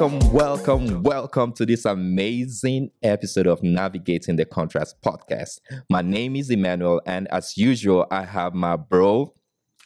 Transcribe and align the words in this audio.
Welcome, 0.00 0.32
welcome, 0.32 1.02
welcome 1.02 1.52
to 1.54 1.66
this 1.66 1.84
amazing 1.84 2.92
episode 3.02 3.48
of 3.48 3.64
Navigating 3.64 4.36
the 4.36 4.44
Contrast 4.44 4.94
podcast. 5.02 5.58
My 5.90 6.02
name 6.02 6.36
is 6.36 6.50
Emmanuel, 6.50 7.02
and 7.04 7.26
as 7.32 7.56
usual, 7.56 8.06
I 8.08 8.22
have 8.22 8.54
my 8.54 8.76
bro, 8.76 9.34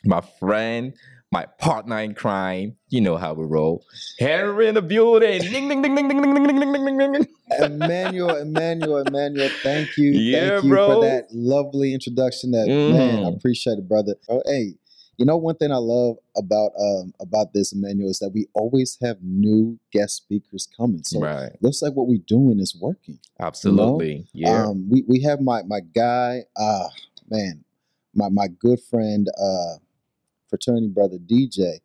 my 0.05 0.21
friend, 0.21 0.93
my 1.31 1.47
partner 1.59 2.01
in 2.01 2.13
crime. 2.15 2.77
You 2.91 3.01
know 3.01 3.17
how 3.17 3.33
we 3.33 3.47
roll. 3.47 3.87
Henry 4.19 4.69
in 4.69 4.75
the 4.75 4.83
building. 4.83 5.41
Ding, 5.41 5.71
ding, 5.71 5.81
ding, 5.81 5.95
ding, 5.95 6.09
ding, 6.09 6.21
ding, 6.21 6.35
ding, 6.35 6.47
ding, 6.47 6.61
ding, 6.61 6.73
ding, 6.85 6.99
ding. 6.99 7.13
ding. 7.13 7.27
Emmanuel, 7.59 8.37
Emmanuel, 8.37 8.99
Emmanuel, 9.07 9.49
thank 9.63 9.97
you. 9.97 10.11
Yeah, 10.13 10.51
thank 10.51 10.65
you 10.65 10.69
bro. 10.71 10.89
for 10.89 11.05
that 11.07 11.29
lovely 11.33 11.95
introduction. 11.95 12.51
That 12.51 12.67
man, 12.69 13.25
I 13.25 13.31
Mhm. 13.31 13.37
appreciate 13.37 13.79
it, 13.79 13.89
brother. 13.89 14.17
Oh, 14.29 14.43
hey, 14.45 14.75
you 15.23 15.27
know 15.27 15.37
one 15.37 15.55
thing 15.55 15.71
I 15.71 15.77
love 15.77 16.17
about 16.37 16.73
um 16.77 17.15
about 17.21 17.53
this, 17.53 17.73
Emmanuel, 17.73 18.11
is 18.11 18.19
that 18.19 18.31
we 18.31 18.49
always 18.55 18.99
have 19.03 19.19
new 19.23 19.79
guest 19.93 20.17
speakers 20.17 20.67
coming. 20.77 21.05
So 21.05 21.21
Right. 21.21 21.53
looks 21.61 21.81
like 21.81 21.93
what 21.93 22.09
we're 22.09 22.27
doing 22.27 22.59
is 22.59 22.75
working. 22.75 23.21
Absolutely. 23.39 24.27
Yeah. 24.33 24.65
Um, 24.67 24.89
we, 24.91 25.05
we 25.07 25.21
have 25.23 25.41
my 25.41 25.63
my 25.63 25.79
guy, 25.79 26.41
uh 26.57 26.89
man, 27.31 27.63
my 28.13 28.31
my 28.31 28.49
good 28.49 28.81
friend, 28.91 29.29
uh 29.41 29.75
fraternity 30.51 30.89
brother 30.89 31.19
DJ 31.19 31.79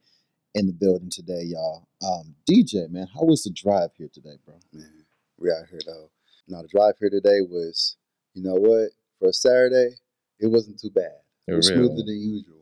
in 0.56 0.66
the 0.66 0.74
building 0.74 1.12
today, 1.12 1.44
y'all. 1.44 1.88
Um, 2.04 2.34
DJ, 2.50 2.90
man, 2.90 3.06
how 3.14 3.24
was 3.24 3.44
the 3.44 3.52
drive 3.52 3.92
here 4.00 4.10
today, 4.12 4.38
bro? 4.44 4.56
Man, 4.74 5.06
we 5.38 5.52
out 5.52 5.68
here 5.70 5.82
though. 5.86 6.10
Now 6.48 6.64
the 6.64 6.70
drive 6.70 6.96
here 7.00 7.12
today 7.12 7.42
was, 7.42 7.98
you 8.34 8.42
know 8.42 8.56
what? 8.56 8.90
For 9.20 9.30
a 9.30 9.34
Saturday, 9.34 9.90
it 10.40 10.48
wasn't 10.48 10.80
too 10.80 10.90
bad. 10.90 11.20
It 11.48 11.54
was 11.54 11.70
Really? 11.70 11.86
smoother 11.86 12.04
than 12.04 12.20
usual. 12.20 12.57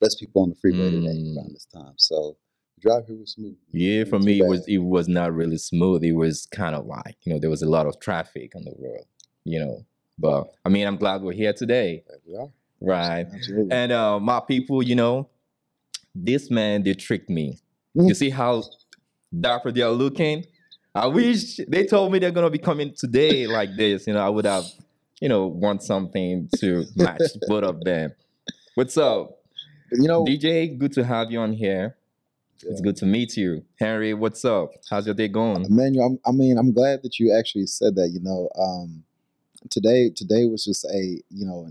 Less 0.00 0.14
people 0.14 0.42
on 0.42 0.50
the 0.50 0.54
freeway 0.56 0.90
today 0.90 1.06
Mm. 1.18 1.36
around 1.36 1.54
this 1.54 1.64
time, 1.66 1.94
so 1.96 2.36
the 2.76 2.80
drive 2.82 3.06
here 3.06 3.16
was 3.16 3.32
smooth. 3.32 3.56
Yeah, 3.72 4.04
for 4.04 4.18
me, 4.18 4.40
it 4.40 4.46
was 4.46 4.66
it 4.68 4.78
was 4.78 5.08
not 5.08 5.32
really 5.34 5.56
smooth. 5.56 6.04
It 6.04 6.12
was 6.12 6.46
kind 6.46 6.74
of 6.74 6.86
like 6.86 7.16
you 7.22 7.32
know 7.32 7.38
there 7.40 7.50
was 7.50 7.62
a 7.62 7.68
lot 7.68 7.86
of 7.86 7.98
traffic 7.98 8.54
on 8.54 8.64
the 8.64 8.74
road, 8.78 9.04
you 9.44 9.58
know. 9.58 9.86
But 10.18 10.52
I 10.64 10.68
mean, 10.68 10.86
I'm 10.86 10.96
glad 10.96 11.22
we're 11.22 11.32
here 11.32 11.52
today, 11.52 12.02
There 12.08 12.18
we 12.26 12.36
are. 12.36 12.48
right? 12.80 13.26
Absolutely. 13.34 13.72
And 13.72 13.92
uh, 13.92 14.18
my 14.20 14.40
people, 14.40 14.82
you 14.82 14.94
know, 14.94 15.28
this 16.14 16.50
man 16.50 16.82
they 16.82 16.94
tricked 16.94 17.30
me. 17.30 17.58
You 17.94 18.14
see 18.14 18.28
how 18.30 18.64
dapper 19.38 19.72
they 19.72 19.80
are 19.82 19.90
looking. 19.92 20.44
I 20.94 21.06
wish 21.06 21.56
they 21.68 21.86
told 21.86 22.12
me 22.12 22.18
they're 22.18 22.30
gonna 22.30 22.50
be 22.50 22.58
coming 22.58 22.92
today 22.94 23.46
like 23.46 23.76
this. 23.76 24.06
You 24.06 24.12
know, 24.14 24.20
I 24.20 24.28
would 24.28 24.44
have, 24.44 24.64
you 25.20 25.28
know, 25.30 25.46
want 25.46 25.82
something 25.82 26.48
to 26.60 26.84
match 26.96 27.20
both 27.48 27.64
of 27.64 27.80
them. 27.84 28.12
What's 28.74 28.96
up, 28.98 29.35
you 29.92 30.08
know, 30.08 30.24
DJ? 30.24 30.76
Good 30.76 30.92
to 30.94 31.04
have 31.04 31.30
you 31.30 31.40
on 31.40 31.52
here. 31.52 31.96
It's 32.62 32.80
good 32.80 32.96
to 32.96 33.06
meet 33.06 33.36
you, 33.36 33.64
Henry. 33.78 34.14
What's 34.14 34.44
up? 34.44 34.70
How's 34.88 35.06
your 35.06 35.14
day 35.14 35.28
going? 35.28 35.64
Emmanuel, 35.64 36.06
I'm, 36.06 36.18
I 36.24 36.34
mean, 36.34 36.56
I'm 36.56 36.72
glad 36.72 37.02
that 37.02 37.18
you 37.18 37.36
actually 37.36 37.66
said 37.66 37.96
that. 37.96 38.08
You 38.08 38.20
know, 38.20 38.48
um, 38.58 39.04
today 39.70 40.10
today 40.14 40.46
was 40.46 40.64
just 40.64 40.84
a 40.86 41.22
you 41.28 41.46
know, 41.46 41.68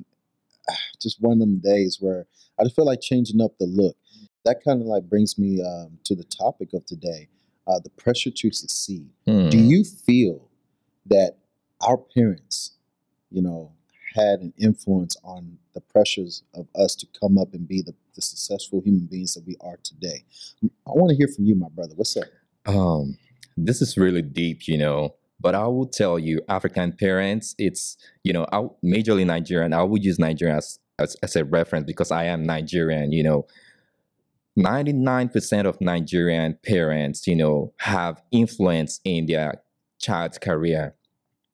just 1.02 1.22
one 1.22 1.34
of 1.34 1.40
them 1.40 1.60
days 1.60 1.98
where 2.00 2.28
I 2.60 2.64
just 2.64 2.76
feel 2.76 2.86
like 2.86 3.02
changing 3.02 3.42
up 3.42 3.58
the 3.58 3.66
look. 3.66 3.98
That 4.46 4.64
kind 4.64 4.80
of 4.80 4.88
like 4.88 5.10
brings 5.10 5.40
me 5.40 5.64
um, 5.64 5.98
to 6.04 6.16
the 6.16 6.24
topic 6.24 6.74
of 6.74 6.86
today: 6.86 7.30
uh, 7.68 7.80
the 7.84 7.90
pressure 7.90 8.32
to 8.32 8.52
succeed. 8.52 9.10
Hmm. 9.28 9.50
Do 9.50 9.58
you 9.58 9.84
feel 9.84 10.50
that 11.08 11.38
our 11.82 11.98
parents, 11.98 12.74
you 13.32 13.42
know, 13.42 13.72
had 14.16 14.40
an 14.40 14.54
influence 14.58 15.18
on 15.24 15.58
the 15.74 15.82
pressures 15.82 16.44
of 16.54 16.68
us 16.76 16.96
to 16.96 17.08
come 17.20 17.38
up 17.38 17.54
and 17.54 17.68
be 17.68 17.82
the, 17.82 17.94
the 18.16 18.22
successful 18.22 18.82
human 18.84 19.06
beings 19.06 19.34
that 19.34 19.46
we 19.46 19.56
are 19.62 19.78
today? 19.84 20.24
I 20.64 20.92
want 20.92 21.10
to 21.10 21.16
hear 21.16 21.28
from 21.28 21.46
you, 21.46 21.56
my 21.56 21.68
brother. 21.70 21.94
What's 21.96 22.16
up? 22.16 22.26
Um, 22.66 23.18
this 23.58 23.82
is 23.82 23.98
really 23.98 24.22
deep, 24.22 24.68
you 24.68 24.78
know. 24.78 25.16
But 25.40 25.54
I 25.54 25.68
will 25.68 25.86
tell 25.86 26.18
you, 26.18 26.42
African 26.48 26.94
parents, 26.94 27.56
it's 27.58 27.98
you 28.24 28.34
know, 28.34 28.46
I 28.52 28.68
majorly 28.84 29.26
Nigerian. 29.26 29.74
I 29.74 29.84
would 29.84 30.04
use 30.04 30.18
Nigeria 30.18 30.58
as, 30.58 30.80
as 30.98 31.16
as 31.16 31.36
a 31.36 31.44
reference 31.44 31.86
because 31.86 32.10
I 32.10 32.24
am 32.26 32.44
Nigerian. 32.44 33.12
You 33.12 33.24
know, 33.24 33.48
ninety 34.56 34.94
nine 34.94 35.30
percent 35.30 35.68
of 35.68 35.80
Nigerian 35.82 36.58
parents, 36.66 37.28
you 37.28 37.36
know, 37.36 37.74
have 37.80 38.22
influence 38.32 39.02
in 39.04 39.26
their 39.26 39.62
child's 40.00 40.38
career, 40.38 40.96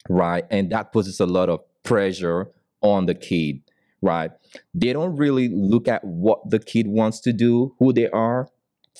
right? 0.08 0.46
And 0.52 0.72
that 0.72 0.94
poses 0.94 1.20
a 1.20 1.26
lot 1.26 1.50
of 1.50 1.62
pressure 1.84 2.52
on 2.82 3.06
the 3.06 3.16
kid, 3.16 3.62
right? 4.02 4.32
They 4.74 4.94
don't 4.94 5.16
really 5.16 5.50
look 5.50 5.88
at 5.88 6.04
what 6.04 6.50
the 6.50 6.60
kid 6.60 6.88
wants 6.88 7.20
to 7.22 7.34
do, 7.34 7.76
who 7.80 7.94
they 7.94 8.10
are. 8.10 8.50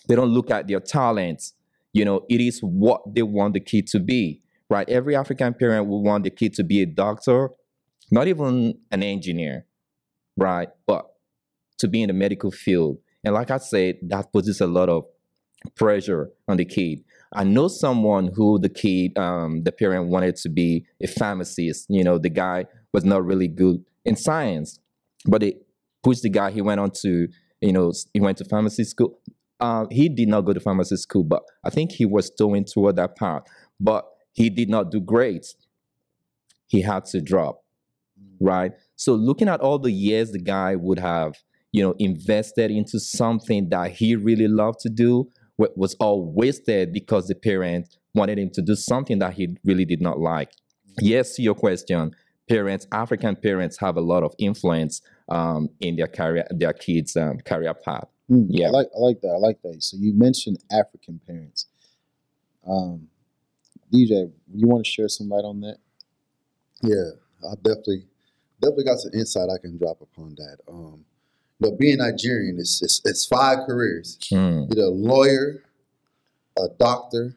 They 0.08 0.16
don't 0.16 0.30
look 0.30 0.50
at 0.52 0.68
their 0.68 0.80
talents. 0.80 1.54
You 1.94 2.06
know 2.06 2.26
it 2.30 2.40
is 2.40 2.60
what 2.62 3.02
they 3.14 3.22
want 3.22 3.54
the 3.54 3.60
kid 3.60 3.88
to 3.88 4.00
be 4.00 4.42
right? 4.72 4.88
Every 4.90 5.16
african 5.16 5.54
parent 5.54 5.88
will 5.88 6.02
want 6.02 6.24
the 6.24 6.30
kid 6.30 6.54
to 6.54 6.64
be 6.64 6.82
a 6.82 6.86
doctor 6.86 7.50
not 8.10 8.28
even 8.28 8.78
an 8.92 9.04
engineer 9.04 9.66
right? 10.38 10.70
But 10.88 11.06
to 11.80 11.88
be 11.88 12.02
in 12.02 12.08
the 12.08 12.14
medical 12.14 12.52
field. 12.52 12.98
And 13.24 13.34
like 13.34 13.52
i 13.52 13.58
said 13.58 13.98
that 14.04 14.32
poses 14.32 14.62
a 14.62 14.68
lot 14.68 14.90
of 14.90 15.06
pressure 15.76 16.32
on 16.48 16.58
the 16.58 16.66
kid. 16.66 17.04
I 17.34 17.44
know 17.44 17.68
someone 17.68 18.32
who 18.34 18.58
the 18.58 18.70
kid 18.70 19.18
um, 19.18 19.64
the 19.64 19.72
parent 19.72 20.08
wanted 20.08 20.38
to 20.38 20.50
be 20.50 20.86
a 21.02 21.08
pharmacist 21.08 21.88
you 21.90 22.04
know 22.04 22.18
the 22.18 22.30
guy 22.30 22.66
was 22.94 23.06
not 23.06 23.26
really 23.26 23.48
good 23.48 23.84
in 24.06 24.16
science 24.16 24.80
but 25.26 25.44
it 25.44 25.66
pushed 26.04 26.24
the 26.24 26.30
guy 26.30 26.52
he 26.52 26.62
went 26.62 26.80
on 26.80 26.90
to 26.92 27.28
you 27.62 27.72
know 27.72 27.92
he 28.14 28.20
went 28.20 28.38
to 28.38 28.46
pharmacy 28.46 28.84
school 28.84 29.20
uh, 29.62 29.86
he 29.92 30.10
did 30.10 30.28
not 30.28 30.42
go 30.42 30.54
to 30.54 30.60
pharmacy 30.60 30.98
school, 30.98 31.24
but 31.24 31.44
I 31.64 31.70
think 31.70 31.92
he 31.92 32.06
was 32.06 32.32
going 32.32 32.66
toward 32.66 32.96
that 32.96 33.16
path. 33.16 33.44
But 33.80 34.06
he 34.34 34.50
did 34.50 34.70
not 34.70 34.92
do 34.92 35.00
great. 35.00 35.46
He 36.68 36.82
had 36.82 37.06
to 37.06 37.22
drop, 37.22 37.64
right? 38.40 38.72
So 38.96 39.14
looking 39.14 39.48
at 39.48 39.62
all 39.62 39.78
the 39.78 39.92
years 39.92 40.32
the 40.32 40.40
guy 40.40 40.76
would 40.76 41.00
have, 41.00 41.36
you 41.72 41.84
know, 41.84 41.96
invested 42.00 42.72
into 42.72 43.00
something 43.00 43.70
that 43.70 43.92
he 43.92 44.16
really 44.16 44.48
loved 44.48 44.80
to 44.82 44.90
do 44.90 45.30
was 45.58 45.94
all 46.00 46.34
wasted 46.34 46.92
because 46.92 47.28
the 47.28 47.36
parent 47.36 47.88
wanted 48.16 48.40
him 48.40 48.50
to 48.52 48.64
do 48.64 48.76
something 48.76 49.20
that 49.20 49.34
he 49.36 49.56
really 49.64 49.86
did 49.86 50.02
not 50.02 50.20
like. 50.20 50.52
Yes, 51.00 51.36
to 51.36 51.44
your 51.44 51.54
question, 51.54 52.16
parents, 52.56 52.88
African 52.92 53.36
parents 53.36 53.78
have 53.80 53.98
a 53.98 54.02
lot 54.02 54.24
of 54.24 54.34
influence 54.38 55.02
um, 55.30 55.70
in 55.80 55.96
their 55.96 56.08
career, 56.08 56.46
their 56.52 56.74
kids' 56.74 57.16
um, 57.16 57.40
career 57.40 57.74
path. 57.74 58.08
Mm, 58.30 58.48
Yeah. 58.50 58.68
I 58.68 58.72
like 58.72 58.88
I 58.96 59.00
like 59.00 59.22
that. 59.22 59.30
I 59.30 59.38
like 59.38 59.62
that. 59.64 59.84
So 59.84 59.98
you 60.00 60.14
mentioned 60.14 60.58
African 60.72 61.20
parents. 61.26 61.68
Um, 62.68 63.08
DJ, 63.94 64.32
you 64.54 64.68
want 64.68 64.86
to 64.86 64.90
share 64.92 65.08
some 65.10 65.30
light 65.30 65.44
on 65.44 65.62
that? 65.62 65.78
Yeah, 66.84 67.12
I 67.50 67.56
definitely 67.56 68.06
definitely 68.62 68.86
got 68.86 69.00
some 69.00 69.12
insight 69.14 69.50
I 69.50 69.58
can 69.60 69.78
drop 69.78 70.02
upon 70.02 70.36
that. 70.36 70.58
Um, 70.68 71.04
but 71.60 71.78
being 71.78 71.98
Nigerian, 71.98 72.58
it's 72.60 72.82
it's, 72.82 73.02
it's 73.06 73.26
five 73.26 73.60
careers. 73.68 74.18
Hmm. 74.30 74.64
Either 74.72 74.84
a 74.84 74.90
lawyer, 74.90 75.64
a 76.58 76.68
doctor, 76.80 77.36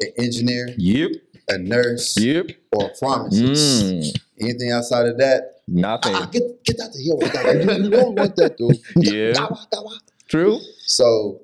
an 0.00 0.08
engineer, 0.18 0.68
Yep. 0.78 1.10
a 1.48 1.58
nurse, 1.58 2.16
Yep. 2.18 2.46
or 2.72 2.90
a 2.90 2.94
pharmacist. 2.94 3.84
Mm, 3.84 4.20
Anything 4.40 4.70
outside 4.72 5.06
of 5.06 5.16
that, 5.18 5.60
nothing. 5.66 6.14
ah, 6.14 6.26
get 6.30 6.42
get 6.64 6.80
out 6.80 6.92
the 6.92 7.02
hill 7.02 7.18
with 7.18 7.32
that. 7.32 7.54
You, 7.78 7.84
you 7.84 7.90
don't 7.90 8.14
want 8.14 8.36
that, 8.36 8.56
dude. 8.58 8.76
Yeah. 8.96 9.32
Dawa, 9.32 9.66
dawa. 9.70 9.98
True. 10.28 10.58
So, 10.84 11.40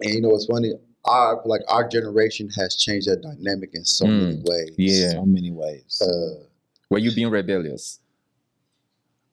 and 0.00 0.14
you 0.14 0.20
know 0.20 0.28
what's 0.28 0.46
funny? 0.46 0.72
Our 1.04 1.40
like 1.44 1.62
our 1.68 1.88
generation 1.88 2.48
has 2.56 2.76
changed 2.76 3.08
that 3.08 3.22
dynamic 3.22 3.70
in 3.74 3.84
so 3.84 4.06
many 4.06 4.36
Mm. 4.36 4.48
ways. 4.48 4.74
Yeah. 4.76 5.10
So 5.12 5.24
many 5.24 5.50
ways. 5.50 6.00
Uh, 6.00 6.44
Were 6.90 6.98
you 6.98 7.12
being 7.14 7.30
rebellious? 7.30 8.00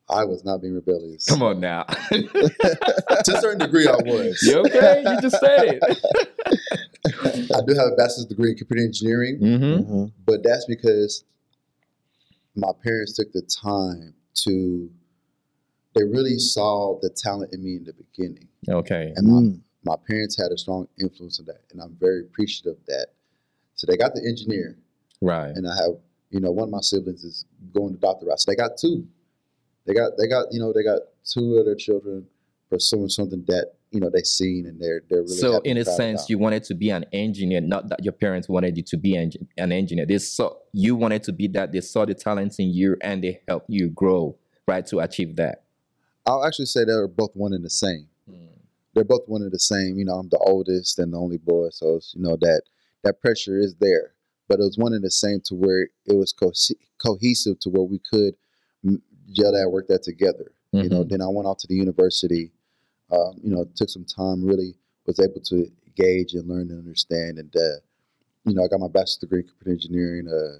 I 0.08 0.24
was 0.24 0.44
not 0.44 0.62
being 0.62 0.74
rebellious. 0.74 1.24
Come 1.26 1.42
on 1.42 1.58
now. 1.60 1.82
to 2.10 3.32
a 3.34 3.40
certain 3.40 3.58
degree, 3.58 3.88
I 3.88 3.96
was. 3.96 4.40
you 4.42 4.58
okay? 4.60 5.02
You 5.04 5.20
just 5.20 5.38
said 5.40 5.80
it. 5.82 5.82
I 7.52 7.60
do 7.66 7.74
have 7.74 7.92
a 7.92 7.96
bachelor's 7.96 8.26
degree 8.26 8.50
in 8.52 8.56
computer 8.56 8.82
engineering, 8.84 9.38
mm-hmm. 9.40 9.92
Mhm. 9.92 10.12
but 10.24 10.42
that's 10.44 10.64
because 10.66 11.24
my 12.56 12.72
parents 12.82 13.14
took 13.14 13.32
the 13.32 13.42
time 13.42 14.14
to. 14.44 14.90
They 15.94 16.04
really 16.04 16.38
saw 16.38 16.98
the 17.00 17.08
talent 17.08 17.54
in 17.54 17.64
me 17.64 17.76
in 17.76 17.84
the 17.84 17.94
beginning, 17.94 18.48
Okay. 18.68 19.12
and 19.16 19.26
my, 19.26 19.40
Mm. 19.40 19.60
my 19.84 19.96
parents 20.06 20.36
had 20.36 20.52
a 20.52 20.58
strong 20.58 20.86
influence 21.00 21.40
on 21.40 21.46
that, 21.46 21.62
and 21.72 21.80
I'm 21.80 21.96
very 21.98 22.20
appreciative 22.20 22.76
of 22.78 22.84
that. 22.86 23.06
So 23.76 23.86
they 23.86 23.96
got 23.96 24.14
the 24.14 24.22
engineer, 24.26 24.76
Right. 25.22 25.56
and 25.56 25.66
I 25.66 25.74
have, 25.76 25.98
you 26.30 26.40
know, 26.40 26.50
one 26.50 26.64
of 26.64 26.70
my 26.70 26.80
siblings 26.82 27.24
is 27.24 27.46
going 27.72 27.94
to 27.94 27.98
doctor 28.00 28.26
route. 28.26 28.40
So 28.40 28.50
they 28.50 28.56
got 28.56 28.76
two. 28.76 29.06
They 29.86 29.94
got 29.94 30.18
they 30.18 30.26
got 30.26 30.52
you 30.52 30.60
know 30.60 30.72
they 30.72 30.82
got 30.82 31.00
two 31.24 31.56
of 31.56 31.64
their 31.64 31.76
children 31.76 32.26
pursuing 32.68 33.08
something 33.08 33.42
that 33.46 33.72
you 33.96 34.00
know 34.02 34.10
they 34.10 34.22
seen 34.22 34.66
and 34.66 34.78
they're 34.80 35.02
they're 35.08 35.22
really 35.22 35.38
so, 35.38 35.60
in 35.64 35.78
a 35.78 35.84
sense, 35.84 36.28
you 36.28 36.38
wanted 36.38 36.62
to 36.64 36.74
be 36.74 36.90
an 36.90 37.04
engineer, 37.12 37.60
not 37.62 37.88
that 37.88 38.04
your 38.04 38.12
parents 38.12 38.46
wanted 38.48 38.76
you 38.76 38.82
to 38.82 38.96
be 38.98 39.16
an 39.16 39.72
engineer. 39.72 40.04
They 40.06 40.18
saw 40.18 40.54
you 40.72 40.94
wanted 40.94 41.22
to 41.24 41.32
be 41.32 41.48
that. 41.48 41.72
They 41.72 41.80
saw 41.80 42.04
the 42.04 42.14
talents 42.14 42.58
in 42.58 42.68
you, 42.74 42.96
and 43.00 43.24
they 43.24 43.40
helped 43.48 43.70
you 43.70 43.88
grow, 43.88 44.36
right, 44.68 44.86
to 44.88 45.00
achieve 45.00 45.36
that. 45.36 45.64
I'll 46.26 46.44
actually 46.44 46.66
say 46.66 46.84
they're 46.84 47.08
both 47.08 47.30
one 47.34 47.52
and 47.54 47.64
the 47.64 47.70
same. 47.70 48.08
they're 48.94 49.04
both 49.04 49.22
one 49.26 49.42
of 49.42 49.50
the 49.52 49.58
same. 49.58 49.96
You 49.98 50.04
know, 50.04 50.14
I'm 50.14 50.28
the 50.28 50.38
oldest 50.38 50.98
and 50.98 51.12
the 51.12 51.18
only 51.18 51.38
boy, 51.38 51.68
so 51.70 51.96
it's, 51.96 52.14
you 52.14 52.22
know 52.22 52.36
that 52.40 52.62
that 53.04 53.20
pressure 53.22 53.58
is 53.58 53.74
there. 53.76 54.12
But 54.48 54.60
it 54.60 54.64
was 54.64 54.76
one 54.78 54.92
and 54.92 55.02
the 55.04 55.10
same 55.10 55.40
to 55.46 55.54
where 55.54 55.82
it 56.06 56.14
was 56.16 56.32
co- 56.32 56.52
cohesive 57.04 57.58
to 57.60 57.68
where 57.70 57.82
we 57.82 57.98
could 58.10 58.34
m- 58.84 59.02
gel 59.32 59.52
that, 59.52 59.70
work 59.70 59.88
that 59.88 60.02
together. 60.02 60.52
You 60.72 60.88
know, 60.90 61.04
Mhm. 61.04 61.08
then 61.10 61.22
I 61.22 61.28
went 61.28 61.46
off 61.48 61.58
to 61.58 61.66
the 61.66 61.74
university. 61.74 62.52
Um, 63.10 63.40
you 63.42 63.54
know, 63.54 63.64
took 63.76 63.88
some 63.88 64.04
time. 64.04 64.44
Really 64.44 64.74
was 65.06 65.20
able 65.20 65.40
to 65.40 65.70
gauge 65.94 66.34
and 66.34 66.48
learn 66.48 66.70
and 66.70 66.78
understand. 66.78 67.38
And 67.38 67.54
uh, 67.54 67.80
you 68.44 68.54
know, 68.54 68.64
I 68.64 68.68
got 68.68 68.80
my 68.80 68.88
bachelor's 68.88 69.18
degree 69.18 69.40
in 69.40 69.46
computer 69.48 69.72
engineering. 69.72 70.28
Uh, 70.28 70.58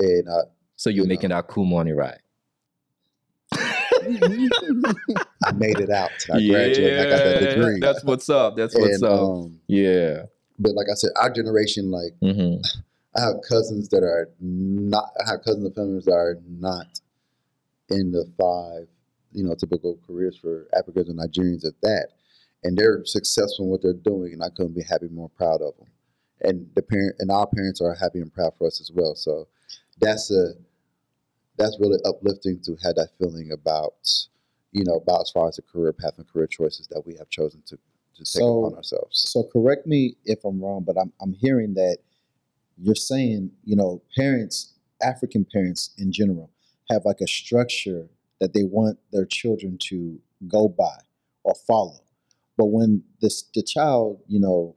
and 0.00 0.28
uh, 0.28 0.44
So 0.76 0.90
you're 0.90 1.04
you 1.04 1.08
making 1.08 1.30
that 1.30 1.46
cool 1.48 1.64
money, 1.64 1.92
right? 1.92 2.18
I 4.06 5.52
made 5.54 5.78
it 5.78 5.90
out. 5.90 6.10
I 6.32 6.44
graduated. 6.46 7.00
I 7.00 7.10
got 7.10 7.24
that 7.24 7.54
degree. 7.54 7.80
That's 7.80 8.04
what's 8.04 8.28
up. 8.28 8.56
That's 8.56 8.74
what's 8.74 9.02
and, 9.02 9.04
up. 9.04 9.20
um, 9.20 9.60
yeah. 9.66 10.24
but 10.58 10.74
like 10.74 10.86
I 10.90 10.94
said, 10.94 11.10
our 11.16 11.30
generation, 11.30 11.90
like 11.90 12.14
hmm 12.20 12.56
I 13.16 13.20
have 13.20 13.36
cousins 13.48 13.88
that 13.90 14.02
are 14.02 14.28
not. 14.40 15.10
I 15.24 15.30
have 15.30 15.44
cousins 15.44 15.64
and 15.64 15.74
family 15.74 15.90
members 15.90 16.04
that 16.06 16.14
are 16.14 16.38
not 16.48 16.86
in 17.88 18.10
the 18.10 18.24
five, 18.36 18.88
you 19.34 19.44
know, 19.44 19.54
typical 19.54 19.98
careers 20.06 20.36
for 20.36 20.68
Africans 20.76 21.08
and 21.10 21.18
Nigerians 21.18 21.66
at 21.66 21.74
that, 21.82 22.08
and 22.62 22.78
they're 22.78 23.04
successful 23.04 23.66
in 23.66 23.70
what 23.70 23.82
they're 23.82 23.92
doing, 23.92 24.32
and 24.32 24.42
I 24.42 24.48
couldn't 24.48 24.74
be 24.74 24.82
happy, 24.82 25.08
more 25.08 25.28
proud 25.28 25.60
of 25.60 25.76
them. 25.76 25.88
And 26.40 26.68
the 26.74 26.82
parent 26.82 27.16
and 27.18 27.30
our 27.30 27.46
parents 27.46 27.80
are 27.80 27.94
happy 27.94 28.20
and 28.20 28.32
proud 28.32 28.52
for 28.56 28.66
us 28.66 28.80
as 28.80 28.90
well. 28.92 29.14
So 29.14 29.48
that's 30.00 30.30
a 30.30 30.52
that's 31.56 31.78
really 31.80 31.98
uplifting 32.04 32.60
to 32.62 32.76
have 32.82 32.96
that 32.96 33.10
feeling 33.18 33.52
about, 33.52 33.94
you 34.72 34.84
know, 34.84 34.96
about 34.96 35.22
as 35.22 35.30
far 35.30 35.48
as 35.48 35.56
the 35.56 35.62
career 35.62 35.92
path 35.92 36.14
and 36.18 36.26
career 36.28 36.48
choices 36.48 36.88
that 36.88 37.02
we 37.06 37.14
have 37.16 37.28
chosen 37.30 37.62
to 37.66 37.76
to 37.76 38.18
take 38.20 38.26
So- 38.26 38.64
upon 38.64 38.76
ourselves. 38.76 39.20
So 39.28 39.42
correct 39.44 39.86
me 39.86 40.16
if 40.24 40.44
I'm 40.44 40.60
wrong, 40.60 40.84
but 40.84 40.96
I'm 40.96 41.12
I'm 41.20 41.32
hearing 41.34 41.74
that 41.74 41.98
you're 42.76 42.94
saying, 42.96 43.52
you 43.64 43.76
know, 43.76 44.02
parents, 44.16 44.74
African 45.00 45.44
parents 45.44 45.90
in 45.96 46.10
general, 46.12 46.50
have 46.90 47.04
like 47.04 47.20
a 47.20 47.26
structure 47.26 48.08
that 48.40 48.52
they 48.52 48.64
want 48.64 48.98
their 49.12 49.24
children 49.24 49.78
to 49.78 50.18
go 50.48 50.68
by 50.68 50.98
or 51.44 51.54
follow. 51.66 52.00
But 52.56 52.66
when 52.66 53.02
this 53.20 53.44
the 53.54 53.62
child, 53.62 54.20
you 54.26 54.40
know, 54.40 54.74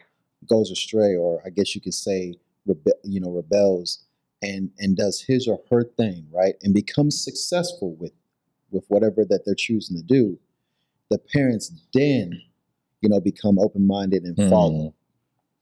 goes 0.48 0.71
astray, 0.71 1.15
or 1.15 1.42
I 1.45 1.50
guess 1.50 1.75
you 1.75 1.81
could 1.81 1.94
say, 1.94 2.36
rebe- 2.68 3.04
you 3.04 3.19
know, 3.19 3.31
rebels 3.31 4.04
and 4.42 4.71
and 4.80 4.95
does 4.95 5.21
his 5.21 5.48
or 5.48 5.62
her 5.69 5.83
thing, 5.83 6.27
right, 6.31 6.56
and 6.62 6.74
becomes 6.74 7.24
successful 7.24 7.95
with 7.95 8.13
with 8.71 8.86
whatever 8.88 9.24
that 9.25 9.44
they're 9.45 9.56
choosing 9.56 9.98
to 9.98 10.04
do, 10.04 10.38
the 11.09 11.18
parents 11.18 11.71
then, 11.94 12.42
you 13.01 13.09
know, 13.09 13.19
become 13.19 13.57
open 13.59 13.88
minded 13.88 14.24
and 14.24 14.38
hmm. 14.38 14.50
follow. 14.50 14.94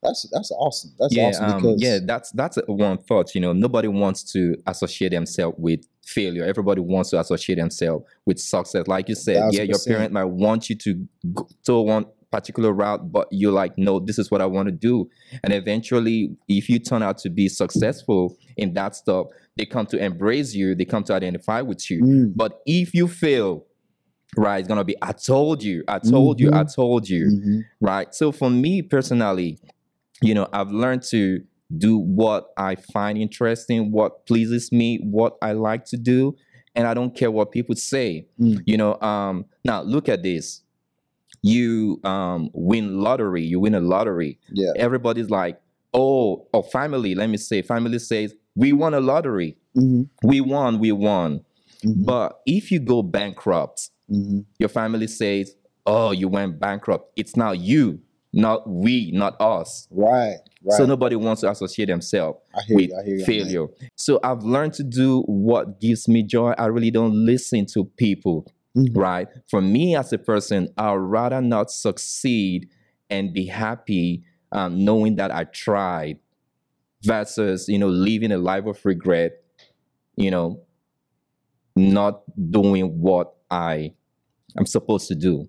That's 0.06 0.30
that's 0.32 0.52
awesome. 0.52 0.92
That's 1.00 1.16
yeah, 1.16 1.28
awesome 1.28 1.46
um, 1.46 1.62
because 1.62 1.82
yeah, 1.82 2.00
that's 2.04 2.32
that's 2.32 2.58
a- 2.58 2.66
one 2.68 2.98
thought. 2.98 3.34
You 3.36 3.42
know, 3.42 3.54
nobody 3.54 3.88
wants 3.88 4.24
to 4.34 4.56
associate 4.68 5.10
themselves 5.12 5.56
with 5.60 5.82
failure. 6.06 6.46
Everybody 6.46 6.82
wants 6.82 7.10
to 7.12 7.20
associate 7.20 7.56
themselves 7.58 8.06
with 8.26 8.40
success. 8.40 8.88
Like 8.88 9.10
you 9.10 9.16
said, 9.16 9.54
yeah, 9.54 9.64
your 9.64 9.80
parent 9.86 10.14
might 10.14 10.26
want 10.26 10.70
you 10.70 10.76
to 10.78 11.08
go 11.34 11.48
to 11.66 11.80
one 11.82 12.06
particular 12.32 12.74
route, 12.74 13.12
but 13.12 13.28
you're 13.32 13.52
like, 13.52 13.78
no, 13.78 14.00
this 14.00 14.20
is 14.20 14.30
what 14.30 14.42
I 14.42 14.46
want 14.46 14.68
to 14.68 14.72
do. 14.72 15.10
And 15.44 15.54
eventually, 15.54 16.36
if 16.48 16.70
you 16.70 16.80
turn 16.80 17.02
out 17.02 17.18
to 17.20 17.30
be 17.30 17.48
successful 17.48 18.38
in 18.58 18.74
that 18.74 18.96
stuff, 18.96 19.28
they 19.58 19.66
come 19.66 19.86
to 19.88 19.98
embrace 19.98 20.54
you. 20.54 20.76
They 20.76 20.86
come 20.86 21.04
to 21.06 21.14
identify 21.14 21.62
with 21.62 21.90
you. 21.90 22.02
Mm, 22.04 22.34
But 22.36 22.62
if 22.66 22.94
you 22.94 23.08
fail, 23.08 23.66
right, 24.38 24.60
it's 24.60 24.68
gonna 24.68 24.84
be, 24.84 24.98
I 25.02 25.14
told 25.14 25.64
you, 25.64 25.84
I 25.88 26.00
told 26.00 26.40
you, 26.42 26.52
I 26.54 26.64
told 26.66 27.08
you 27.08 27.26
mhm. 27.28 27.66
right? 27.80 28.14
So 28.14 28.32
for 28.34 28.50
me 28.50 28.82
personally, 28.82 29.60
you 30.22 30.34
know, 30.34 30.48
I've 30.54 30.72
learned 30.72 31.04
to 31.12 31.42
do 31.78 31.98
what 31.98 32.48
I 32.58 32.76
find 32.76 33.18
interesting, 33.18 33.92
what 33.92 34.26
pleases 34.28 34.72
me, 34.72 35.00
what 35.04 35.38
I 35.42 35.54
like 35.54 35.86
to 35.86 35.98
do, 35.98 36.36
and 36.76 36.88
I 36.88 36.94
don't 36.94 37.16
care 37.16 37.32
what 37.32 37.52
people 37.52 37.76
say. 37.76 38.28
Mm. 38.40 38.62
You 38.66 38.78
know, 38.78 39.00
um, 39.02 39.46
now 39.64 39.82
look 39.82 40.08
at 40.10 40.24
this. 40.24 40.62
You 41.42 42.00
um, 42.04 42.50
win 42.54 43.00
lottery, 43.02 43.44
you 43.44 43.60
win 43.60 43.76
a 43.76 43.80
lottery. 43.80 44.40
Yeah. 44.52 44.72
Everybody's 44.78 45.30
like, 45.30 45.60
oh, 45.94 46.48
or 46.54 46.64
family, 46.64 47.14
let 47.14 47.30
me 47.30 47.38
say, 47.38 47.62
family 47.62 48.00
says, 48.00 48.34
we 48.56 48.74
won 48.74 48.94
a 48.94 49.00
lottery. 49.00 49.58
Mhm, 49.78 50.08
We 50.24 50.42
won, 50.42 50.80
we 50.80 50.92
won. 50.92 51.42
mhm, 51.86 52.06
But 52.06 52.40
if 52.46 52.72
you 52.72 52.80
go 52.80 53.04
bankrupt, 53.04 53.90
mhm. 54.10 54.46
your 54.60 54.70
family 54.70 55.08
says, 55.08 55.56
"Oh, 55.86 56.12
you 56.12 56.30
went 56.30 56.60
bankrupt." 56.60 57.12
It's 57.18 57.36
now 57.36 57.52
you, 57.52 58.00
not 58.36 58.70
we, 58.70 59.12
not 59.12 59.40
us. 59.42 59.88
Right. 59.90 60.38
Right. 60.64 60.78
So 60.78 60.86
nobody 60.86 61.16
wants 61.16 61.42
to 61.42 61.50
associate 61.50 61.88
themselves 61.88 62.38
I 62.56 62.62
hear 62.68 62.76
with 62.76 62.90
you. 62.90 62.98
I 63.00 63.04
hear 63.04 63.14
you. 63.14 63.14
on 63.14 63.18
that. 63.20 63.26
failure. 63.26 63.68
So 63.96 64.20
I've 64.24 64.44
learned 64.44 64.74
to 64.74 64.84
do 64.84 65.22
what 65.22 65.80
gives 65.80 66.08
me 66.08 66.22
joy. 66.22 66.52
I 66.58 66.66
really 66.68 66.92
don't 66.92 67.14
listen 67.26 67.66
to 67.68 67.86
people, 67.86 68.46
Mhm. 68.76 68.96
right? 68.96 69.28
For 69.48 69.62
me 69.62 69.96
as 69.96 70.12
a 70.14 70.18
person, 70.18 70.70
I'd 70.78 70.94
rather 70.96 71.40
not 71.42 71.72
succeed 71.72 72.70
and 73.10 73.32
be 73.34 73.46
happy 73.48 74.24
um, 74.52 74.84
knowing 74.86 75.16
that 75.18 75.32
I 75.32 75.46
tried 75.46 76.20
versus, 77.04 77.68
you 77.70 77.78
know, 77.80 77.88
living 77.90 78.32
a 78.32 78.38
life 78.38 78.66
of 78.66 78.84
regret, 78.86 79.34
you 80.16 80.32
know, 80.32 80.62
not 81.76 82.22
doing 82.52 83.00
what 83.02 83.34
I 83.52 83.94
am 84.58 84.66
supposed 84.66 85.08
to 85.10 85.16
do. 85.16 85.48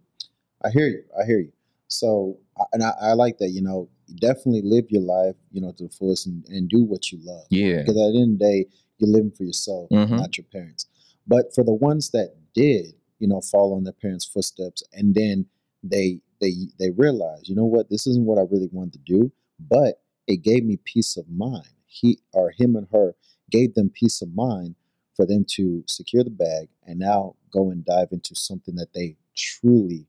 I 0.65 0.71
hear 0.71 0.89
you. 0.89 1.03
I 1.21 1.25
hear 1.25 1.39
you. 1.39 1.53
So, 1.99 2.39
I- 2.59 2.65
and 2.73 2.83
I, 2.83 2.93
I 3.01 3.13
like 3.15 3.39
that. 3.39 3.51
You 3.51 3.63
know, 3.63 3.89
definitely 4.17 4.63
live 4.63 4.91
your 4.91 5.03
life, 5.03 5.37
you 5.53 5.61
know, 5.61 5.73
to 5.73 5.85
the 5.85 5.91
fullest 5.91 6.27
and, 6.27 6.45
and 6.49 6.69
do 6.69 6.83
what 6.83 7.11
you 7.13 7.19
love. 7.23 7.47
Yeah. 7.51 7.81
Because 7.81 7.97
at 7.97 8.13
the 8.13 8.21
end 8.23 8.35
of 8.35 8.39
the 8.39 8.45
day, 8.45 8.67
you're 8.99 9.11
living 9.11 9.31
for 9.31 9.45
yourself, 9.45 9.89
Mhm. 9.91 10.17
not 10.17 10.37
your 10.39 10.47
parents. 10.53 10.87
But 11.27 11.55
for 11.55 11.65
the 11.65 11.75
ones 11.75 12.11
that 12.11 12.35
did, 12.55 12.95
you 13.19 13.29
know, 13.29 13.41
follow 13.41 13.77
in 13.79 13.85
their 13.85 13.93
parents' 13.93 14.25
footsteps, 14.25 14.83
and 14.93 15.15
then 15.15 15.47
they 15.83 16.21
they 16.41 16.53
they 16.79 16.91
realize, 16.91 17.49
you 17.49 17.55
know 17.55 17.65
what, 17.65 17.89
this 17.91 18.07
isn't 18.07 18.25
what 18.27 18.39
I 18.39 18.43
really 18.43 18.69
wanted 18.73 18.93
to 18.95 18.99
do, 19.19 19.33
but 19.59 20.03
it 20.27 20.39
gave 20.43 20.65
me 20.65 20.77
peace 20.85 21.17
of 21.17 21.27
mind. 21.31 21.69
He 21.87 22.19
or 22.33 22.51
him 22.51 22.77
and 22.77 22.87
her 22.93 23.15
gave 23.51 23.75
them 23.75 23.89
peace 23.91 24.21
of 24.23 24.35
mind 24.35 24.75
for 25.15 25.25
them 25.25 25.45
to 25.57 25.83
secure 25.87 26.23
the 26.25 26.31
bag 26.31 26.69
and 26.87 26.99
now 26.99 27.37
go 27.53 27.71
and 27.71 27.85
dive 27.85 28.09
into 28.13 28.35
something 28.35 28.75
that 28.77 28.93
they 28.93 29.17
truly, 29.35 30.07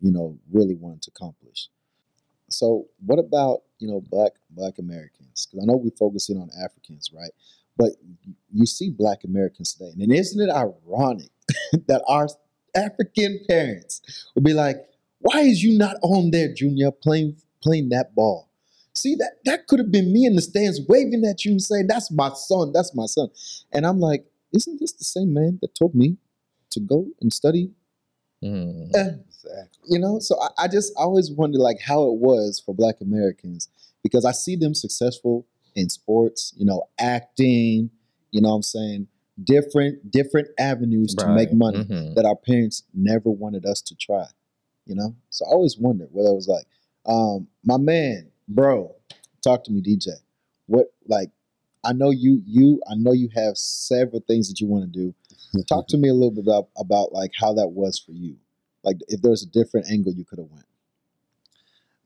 you 0.00 0.12
know, 0.12 0.38
really 0.52 0.74
wanted 0.74 1.02
to 1.02 1.10
accomplish. 1.14 1.68
So, 2.48 2.86
what 3.04 3.18
about 3.18 3.62
you 3.78 3.88
know 3.88 4.00
black 4.00 4.32
Black 4.50 4.78
Americans? 4.78 5.46
Because 5.46 5.62
I 5.62 5.66
know 5.66 5.76
we're 5.76 5.90
focusing 5.98 6.38
on 6.38 6.50
Africans, 6.62 7.10
right? 7.14 7.32
But 7.76 7.92
you 8.52 8.66
see 8.66 8.90
Black 8.90 9.24
Americans 9.24 9.74
today, 9.74 9.92
and 9.98 10.12
isn't 10.12 10.40
it 10.40 10.52
ironic 10.52 11.30
that 11.88 12.02
our 12.08 12.28
African 12.74 13.40
parents 13.48 14.30
will 14.34 14.42
be 14.42 14.54
like, 14.54 14.76
"Why 15.18 15.40
is 15.40 15.62
you 15.62 15.76
not 15.76 15.96
on 16.02 16.30
there, 16.30 16.52
Junior, 16.52 16.90
playing 16.90 17.36
playing 17.62 17.88
that 17.90 18.14
ball?" 18.14 18.48
See 18.92 19.14
that 19.16 19.38
that 19.44 19.66
could 19.66 19.80
have 19.80 19.90
been 19.90 20.12
me 20.12 20.24
in 20.24 20.36
the 20.36 20.42
stands 20.42 20.80
waving 20.88 21.24
at 21.24 21.44
you 21.44 21.52
and 21.52 21.62
saying, 21.62 21.88
"That's 21.88 22.10
my 22.12 22.30
son, 22.34 22.72
that's 22.72 22.94
my 22.94 23.06
son," 23.06 23.28
and 23.72 23.84
I'm 23.84 23.98
like, 23.98 24.24
"Isn't 24.52 24.78
this 24.78 24.92
the 24.92 25.04
same 25.04 25.34
man 25.34 25.58
that 25.62 25.74
told 25.74 25.94
me 25.94 26.16
to 26.76 26.80
go 26.80 27.06
and 27.20 27.32
study. 27.32 27.70
Eh, 28.94 29.12
Exactly. 29.46 29.80
you 29.88 29.98
know 29.98 30.18
so 30.18 30.40
I, 30.40 30.64
I 30.64 30.68
just 30.68 30.92
always 30.96 31.30
wonder 31.30 31.58
like 31.58 31.80
how 31.80 32.02
it 32.04 32.14
was 32.18 32.60
for 32.64 32.74
black 32.74 32.96
americans 33.00 33.68
because 34.02 34.24
i 34.24 34.32
see 34.32 34.56
them 34.56 34.74
successful 34.74 35.46
in 35.74 35.88
sports 35.88 36.52
you 36.56 36.64
know 36.66 36.84
acting 36.98 37.90
you 38.30 38.40
know 38.40 38.48
what 38.50 38.54
i'm 38.56 38.62
saying 38.62 39.08
different 39.44 40.10
different 40.10 40.48
avenues 40.58 41.14
to 41.14 41.26
make 41.28 41.48
Right. 41.50 41.56
money 41.56 41.84
Mhm. 41.84 42.14
that 42.14 42.24
our 42.24 42.36
parents 42.36 42.82
never 42.94 43.30
wanted 43.30 43.66
us 43.66 43.80
to 43.82 43.94
try 43.94 44.26
you 44.86 44.94
know 44.94 45.14
so 45.30 45.44
i 45.46 45.50
always 45.50 45.78
wondered 45.78 46.08
what 46.12 46.26
i 46.28 46.32
was 46.32 46.48
like 46.48 46.66
um 47.06 47.46
my 47.64 47.76
man 47.76 48.30
bro 48.48 48.94
talk 49.42 49.62
to 49.64 49.72
me 49.72 49.80
dj 49.82 50.08
what 50.66 50.86
like 51.06 51.30
i 51.84 51.92
know 51.92 52.10
you 52.10 52.42
you 52.46 52.80
i 52.90 52.94
know 52.94 53.12
you 53.12 53.28
have 53.34 53.56
several 53.56 54.20
things 54.26 54.48
that 54.48 54.60
you 54.60 54.66
want 54.66 54.90
to 54.92 54.98
do 54.98 55.14
talk 55.68 55.86
to 55.88 55.96
me 55.98 56.08
a 56.08 56.14
little 56.14 56.30
bit 56.30 56.44
about 56.44 56.68
about 56.78 57.12
like 57.12 57.32
how 57.38 57.52
that 57.52 57.68
was 57.68 57.98
for 57.98 58.12
you 58.12 58.36
like 58.86 58.96
if 59.08 59.20
there 59.20 59.30
was 59.30 59.42
a 59.42 59.46
different 59.50 59.86
angle 59.90 60.12
you 60.14 60.24
could 60.24 60.38
have 60.38 60.48
went 60.50 60.64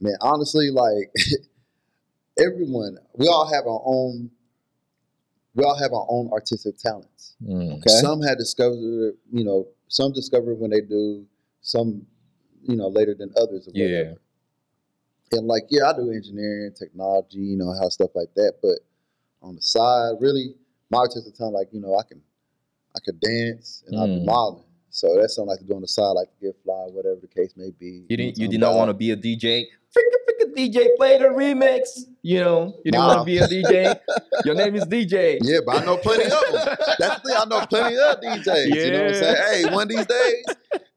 man 0.00 0.16
honestly 0.20 0.70
like 0.70 1.12
everyone 2.38 2.98
we 3.16 3.28
all 3.28 3.46
have 3.46 3.66
our 3.66 3.82
own 3.84 4.30
we 5.54 5.62
all 5.64 5.76
have 5.78 5.92
our 5.92 6.06
own 6.08 6.28
artistic 6.32 6.76
talents 6.78 7.36
Mm. 7.42 7.76
okay 7.78 7.90
some 8.00 8.20
had 8.20 8.36
discovered 8.38 9.14
you 9.32 9.44
know 9.44 9.66
some 9.88 10.12
discover 10.12 10.54
when 10.54 10.70
they 10.70 10.80
do 10.82 11.24
some 11.62 12.06
you 12.62 12.76
know 12.76 12.88
later 12.88 13.14
than 13.14 13.32
others 13.36 13.66
or 13.68 13.72
Yeah. 13.74 14.12
and 15.32 15.46
like 15.46 15.64
yeah 15.70 15.90
i 15.90 15.92
do 15.94 16.10
engineering 16.10 16.72
technology 16.78 17.38
you 17.38 17.56
know 17.56 17.72
how 17.80 17.88
stuff 17.88 18.10
like 18.14 18.32
that 18.34 18.54
but 18.62 18.78
on 19.42 19.54
the 19.56 19.62
side 19.62 20.12
really 20.20 20.54
my 20.90 20.98
artistic 20.98 21.34
talent 21.34 21.54
like 21.54 21.68
you 21.72 21.80
know 21.80 21.96
i 21.96 22.02
can 22.02 22.20
i 22.94 23.00
could 23.04 23.18
dance 23.20 23.82
and 23.86 23.98
i 23.98 24.06
do 24.06 24.20
Mm. 24.20 24.24
modeling 24.26 24.64
So 24.90 25.16
that's 25.18 25.36
something 25.36 25.50
I 25.50 25.52
like 25.52 25.60
to 25.60 25.66
do 25.66 25.74
on 25.74 25.82
the 25.82 25.88
side, 25.88 26.10
like 26.10 26.28
get 26.40 26.56
fly, 26.64 26.86
whatever 26.90 27.18
the 27.20 27.28
case 27.28 27.54
may 27.56 27.70
be. 27.70 28.04
You 28.08 28.16
didn't. 28.16 28.38
You 28.38 28.48
did 28.48 28.60
not 28.60 28.74
want 28.74 28.88
to 28.90 28.94
be 28.94 29.12
a 29.12 29.16
DJ. 29.16 29.64
Freaking, 29.96 30.22
freaking 30.26 30.54
DJ, 30.56 30.96
play 30.96 31.18
the 31.18 31.26
remix. 31.26 32.00
You 32.22 32.40
know, 32.40 32.74
you 32.84 32.92
didn't 32.92 33.06
want 33.06 33.20
to 33.20 33.24
be 33.24 33.38
a 33.38 33.46
DJ. 33.46 33.98
Your 34.44 34.54
name 34.54 34.74
is 34.74 34.86
DJ. 34.86 35.38
Yeah, 35.42 35.58
but 35.64 35.82
I 35.82 35.84
know 35.84 35.96
plenty 35.96 36.24
of 36.24 36.30
them. 36.30 36.76
That's 36.98 37.20
the 37.20 37.28
thing. 37.28 37.36
I 37.38 37.44
know 37.46 37.66
plenty 37.66 37.96
of 37.96 38.20
DJs. 38.20 38.66
You 38.84 38.90
know 38.92 39.00
what 39.04 39.08
I'm 39.08 39.14
saying? 39.14 39.36
Hey, 39.66 39.72
one 39.72 39.82
of 39.84 39.88
these 39.88 40.06
days, 40.06 40.56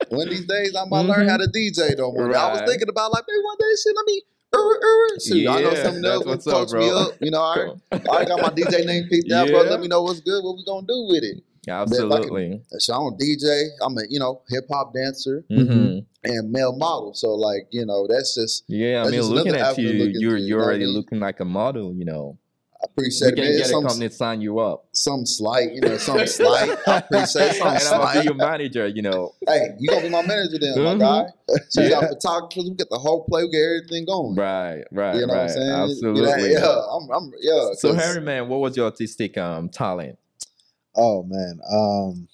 one 0.10 0.28
of 0.28 0.30
these 0.30 0.46
days, 0.48 0.76
I 0.76 0.86
might 0.90 1.02
learn 1.02 1.28
how 1.30 1.38
to 1.38 1.48
DJ. 1.48 1.96
Though, 1.96 2.12
man. 2.14 2.36
I 2.36 2.52
was 2.52 2.62
thinking 2.68 2.90
about 2.90 3.12
like, 3.12 3.24
maybe 3.28 3.42
one 3.44 3.58
day, 3.60 3.76
shit, 3.82 3.96
let 3.96 4.06
me. 4.06 4.22
Uh, 4.56 4.60
uh, 4.60 5.20
shoot, 5.20 5.50
I 5.50 5.62
know 5.62 5.72
Yeah, 5.72 5.84
something 5.84 6.02
that's 6.04 6.14
else 6.14 6.26
would 6.26 6.32
what's 6.32 6.48
up, 6.48 6.54
touch 6.68 6.74
me 6.80 6.90
bro. 6.90 6.98
up. 7.08 7.14
You 7.22 7.32
know, 7.32 7.42
I, 7.42 7.74
I 8.12 8.26
got 8.26 8.40
my 8.40 8.50
DJ 8.50 8.86
name 8.86 9.08
picked 9.10 9.32
out, 9.32 9.48
bro. 9.50 9.62
Let 9.62 9.80
me 9.80 9.88
know 9.88 10.04
what's 10.04 10.22
good. 10.22 10.44
What 10.44 10.58
we 10.58 10.64
gonna 10.66 10.86
do 10.86 11.08
with 11.10 11.24
it? 11.24 11.44
Absolutely. 11.68 12.62
So 12.80 12.94
I'm 12.94 13.14
a 13.14 13.18
DJ. 13.18 13.68
I'm 13.82 13.98
a 13.98 14.02
you 14.10 14.20
know 14.20 14.42
hip 14.50 14.66
hop 14.72 14.94
dancer 14.94 15.44
hmm 15.50 16.00
and 16.26 16.52
male 16.52 16.76
model. 16.76 17.14
So 17.14 17.30
like 17.36 17.68
you 17.72 17.86
know 17.86 18.08
that's 18.08 18.36
just 18.36 18.64
Yeah, 18.68 19.04
I 19.04 19.10
mean, 19.10 19.22
looking 19.22 19.56
at 19.56 19.78
you, 19.78 19.88
to 19.88 19.94
look 20.04 20.10
you're 20.14 20.38
you 20.38 20.46
you're 20.48 20.60
know 20.60 20.66
already 20.66 20.86
mean? 20.86 20.96
looking 20.96 21.20
like 21.20 21.40
a 21.40 21.46
model. 21.46 21.94
You 21.94 22.06
know, 22.06 22.38
I 22.82 22.86
we 22.86 22.92
appreciate 22.92 23.34
can 23.36 23.44
it. 23.44 23.58
get 23.58 23.70
a 23.70 23.82
company 23.82 24.10
to 24.10 24.14
sign 24.16 24.42
you 24.42 24.60
up, 24.60 24.86
some 24.94 25.26
slight, 25.26 25.74
you 25.74 25.82
know, 25.82 25.98
some 25.98 26.18
slight. 26.28 26.70
I 26.88 26.98
appreciate 26.98 27.48
and 27.48 27.56
some 27.56 27.68
I'm 27.68 27.78
gonna 28.00 28.20
be 28.20 28.26
your 28.26 28.34
manager. 28.36 28.88
You 28.88 29.02
know, 29.02 29.34
Hey, 29.48 29.70
you 29.80 29.90
gonna 29.90 30.02
be 30.04 30.10
my 30.10 30.22
manager 30.26 30.58
then, 30.60 30.80
Mhm. 30.80 30.84
my 30.84 30.98
guy. 30.98 31.26
So 31.70 31.82
you 31.82 31.90
Yeah. 31.90 32.02
got 32.02 32.10
photographers, 32.10 32.64
we 32.70 32.76
get 32.76 32.90
the 32.90 32.98
whole 32.98 33.26
play, 33.26 33.44
we 33.44 33.50
get 33.52 33.60
everything 33.62 34.06
going. 34.06 34.36
right, 34.36 34.84
right, 34.92 35.16
You 35.16 35.28
know 35.28 35.34
right. 35.34 35.40
what 35.40 35.44
I'm 35.44 35.50
saying? 35.50 35.70
Absolutely. 35.70 36.52
Yeah, 36.54 36.60
yeah, 36.60 36.82
I'm, 36.92 37.10
I'm 37.12 37.32
yeah. 37.42 37.74
So 37.76 37.94
Harry, 37.94 38.22
man, 38.22 38.48
what 38.48 38.60
was 38.62 38.78
your 38.78 38.86
artistic 38.86 39.38
um 39.38 39.70
talent? 39.70 40.18
Oh 40.96 41.24
man, 41.24 41.60
um, 41.72 42.28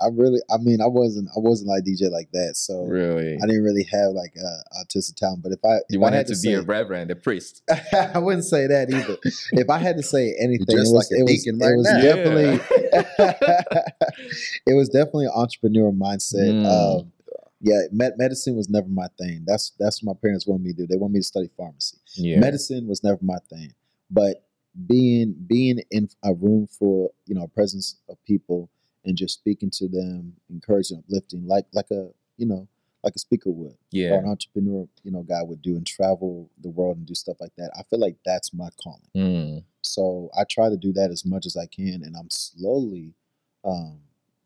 I 0.00 0.08
really, 0.12 0.40
I 0.50 0.58
mean, 0.58 0.82
I 0.82 0.86
wasn't, 0.86 1.28
I 1.34 1.40
wasn't 1.40 1.70
like 1.70 1.84
DJ 1.84 2.10
like 2.10 2.30
that, 2.32 2.56
so 2.56 2.84
Really, 2.84 3.34
I 3.34 3.46
didn't 3.46 3.62
really 3.62 3.84
have 3.84 4.12
like 4.12 4.34
uh, 4.36 4.78
artistic 4.78 5.16
talent. 5.16 5.42
But 5.42 5.52
if 5.52 5.64
I, 5.64 5.74
you 5.74 5.80
if 5.90 5.96
I 5.96 5.98
wanted 5.98 6.16
had 6.18 6.26
to, 6.26 6.34
to, 6.34 6.40
be 6.40 6.48
say, 6.48 6.54
a 6.54 6.62
reverend, 6.62 7.10
a 7.10 7.16
priest. 7.16 7.62
I 7.92 8.18
wouldn't 8.18 8.44
say 8.44 8.66
that 8.66 8.90
either. 8.90 9.16
if 9.52 9.70
I 9.70 9.78
had 9.78 9.96
to 9.96 10.02
say 10.02 10.34
anything, 10.38 10.66
it 10.68 10.80
was, 10.80 10.92
like 10.92 11.06
it 11.10 11.22
was, 11.22 11.44
deacon 11.44 11.62
it 11.62 11.76
was 11.76 11.86
now. 11.86 12.00
definitely, 12.02 12.60
it 14.66 14.74
was 14.74 14.88
definitely 14.90 15.26
an 15.26 15.32
entrepreneur 15.34 15.90
mindset. 15.92 16.52
Mm. 16.52 17.00
Um, 17.00 17.12
yeah, 17.62 17.82
med- 17.90 18.18
medicine 18.18 18.54
was 18.54 18.68
never 18.68 18.88
my 18.88 19.08
thing. 19.18 19.44
That's 19.46 19.72
that's 19.78 20.02
what 20.02 20.14
my 20.14 20.20
parents 20.20 20.46
wanted 20.46 20.62
me 20.64 20.72
to 20.72 20.76
do. 20.76 20.86
They 20.86 20.96
wanted 20.96 21.14
me 21.14 21.20
to 21.20 21.26
study 21.26 21.48
pharmacy. 21.56 21.96
yeah, 22.16 22.38
Medicine 22.38 22.86
was 22.86 23.02
never 23.02 23.18
my 23.22 23.38
thing, 23.48 23.72
but 24.10 24.45
being 24.86 25.34
being 25.46 25.80
in 25.90 26.08
a 26.24 26.34
room 26.34 26.66
for 26.66 27.10
you 27.26 27.34
know, 27.34 27.46
presence 27.48 27.96
of 28.08 28.22
people 28.24 28.70
and 29.04 29.16
just 29.16 29.34
speaking 29.34 29.70
to 29.70 29.88
them, 29.88 30.34
encouraging, 30.50 30.98
uplifting, 30.98 31.46
like 31.46 31.66
like 31.72 31.90
a 31.90 32.08
you 32.36 32.46
know 32.46 32.68
like 33.02 33.14
a 33.14 33.20
speaker 33.20 33.50
would 33.50 33.76
yeah, 33.92 34.10
or 34.10 34.18
an 34.18 34.26
entrepreneur, 34.26 34.86
you 35.04 35.12
know, 35.12 35.22
guy 35.22 35.42
would 35.42 35.62
do 35.62 35.76
and 35.76 35.86
travel 35.86 36.50
the 36.62 36.70
world 36.70 36.96
and 36.96 37.06
do 37.06 37.14
stuff 37.14 37.36
like 37.40 37.54
that. 37.56 37.70
I 37.78 37.82
feel 37.84 38.00
like 38.00 38.16
that's 38.24 38.52
my 38.52 38.68
calling. 38.82 39.08
Mm. 39.16 39.64
So 39.82 40.28
I 40.36 40.42
try 40.50 40.68
to 40.68 40.76
do 40.76 40.92
that 40.94 41.10
as 41.10 41.24
much 41.24 41.46
as 41.46 41.56
I 41.56 41.66
can, 41.66 42.02
and 42.02 42.16
I'm 42.16 42.30
slowly 42.30 43.14
um, 43.64 44.00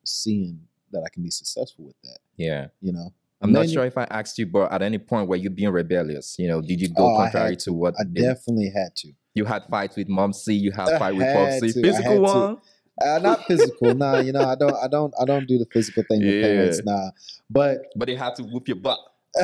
seeing 0.05 0.61
that 0.93 1.03
I 1.05 1.09
can 1.09 1.23
be 1.23 1.31
successful 1.31 1.87
with 1.87 1.97
that. 2.05 2.19
yeah. 2.37 2.67
You 2.81 2.93
know, 2.93 3.15
I'm 3.43 3.53
not 3.53 3.69
sure 3.71 3.85
if 3.85 3.97
I 3.97 4.05
asked 4.11 4.39
you, 4.39 4.47
but 4.47 4.71
at 4.73 4.83
any 4.83 4.99
point 4.99 5.29
were 5.29 5.37
you 5.37 5.51
being 5.51 5.71
rebellious? 5.71 6.37
You 6.39 6.49
know, 6.49 6.61
did 6.61 6.81
you 6.81 6.89
go 6.89 7.13
Oh, 7.13 7.17
contrary 7.17 7.51
had 7.51 7.59
to 7.61 7.73
what 7.73 7.95
I 7.99 8.05
they- 8.09 8.21
definitely 8.23 8.71
had 8.75 8.95
to. 8.97 9.13
you 9.35 9.45
had 9.45 9.65
fights 9.71 9.97
with 9.97 10.09
Mom 10.09 10.33
C, 10.33 10.53
you 10.55 10.73
had 10.73 10.91
I 10.93 10.99
fight 10.99 11.15
with 11.17 11.27
had 11.27 11.35
Popsy, 11.63 11.73
physical 11.73 12.21
one? 12.21 12.59
Uh, 13.03 13.19
not 13.19 13.47
physical, 13.47 13.95
nah. 13.95 14.19
You 14.27 14.33
know, 14.33 14.45
I 14.45 14.55
don't, 14.57 14.77
I 14.77 14.89
don't, 14.89 15.15
I 15.21 15.25
don't 15.25 15.47
do 15.47 15.57
the 15.57 15.67
physical 15.73 16.03
thing 16.11 16.25
with 16.25 16.35
Yeah. 16.35 16.49
parents, 16.49 16.83
nah. 16.85 17.11
But 17.49 17.87
But 17.97 18.07
they 18.09 18.15
had 18.17 18.35
to 18.37 18.43
whoop 18.43 18.69
your 18.69 18.77
butt. 18.77 18.99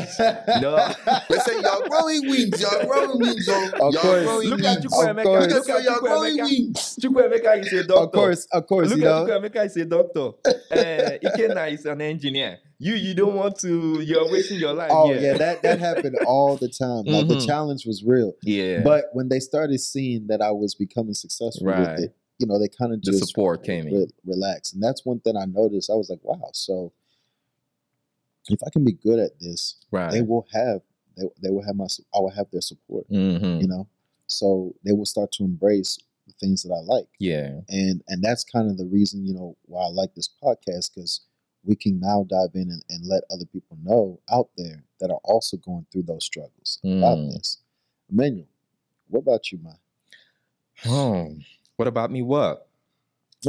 no, 0.61 0.93
They 1.31 1.39
say 1.39 1.61
y'all 1.63 1.89
growing 1.89 2.29
wings, 2.29 2.61
y'all 2.61 2.85
growing 2.87 3.21
wings, 3.21 3.47
y'all, 3.47 3.73
Of 3.81 3.95
y'all 3.95 4.03
course. 4.03 4.25
growing 4.25 4.51
Look 4.51 4.61
wings. 4.61 4.77
at 4.77 4.85
Of 4.85 4.93
Chukwuemeka. 4.93 5.23
course. 5.23 5.53
Look 5.53 5.69
at 5.71 5.85
y'all 5.85 6.01
growing 6.01 6.37
Chukwuemeka. 6.37 6.45
wings. 6.45 6.99
Chukwuemeka 7.01 7.63
is 7.63 7.73
a 7.73 7.83
doctor. 7.85 8.03
of 8.05 8.13
course, 8.13 8.47
of 8.53 8.67
course, 8.67 8.91
Look 8.91 8.99
you 8.99 9.09
at 9.09 9.27
know. 9.27 9.27
Chukwuemeka 9.27 9.65
is 9.67 9.77
a 9.77 9.85
doctor. 9.85 10.21
Uh, 10.21 11.19
Ikenna 11.25 11.73
is 11.73 11.87
an 11.87 12.01
engineer. 12.03 12.59
You 12.79 12.95
you 12.95 13.15
don't 13.15 13.35
want 13.35 13.59
to. 13.61 14.01
You're 14.03 14.31
wasting 14.31 14.59
your 14.59 14.75
life. 14.75 14.91
Oh 14.93 15.13
yeah, 15.13 15.21
yeah, 15.21 15.39
that 15.39 15.63
that 15.63 15.79
happened 15.79 16.17
all 16.27 16.57
the 16.57 16.69
time. 16.69 17.05
Like 17.07 17.27
the 17.29 17.37
Mhm. 17.37 17.47
challenge 17.47 17.87
was 17.87 18.05
real. 18.05 18.35
yeah. 18.43 18.83
But 18.83 19.07
when 19.13 19.29
they 19.29 19.41
started 19.41 19.79
seeing 19.81 20.27
that 20.27 20.43
I 20.43 20.51
was 20.51 20.75
becoming 20.75 21.15
successful 21.15 21.67
Right. 21.69 21.81
with 21.97 22.05
it, 22.07 22.17
you 22.39 22.47
know, 22.47 22.59
they 22.59 22.69
kind 22.69 22.93
of 22.93 23.01
the 23.03 23.13
just 23.13 23.27
support 23.29 23.63
came 23.65 23.87
in. 23.89 23.95
re- 23.95 24.07
relax. 24.27 24.73
And 24.75 24.83
that's 24.83 25.07
one 25.07 25.21
thing 25.21 25.37
I 25.37 25.47
noticed. 25.47 25.89
I 25.91 25.95
was 25.95 26.11
like, 26.11 26.23
wow. 26.23 26.51
So 26.53 26.93
if 28.49 28.61
I 28.67 28.71
can 28.71 28.85
be 28.85 28.93
good 28.93 29.19
at 29.19 29.39
this, 29.41 29.77
Right. 29.91 30.11
they 30.13 30.23
will 30.23 30.47
have 30.53 30.83
they, 31.17 31.25
they 31.43 31.51
will 31.51 31.63
have 31.65 31.77
my 31.77 31.87
I 32.15 32.19
will 32.21 32.31
have 32.31 32.51
their 32.51 32.61
support. 32.61 33.07
hmm 33.09 33.59
You 33.61 33.69
know, 33.69 33.89
so 34.27 34.75
they 34.85 34.93
will 34.93 35.07
start 35.07 35.33
to 35.33 35.45
embrace 35.45 35.99
the 36.27 36.33
things 36.41 36.63
that 36.65 36.73
I 36.75 36.81
like, 36.81 37.09
Yeah. 37.19 37.61
and 37.69 38.03
and 38.09 38.23
that's 38.23 38.45
kind 38.45 38.69
of 38.71 38.77
the 38.77 38.85
reason 38.85 39.25
you 39.25 39.33
know 39.33 39.57
why 39.65 39.85
I 39.87 39.89
like 39.89 40.15
this 40.15 40.29
podcast 40.43 40.91
because 40.95 41.21
we 41.67 41.77
can 41.77 41.99
now 42.01 42.25
dive 42.29 42.51
in 42.55 42.71
and, 42.71 42.83
and 42.89 43.05
let 43.07 43.23
other 43.31 43.45
people 43.47 43.77
know 43.83 44.21
out 44.33 44.49
there 44.57 44.85
that 45.01 45.11
are 45.11 45.21
also 45.25 45.57
going 45.59 45.85
through 45.93 46.05
those 46.05 46.25
struggles 46.25 46.79
about 46.85 47.19
Mm. 47.19 47.33
this. 47.33 47.59
Emmanuel, 48.11 48.47
what 49.09 49.21
about 49.21 49.51
you, 49.53 49.59
man? 49.63 49.79
Oh, 50.87 51.37
what 51.77 51.89
about 51.89 52.11
me? 52.11 52.23
What? 52.23 52.69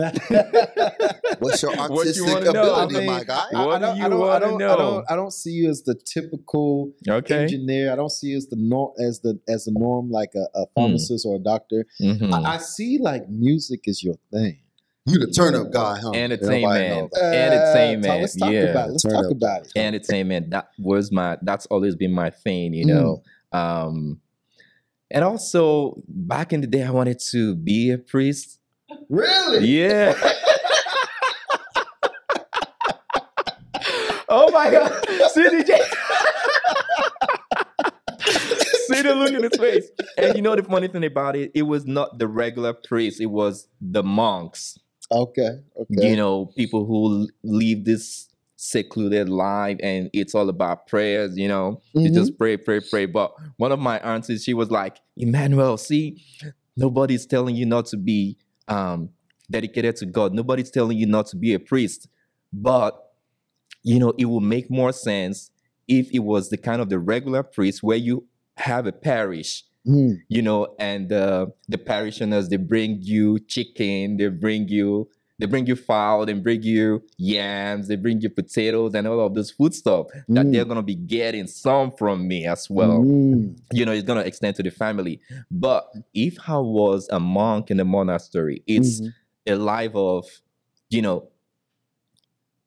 What's 1.40 1.62
your 1.62 1.72
What 1.76 2.06
you 2.16 2.26
artistic 2.26 2.46
ability, 2.46 2.96
I 2.96 3.00
mean, 3.00 3.06
my 3.06 3.24
guy? 3.24 3.46
I- 3.54 3.66
What 3.66 3.76
I, 3.76 3.80
don't, 3.80 3.94
do 3.96 4.00
you 4.00 4.06
I 4.06 4.10
don't, 4.10 4.20
I 4.22 4.26
wanna 4.28 4.40
don't, 4.40 4.54
I 4.56 4.58
know? 4.58 4.78
don't, 4.78 5.06
I 5.12 5.16
don't 5.16 5.32
see 5.34 5.52
you 5.52 5.70
as 5.70 5.84
the 5.84 5.96
typical 5.96 6.92
Okay. 7.08 7.42
engineer. 7.44 7.92
I 7.94 7.96
don't 7.96 8.12
see 8.12 8.28
you 8.28 8.38
as 8.38 8.48
the 8.48 8.58
norm, 8.58 8.94
as 9.00 9.20
the 9.22 9.40
as 9.48 9.66
the 9.66 9.72
norm, 9.72 10.10
like 10.12 10.34
a, 10.36 10.46
a 10.60 10.66
pharmacist 10.76 11.26
or 11.26 11.36
a 11.36 11.40
doctor. 11.40 11.86
Mhm. 12.02 12.34
I, 12.34 12.56
I 12.56 12.58
see 12.58 12.98
like 13.00 13.30
music 13.30 13.82
is 13.86 14.04
your 14.04 14.16
thing. 14.32 14.60
You 15.08 15.20
the 15.20 15.28
turn 15.32 15.56
up 15.56 15.72
guy, 15.72 15.98
huh? 16.02 16.12
Entertainment. 16.14 16.66
Everybody 16.66 16.90
know 16.90 17.10
that. 17.14 17.22
Uh, 17.22 17.26
Entertainment, 17.34 18.22
Let's 18.22 18.36
talk 18.36 18.52
yeah. 18.52 18.60
about 18.60 18.90
it. 18.90 18.92
Let's 18.92 19.04
Turn 19.04 19.12
talk 19.14 19.26
up. 19.26 19.32
about 19.32 19.62
it. 19.62 19.72
Entertainment. 19.76 20.50
That 20.50 20.70
was 20.78 21.12
my. 21.14 21.38
That's 21.42 21.66
always 21.68 21.96
been 21.96 22.12
my 22.12 22.30
thing. 22.30 22.74
You 22.74 22.86
Mm. 22.86 22.90
know. 22.90 23.24
Um, 23.54 24.20
and 25.10 25.24
also 25.24 26.04
back 26.10 26.52
in 26.52 26.60
the 26.60 26.68
day, 26.68 26.84
I 26.84 26.92
wanted 26.92 27.20
to 27.32 27.56
be 27.56 27.92
a 27.92 27.98
priest. 27.98 28.60
Really? 29.10 29.66
Yeah. 29.66 30.14
oh 34.30 34.52
my 34.52 34.70
God. 34.70 34.92
See 35.32 35.44
DJ. 35.44 35.78
See 38.88 39.02
the 39.02 39.16
look 39.16 39.32
in 39.32 39.44
his 39.44 39.58
face. 39.58 39.90
And 40.18 40.36
you 40.36 40.42
know 40.42 40.56
the 40.56 40.64
funny 40.64 40.88
thing 40.88 41.06
about 41.06 41.36
it? 41.36 41.52
It 41.54 41.64
was 41.64 41.86
not 41.86 42.20
the 42.20 42.28
regular 42.28 42.74
priest, 42.74 43.20
it 43.22 43.28
was 43.28 43.68
the 43.80 44.04
monks. 44.04 44.78
Okay. 45.12 45.60
Okay. 45.80 46.10
You 46.10 46.16
know, 46.16 46.48
people 46.58 46.86
who 46.86 47.22
l- 47.24 47.28
live 47.44 47.86
this 47.86 48.28
secluded 48.58 49.30
life 49.30 49.78
and 49.82 50.10
it's 50.14 50.34
all 50.36 50.50
about 50.50 50.88
prayers, 50.88 51.38
you 51.38 51.48
know. 51.48 51.82
You 51.94 52.10
Mhm. 52.10 52.14
just 52.14 52.38
pray, 52.38 52.58
pray, 52.58 52.80
pray. 52.82 53.06
But 53.06 53.34
one 53.58 53.72
of 53.72 53.80
my 53.80 54.00
aunties, 54.00 54.44
she 54.44 54.54
was 54.54 54.72
like, 54.72 54.98
Emmanuel, 55.16 55.78
see, 55.78 56.22
nobody's 56.76 57.26
telling 57.26 57.56
you 57.56 57.66
not 57.66 57.86
to 57.88 57.98
be 57.98 58.38
um, 58.68 59.10
dedicated 59.50 59.96
to 59.98 60.06
God. 60.06 60.34
Nobody's 60.34 60.70
telling 60.70 60.98
you 60.98 61.06
not 61.06 61.28
to 61.28 61.38
be 61.38 61.54
a 61.54 61.60
priest. 61.60 62.10
But, 62.52 63.00
you 63.84 63.98
know, 64.00 64.14
it 64.18 64.26
will 64.26 64.42
make 64.42 64.70
more 64.70 64.92
sense 64.92 65.52
if 65.88 66.12
it 66.14 66.20
was 66.20 66.50
the 66.50 66.58
kind 66.58 66.82
of 66.82 66.90
the 66.90 67.00
regular 67.00 67.44
priest 67.44 67.82
where 67.82 67.98
you 67.98 68.28
have 68.58 68.86
a 68.88 68.92
parish 68.92 69.64
Mm. 69.88 70.22
you 70.28 70.42
know, 70.42 70.76
and 70.80 71.12
uh, 71.14 71.48
the 71.70 71.78
parishioners 71.78 72.50
they 72.50 72.58
bring 72.58 73.00
you 73.02 73.40
chicken, 73.40 74.18
they 74.18 74.28
bring 74.28 74.68
you 74.68 75.10
they 75.40 75.46
bring 75.46 75.68
you 75.68 75.76
fowl, 75.76 76.26
they 76.26 76.34
bring 76.34 76.64
you 76.64 77.04
yams, 77.18 77.88
they 77.88 77.96
bring 77.96 78.20
you 78.22 78.30
potatoes 78.30 78.96
and 78.96 79.08
all 79.08 79.20
of 79.24 79.36
this 79.36 79.52
food 79.52 79.74
stuff 79.76 80.08
that 80.30 80.48
Mm. 80.48 80.52
they're 80.52 80.66
gonna 80.66 80.82
be 80.82 80.96
getting 80.96 81.46
some 81.48 81.92
from 81.92 82.28
me 82.28 82.46
as 82.48 82.70
well. 82.72 83.04
Mm. 83.04 83.56
You 83.72 83.86
know, 83.86 83.92
it's 83.92 84.04
gonna 84.08 84.22
extend 84.22 84.56
to 84.56 84.64
the 84.64 84.72
family. 84.72 85.22
But 85.52 85.88
if 86.14 86.38
I 86.50 86.58
was 86.58 87.08
a 87.12 87.20
monk 87.20 87.70
in 87.70 87.80
a 87.80 87.86
monastery, 87.86 88.64
it's 88.66 89.00
Mhm. 89.02 89.14
a 89.46 89.56
life 89.56 89.96
of, 89.96 90.26
you 90.90 91.04
know, 91.04 91.30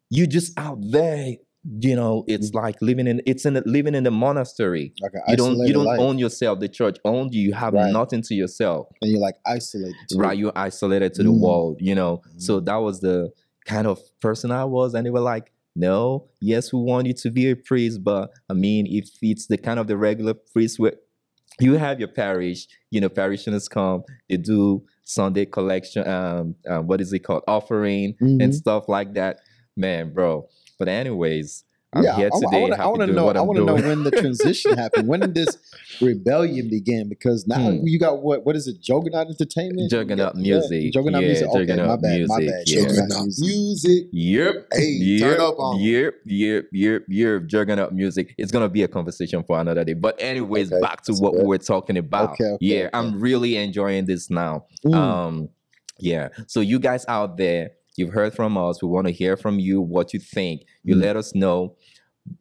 you 0.09 0.27
just 0.27 0.59
out 0.59 0.79
there. 0.81 1.35
You 1.62 1.95
know, 1.95 2.25
it's 2.26 2.55
like 2.55 2.81
living 2.81 3.07
in 3.07 3.21
it's 3.26 3.45
in 3.45 3.52
the, 3.55 3.62
living 3.67 3.95
in 3.95 4.02
the 4.05 4.11
monastery 4.11 4.95
Like 5.02 5.12
you 5.29 5.37
don't 5.37 5.59
you 5.67 5.75
don't 5.75 5.85
life. 5.85 6.00
own 6.00 6.19
yourself 6.19 6.59
the 6.59 6.69
church 6.69 6.97
owns 7.05 7.35
you 7.35 7.43
you 7.49 7.52
have 7.52 7.75
Right. 7.75 7.93
nothing 7.93 8.23
to 8.23 8.35
yourself 8.35 8.88
and 9.02 9.11
you're 9.11 9.21
like 9.21 9.35
isolated. 9.45 9.95
Right 10.14 10.38
you're 10.38 10.52
isolated 10.57 11.12
to 11.14 11.23
the 11.23 11.29
Mm. 11.31 11.40
world 11.40 11.76
you 11.81 11.95
know 11.95 12.23
so 12.38 12.61
Mm. 12.61 12.64
that 12.64 12.76
was 12.76 13.00
the 13.00 13.31
kind 13.67 13.87
of 13.87 14.00
person 14.21 14.50
i 14.50 14.64
was 14.64 14.95
and 14.95 15.05
they 15.05 15.11
were 15.11 15.21
like 15.21 15.52
no 15.76 16.29
yes 16.40 16.73
we 16.73 16.81
want 16.81 17.07
you 17.07 17.12
to 17.12 17.31
be 17.31 17.50
a 17.50 17.55
priest 17.57 18.02
but 18.02 18.31
i 18.49 18.55
mean 18.55 18.87
if 18.88 19.11
it's 19.21 19.47
the 19.47 19.59
kind 19.59 19.79
of 19.79 19.87
the 19.87 19.99
regular 19.99 20.33
priest 20.33 20.79
where 20.79 20.95
you 21.61 21.75
have 21.76 21.99
your 21.99 22.09
parish 22.09 22.67
you 22.90 23.02
know 23.02 23.11
parishioners 23.11 23.69
come 23.69 24.02
they 24.31 24.38
do 24.38 24.83
sunday 25.05 25.45
collection 25.45 26.09
um, 26.09 26.55
um 26.71 26.87
what 26.87 27.02
is 27.02 27.12
it 27.12 27.19
called 27.21 27.43
offering 27.47 28.14
and 28.21 28.40
Mhm. 28.40 28.55
stuff 28.55 28.88
like 28.88 29.12
that 29.12 29.40
man, 29.76 30.12
bro. 30.12 30.47
But 30.81 30.89
anyways, 30.89 31.63
I'm 31.93 32.05
yeah, 32.05 32.17
here 32.17 32.31
today. 32.31 32.47
I 32.57 32.61
want 32.61 32.73
to. 32.75 32.83
I 32.83 32.87
want 32.87 33.01
to 33.03 33.07
know. 33.09 33.25
what 33.27 33.37
I 33.37 33.41
want 33.43 33.59
to 33.59 33.65
know 33.65 33.75
when 33.75 34.05
the 34.05 34.11
transition 34.13 34.77
happened. 34.79 35.07
When 35.09 35.21
did 35.21 35.35
this 35.35 35.57
rebellion 36.01 36.71
begin? 36.71 37.09
Because 37.09 37.47
now 37.49 37.59
Hmm. 37.71 37.81
you 37.87 37.99
got 37.99 38.23
what? 38.23 38.47
What 38.47 38.55
is 38.57 38.67
it? 38.69 38.81
Juggernaut 38.81 39.27
Entertainment. 39.29 39.91
Juggernaut 39.91 40.35
Yeah, 40.37 40.55
Music. 40.59 40.93
Juggernaut 40.93 41.23
Yeah, 41.23 41.29
music. 41.29 41.49
Okay, 41.49 41.59
Juggernaut 41.67 41.89
my 41.89 41.97
bad. 41.97 42.27
My 42.29 42.39
Music, 42.39 42.55
bad. 42.55 42.63
yeah. 42.69 42.83
Juggernaut 42.83 43.27
music. 43.27 43.45
Music. 43.45 44.05
Yep. 44.13 44.55
Hey, 44.73 44.87
yep, 44.87 45.21
turn 45.21 45.41
up 45.41 45.59
on. 45.59 45.81
Yep, 45.81 46.15
yep, 46.27 46.65
yep, 46.73 47.03
yep. 47.09 47.47
Juggernaut 47.47 47.93
music. 47.93 48.35
It's 48.39 48.53
gonna 48.53 48.69
be 48.69 48.83
a 48.85 48.89
conversation 48.89 49.43
for 49.43 49.59
another 49.61 49.85
day. 49.85 49.95
But 49.95 50.17
anyways, 50.23 50.73
Okay, 50.73 50.81
back 50.81 51.03
to 51.03 51.13
what 51.15 51.33
good. 51.33 51.43
we 51.43 51.49
were 51.49 51.59
talking 51.59 51.99
about. 51.99 52.31
Okay, 52.33 52.45
okay, 52.45 52.59
yeah, 52.65 52.79
okay. 52.85 52.91
I'm 52.95 53.21
really 53.21 53.57
enjoying 53.57 54.07
this 54.07 54.31
now. 54.31 54.65
Mm. 54.87 54.95
Um, 54.95 55.49
yeah. 55.99 56.29
So 56.47 56.61
you 56.61 56.79
guys 56.79 57.05
out 57.09 57.37
there, 57.37 57.73
you've 58.00 58.12
heard 58.12 58.35
from 58.35 58.57
us. 58.59 58.83
We 58.83 58.88
want 58.88 59.07
to 59.07 59.12
hear 59.12 59.37
from 59.37 59.61
you 59.61 59.80
what 59.80 60.12
you 60.12 60.19
think. 60.21 60.62
You 60.83 60.97
Mm. 60.97 61.02
let 61.02 61.16
us 61.16 61.35
know 61.35 61.76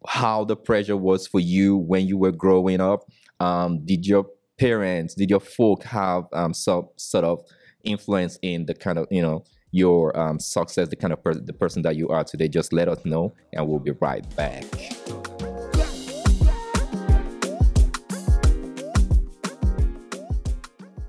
how 0.07 0.43
the 0.45 0.55
pressure 0.55 0.97
was 0.97 1.27
for 1.27 1.39
you 1.39 1.77
when 1.77 2.07
you 2.07 2.17
were 2.17 2.31
growing 2.31 2.81
up. 2.81 3.01
Um, 3.39 3.85
did 3.85 4.05
your 4.07 4.25
parents, 4.57 5.13
did 5.15 5.29
your 5.29 5.39
folk 5.39 5.83
have 5.83 6.23
um 6.33 6.53
some 6.53 6.87
sort 6.97 7.23
of 7.25 7.41
influence 7.83 8.37
in 8.41 8.65
the 8.65 8.73
kind 8.73 8.97
of 8.97 9.07
you 9.11 9.21
know 9.21 9.43
your 9.71 10.17
um, 10.19 10.39
success, 10.39 10.87
the 10.89 10.95
kind 10.95 11.13
of 11.13 11.23
per- 11.23 11.35
the 11.35 11.53
person 11.53 11.81
that 11.83 11.95
you 11.95 12.07
are 12.09 12.23
today? 12.23 12.47
Just 12.47 12.73
let 12.73 12.87
us 12.89 13.05
know, 13.05 13.33
and 13.53 13.67
we'll 13.67 13.79
be 13.79 13.91
right 14.01 14.25
back. 14.35 14.65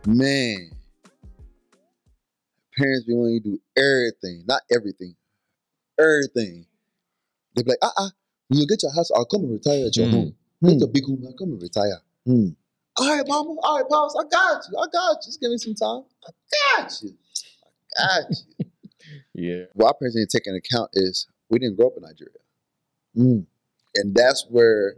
Man, 0.06 0.70
parents 2.80 3.04
be 3.04 3.14
wanting 3.14 3.34
you 3.34 3.40
to 3.40 3.50
do 3.50 3.60
everything, 3.76 4.44
not 4.48 4.62
everything, 4.74 5.14
everything. 5.98 6.66
They 7.54 7.62
be 7.62 7.70
like, 7.70 7.78
uh 7.82 7.90
uh 7.96 8.10
when 8.48 8.60
you 8.60 8.66
get 8.66 8.82
your 8.82 8.94
house, 8.94 9.10
I'll 9.14 9.24
come 9.26 9.42
and 9.44 9.52
retire 9.52 9.86
at 9.86 9.96
your 9.96 10.06
Mm. 10.08 10.12
home. 10.12 10.34
Get 10.62 10.82
a 10.82 10.86
big 10.88 11.04
home, 11.04 11.22
I'll 11.26 11.32
come 11.38 11.52
and 11.52 11.62
retire. 11.62 12.00
Mm. 12.26 12.56
All 12.98 13.16
right, 13.16 13.26
mama, 13.26 13.56
all 13.62 13.76
right, 13.78 13.88
pops, 13.88 14.14
I 14.18 14.24
got 14.28 14.62
you, 14.70 14.78
I 14.78 14.86
got 14.92 15.12
you. 15.22 15.26
Just 15.26 15.40
give 15.40 15.50
me 15.50 15.58
some 15.58 15.74
time. 15.74 16.04
I 16.26 16.30
got 16.82 17.02
you. 17.02 17.10
I 17.98 18.06
got 18.06 18.30
you. 18.30 18.66
Yeah. 19.34 19.64
what 19.72 19.86
our 19.86 19.94
parents 19.94 20.16
didn't 20.16 20.30
take 20.30 20.46
into 20.46 20.58
account 20.58 20.90
is 20.92 21.26
we 21.48 21.58
didn't 21.58 21.76
grow 21.76 21.86
up 21.88 21.94
in 21.96 22.02
Nigeria. 22.02 22.34
Mm. 23.16 23.46
And 23.96 24.14
that's 24.14 24.46
where 24.50 24.96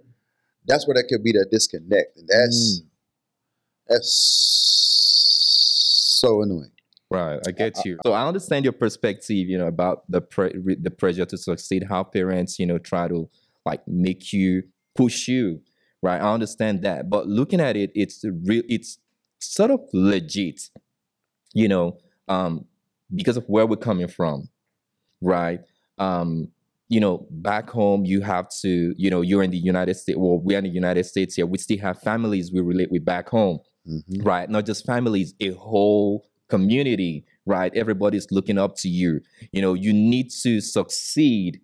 that's 0.66 0.86
where 0.86 0.94
that 0.94 1.04
could 1.08 1.22
be 1.22 1.32
that 1.32 1.48
disconnect. 1.50 2.16
And 2.16 2.26
that's 2.28 2.80
Mm. 2.80 2.84
that's 3.88 4.12
so 6.20 6.42
annoying. 6.42 6.71
Right, 7.12 7.40
I 7.46 7.50
get 7.50 7.84
you. 7.84 7.98
So 8.04 8.12
I 8.12 8.26
understand 8.26 8.64
your 8.64 8.72
perspective, 8.72 9.48
you 9.48 9.58
know, 9.58 9.66
about 9.66 10.04
the 10.10 10.20
pre- 10.20 10.76
the 10.80 10.90
pressure 10.90 11.24
to 11.26 11.36
succeed. 11.36 11.84
How 11.88 12.02
parents, 12.04 12.58
you 12.58 12.66
know, 12.66 12.78
try 12.78 13.08
to 13.08 13.28
like 13.66 13.86
make 13.86 14.32
you 14.32 14.64
push 14.94 15.28
you, 15.28 15.60
right? 16.02 16.20
I 16.20 16.32
understand 16.32 16.82
that, 16.82 17.10
but 17.10 17.26
looking 17.26 17.60
at 17.60 17.76
it, 17.76 17.90
it's 17.94 18.24
real. 18.44 18.62
It's 18.68 18.98
sort 19.40 19.70
of 19.70 19.80
legit, 19.92 20.70
you 21.54 21.68
know, 21.68 21.98
um, 22.28 22.64
because 23.14 23.36
of 23.36 23.44
where 23.46 23.66
we're 23.66 23.76
coming 23.76 24.08
from, 24.08 24.48
right? 25.20 25.60
Um, 25.98 26.48
you 26.88 27.00
know, 27.00 27.26
back 27.30 27.70
home, 27.70 28.04
you 28.04 28.20
have 28.20 28.48
to, 28.60 28.94
you 28.98 29.08
know, 29.10 29.22
you're 29.22 29.42
in 29.42 29.50
the 29.50 29.56
United 29.58 29.94
States. 29.94 30.18
Well, 30.18 30.38
we're 30.38 30.58
in 30.58 30.64
the 30.64 30.70
United 30.70 31.04
States 31.04 31.34
here. 31.36 31.46
We 31.46 31.58
still 31.58 31.78
have 31.78 32.00
families 32.00 32.52
we 32.52 32.60
relate 32.60 32.90
with 32.90 33.04
back 33.04 33.28
home 33.28 33.60
Mhm. 33.86 34.24
right? 34.24 34.48
Not 34.48 34.66
just 34.66 34.86
families, 34.86 35.34
a 35.40 35.50
whole 35.50 36.24
community, 36.54 37.24
right? 37.46 37.72
Everybody's 37.82 38.26
looking 38.30 38.58
up 38.58 38.72
to 38.82 38.88
you. 38.88 39.20
You 39.52 39.62
know, 39.62 39.74
you 39.74 39.92
need 39.92 40.26
to 40.42 40.60
succeed, 40.60 41.60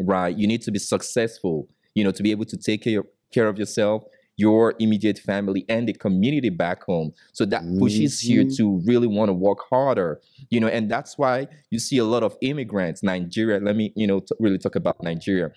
right? 0.00 0.36
You 0.36 0.46
need 0.46 0.62
to 0.62 0.72
be 0.72 0.78
successful, 0.78 1.68
you 1.94 2.04
know, 2.04 2.12
to 2.12 2.22
be 2.22 2.30
able 2.32 2.46
to 2.46 2.56
take 2.56 2.82
care, 2.82 3.04
care 3.32 3.48
of 3.48 3.58
yourself, 3.58 4.04
your 4.36 4.74
immediate 4.78 5.18
family, 5.18 5.64
and 5.68 5.88
the 5.88 5.92
community 5.94 6.50
back 6.50 6.84
home. 6.84 7.12
So 7.32 7.44
that 7.46 7.64
pushes 7.78 8.14
you 8.30 8.44
Mhm. 8.44 8.56
to 8.56 8.64
really 8.90 9.06
want 9.06 9.28
to 9.30 9.32
work 9.48 9.60
harder, 9.70 10.20
you 10.50 10.60
know, 10.60 10.68
and 10.76 10.90
that's 10.90 11.16
why 11.18 11.48
you 11.70 11.78
see 11.78 11.98
a 11.98 12.04
lot 12.04 12.22
of 12.22 12.36
immigrants, 12.42 13.02
Nigeria. 13.02 13.58
Let 13.60 13.76
me, 13.76 13.92
you 13.96 14.06
know, 14.06 14.20
t- 14.20 14.34
really 14.40 14.58
talk 14.58 14.76
about 14.76 15.02
Nigeria. 15.02 15.50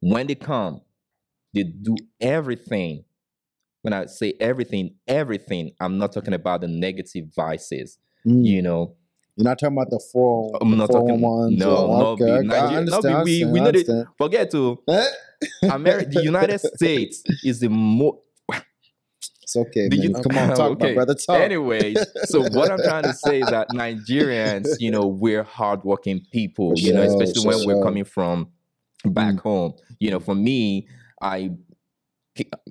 When 0.00 0.26
they 0.26 0.34
come, 0.34 0.80
they 1.54 1.64
do 1.64 1.96
everything 2.20 3.04
when 3.82 3.92
I 3.92 4.06
say 4.06 4.34
everything, 4.40 4.94
everything, 5.08 5.72
I'm 5.80 5.98
not 5.98 6.12
talking 6.12 6.34
about 6.34 6.60
the 6.60 6.68
negative 6.68 7.26
vices. 7.34 7.98
Mm. 8.26 8.44
You 8.44 8.62
know, 8.62 8.96
You're 9.36 9.44
not 9.44 9.58
talking 9.58 9.76
about 9.76 9.88
the 9.90 10.00
four. 10.12 10.58
I'm 10.60 10.70
the 10.70 10.76
not 10.76 10.90
talking- 10.90 11.18
411s 11.18 11.56
no, 11.58 11.76
or- 11.86 12.04
okay, 12.08 12.24
okay, 12.24 12.46
Nigeria- 12.46 12.62
I 12.62 12.70
no, 12.72 12.76
understand. 12.78 13.24
be- 13.24 13.42
I 13.42 13.46
we- 13.46 13.52
we 13.52 13.60
understand, 13.60 13.98
know 13.98 14.04
I 14.04 14.24
forget 14.24 14.50
to? 14.50 14.78
America, 15.72 16.10
the 16.12 16.22
United 16.22 16.58
States 16.60 17.22
is 17.44 17.60
the 17.60 17.68
more. 17.70 18.18
It's 19.42 19.56
okay, 19.56 19.88
you- 19.90 20.12
Come 20.12 20.36
on, 20.38 20.48
talk, 20.56 20.70
Okay. 20.72 20.88
my 20.88 20.94
brother. 20.94 21.14
Talk. 21.14 21.40
Anyways, 21.40 21.96
so 22.24 22.40
what 22.50 22.70
I'm 22.70 22.78
trying 22.82 23.02
to 23.04 23.14
say 23.14 23.40
is 23.40 23.48
that 23.48 23.68
Nigerians, 23.74 24.68
you 24.78 24.90
know, 24.90 25.06
we're 25.06 25.42
hardworking 25.42 26.20
people, 26.32 26.70
For 26.76 26.80
you 26.80 26.92
know, 26.92 27.02
especially 27.02 27.46
when 27.46 27.66
we're 27.66 27.82
coming 27.82 28.04
from 28.04 28.48
back 29.04 29.36
Mm. 29.36 29.40
home. 29.40 29.72
You 29.98 30.10
know, 30.10 30.20
for 30.20 30.34
me, 30.34 30.86
I 31.22 31.50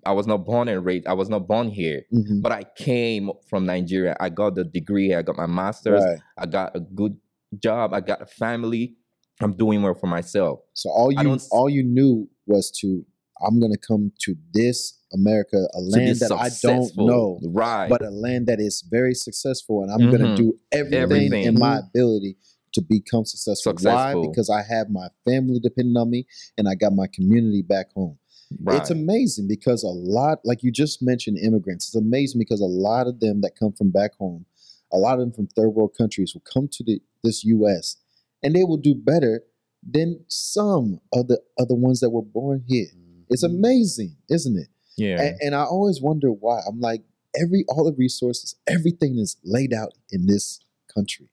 I 0.05 0.11
was 0.13 0.27
not 0.27 0.45
born 0.45 0.67
and 0.67 0.83
raised. 0.85 1.07
I 1.07 1.13
was 1.13 1.29
not 1.29 1.47
born 1.47 1.69
here, 1.69 2.03
Mhm. 2.13 2.41
but 2.41 2.51
I 2.51 2.63
came 2.77 3.31
from 3.49 3.65
Nigeria. 3.65 4.15
I 4.19 4.29
got 4.29 4.55
the 4.55 4.63
degree. 4.63 5.13
I 5.13 5.21
got 5.21 5.35
my 5.37 5.47
master's. 5.47 6.03
Right. 6.03 6.19
I 6.37 6.45
got 6.45 6.75
a 6.75 6.79
good 6.79 7.17
job. 7.61 7.93
I 7.93 8.01
got 8.01 8.21
a 8.21 8.25
family. 8.25 8.95
I'm 9.41 9.53
doing 9.53 9.81
well 9.81 9.93
for 9.93 10.07
myself. 10.07 10.59
So 10.73 10.89
all 10.89 11.11
you 11.11 11.37
all 11.51 11.69
you 11.69 11.83
knew 11.83 12.29
was 12.45 12.71
to 12.81 13.05
I'm 13.41 13.59
gonna 13.59 13.77
come 13.77 14.11
to 14.25 14.35
this 14.53 14.97
America, 15.13 15.57
a 15.73 15.79
land 15.79 16.17
that 16.19 16.31
I 16.31 16.49
don't 16.61 16.91
know, 16.97 17.39
Right. 17.45 17.87
but 17.89 18.01
a 18.03 18.09
land 18.09 18.47
that 18.47 18.59
is 18.59 18.83
very 18.91 19.13
successful, 19.15 19.81
and 19.81 19.89
I'm 19.91 20.11
gonna 20.11 20.33
Mhm. 20.33 20.35
do 20.35 20.59
everything, 20.73 20.99
Everything. 21.01 21.43
in 21.45 21.53
my 21.57 21.79
ability 21.79 22.35
to 22.73 22.81
become 22.81 23.23
successful. 23.25 23.71
Successful. 23.71 24.21
Why? 24.21 24.27
Because 24.27 24.49
I 24.49 24.61
have 24.61 24.89
my 24.89 25.07
family 25.25 25.59
depending 25.59 25.95
on 25.97 26.09
me, 26.09 26.27
and 26.57 26.67
I 26.67 26.75
got 26.75 26.93
my 26.93 27.07
community 27.07 27.61
back 27.61 27.91
home. 27.93 28.19
Right. 28.63 28.79
It's 28.79 28.89
amazing 28.89 29.47
because 29.47 29.83
a 29.83 29.87
lot, 29.87 30.39
like 30.43 30.63
you 30.63 30.71
just 30.71 31.01
mentioned, 31.01 31.37
immigrants. 31.37 31.87
It's 31.87 31.95
amazing 31.95 32.39
because 32.39 32.61
a 32.61 32.65
lot 32.65 33.07
of 33.07 33.19
them 33.19 33.41
that 33.41 33.51
come 33.59 33.73
from 33.73 33.91
back 33.91 34.15
home, 34.17 34.45
a 34.91 34.97
lot 34.97 35.13
of 35.15 35.19
them 35.19 35.31
from 35.31 35.47
third 35.47 35.69
world 35.69 35.93
countries, 35.97 36.33
will 36.33 36.43
come 36.51 36.67
to 36.73 36.83
the, 36.83 36.99
this 37.23 37.43
U.S. 37.45 37.97
and 38.43 38.55
they 38.55 38.63
will 38.63 38.77
do 38.77 38.95
better 38.95 39.43
than 39.87 40.23
some 40.27 40.99
of 41.13 41.27
the 41.27 41.39
other 41.59 41.75
ones 41.75 41.99
that 42.01 42.09
were 42.09 42.21
born 42.23 42.63
here. 42.67 42.87
It's 43.29 43.43
Mhm. 43.45 43.55
amazing, 43.55 44.17
isn't 44.29 44.57
it? 44.57 44.67
yeah. 44.97 45.21
And, 45.21 45.37
and 45.41 45.55
I 45.55 45.63
always 45.63 46.01
wonder 46.01 46.29
why. 46.31 46.59
I'm 46.67 46.79
like, 46.81 47.03
every 47.39 47.63
all 47.69 47.85
the 47.85 47.93
resources, 47.95 48.55
everything 48.67 49.17
is 49.19 49.37
laid 49.43 49.71
out 49.73 49.93
in 50.11 50.25
this 50.25 50.59
country, 50.93 51.29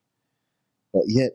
but 0.93 1.03
yet 1.07 1.31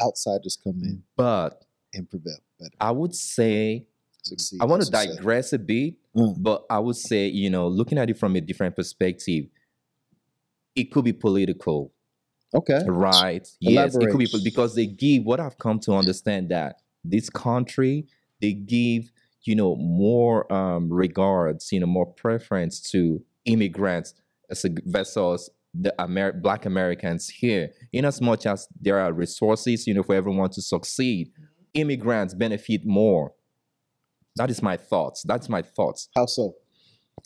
outsiders 0.00 0.56
come 0.62 0.80
in 0.82 1.02
but 1.16 1.64
and 1.94 2.08
prevail 2.08 2.38
better. 2.60 2.74
I 2.80 2.90
would 2.92 3.14
say 3.14 3.86
Succeed. 4.24 4.60
I 4.60 4.64
want 4.64 4.82
to 4.82 4.90
digress 4.90 5.52
a 5.52 5.58
bit, 5.58 5.94
Uh, 6.16 6.32
but 6.38 6.64
I 6.70 6.78
would 6.78 6.96
say, 6.96 7.28
you 7.28 7.50
know, 7.50 7.68
looking 7.68 7.98
at 7.98 8.08
it 8.08 8.18
from 8.18 8.36
a 8.36 8.40
different 8.40 8.74
perspective, 8.74 9.46
it 10.74 10.90
could 10.90 11.04
be 11.04 11.12
political, 11.12 11.92
okay. 12.54 12.82
right? 12.86 13.46
Yes, 13.60 13.94
it 13.94 14.10
could 14.10 14.18
be 14.18 14.28
because 14.42 14.74
they 14.74 14.86
give 14.86 15.24
what 15.24 15.40
I've 15.40 15.58
come 15.58 15.78
to 15.80 15.92
understand 15.92 16.48
that 16.48 16.80
this 17.04 17.28
country 17.28 18.06
they 18.40 18.52
give, 18.52 19.12
you 19.42 19.54
know, 19.54 19.76
more 19.76 20.50
um, 20.52 20.92
regards, 20.92 21.70
you 21.70 21.80
know, 21.80 21.86
more 21.86 22.06
preference 22.06 22.80
to 22.92 23.22
immigrants 23.44 24.14
as 24.50 24.64
a, 24.64 24.70
versus 24.84 25.50
the 25.72 25.94
Amer- 26.00 26.32
Black 26.32 26.66
Americans 26.66 27.28
here. 27.28 27.70
In 27.92 28.04
as 28.04 28.20
much 28.20 28.46
as 28.46 28.68
there 28.80 28.98
are 28.98 29.12
resources, 29.12 29.86
you 29.86 29.94
know, 29.94 30.02
for 30.02 30.14
everyone 30.14 30.50
to 30.50 30.62
succeed, 30.62 31.30
immigrants 31.74 32.34
benefit 32.34 32.84
more. 32.84 33.32
That 34.36 34.50
is 34.50 34.62
my 34.62 34.76
thoughts. 34.76 35.22
That's 35.22 35.48
my 35.48 35.62
thoughts. 35.62 36.08
How 36.16 36.26
so? 36.26 36.56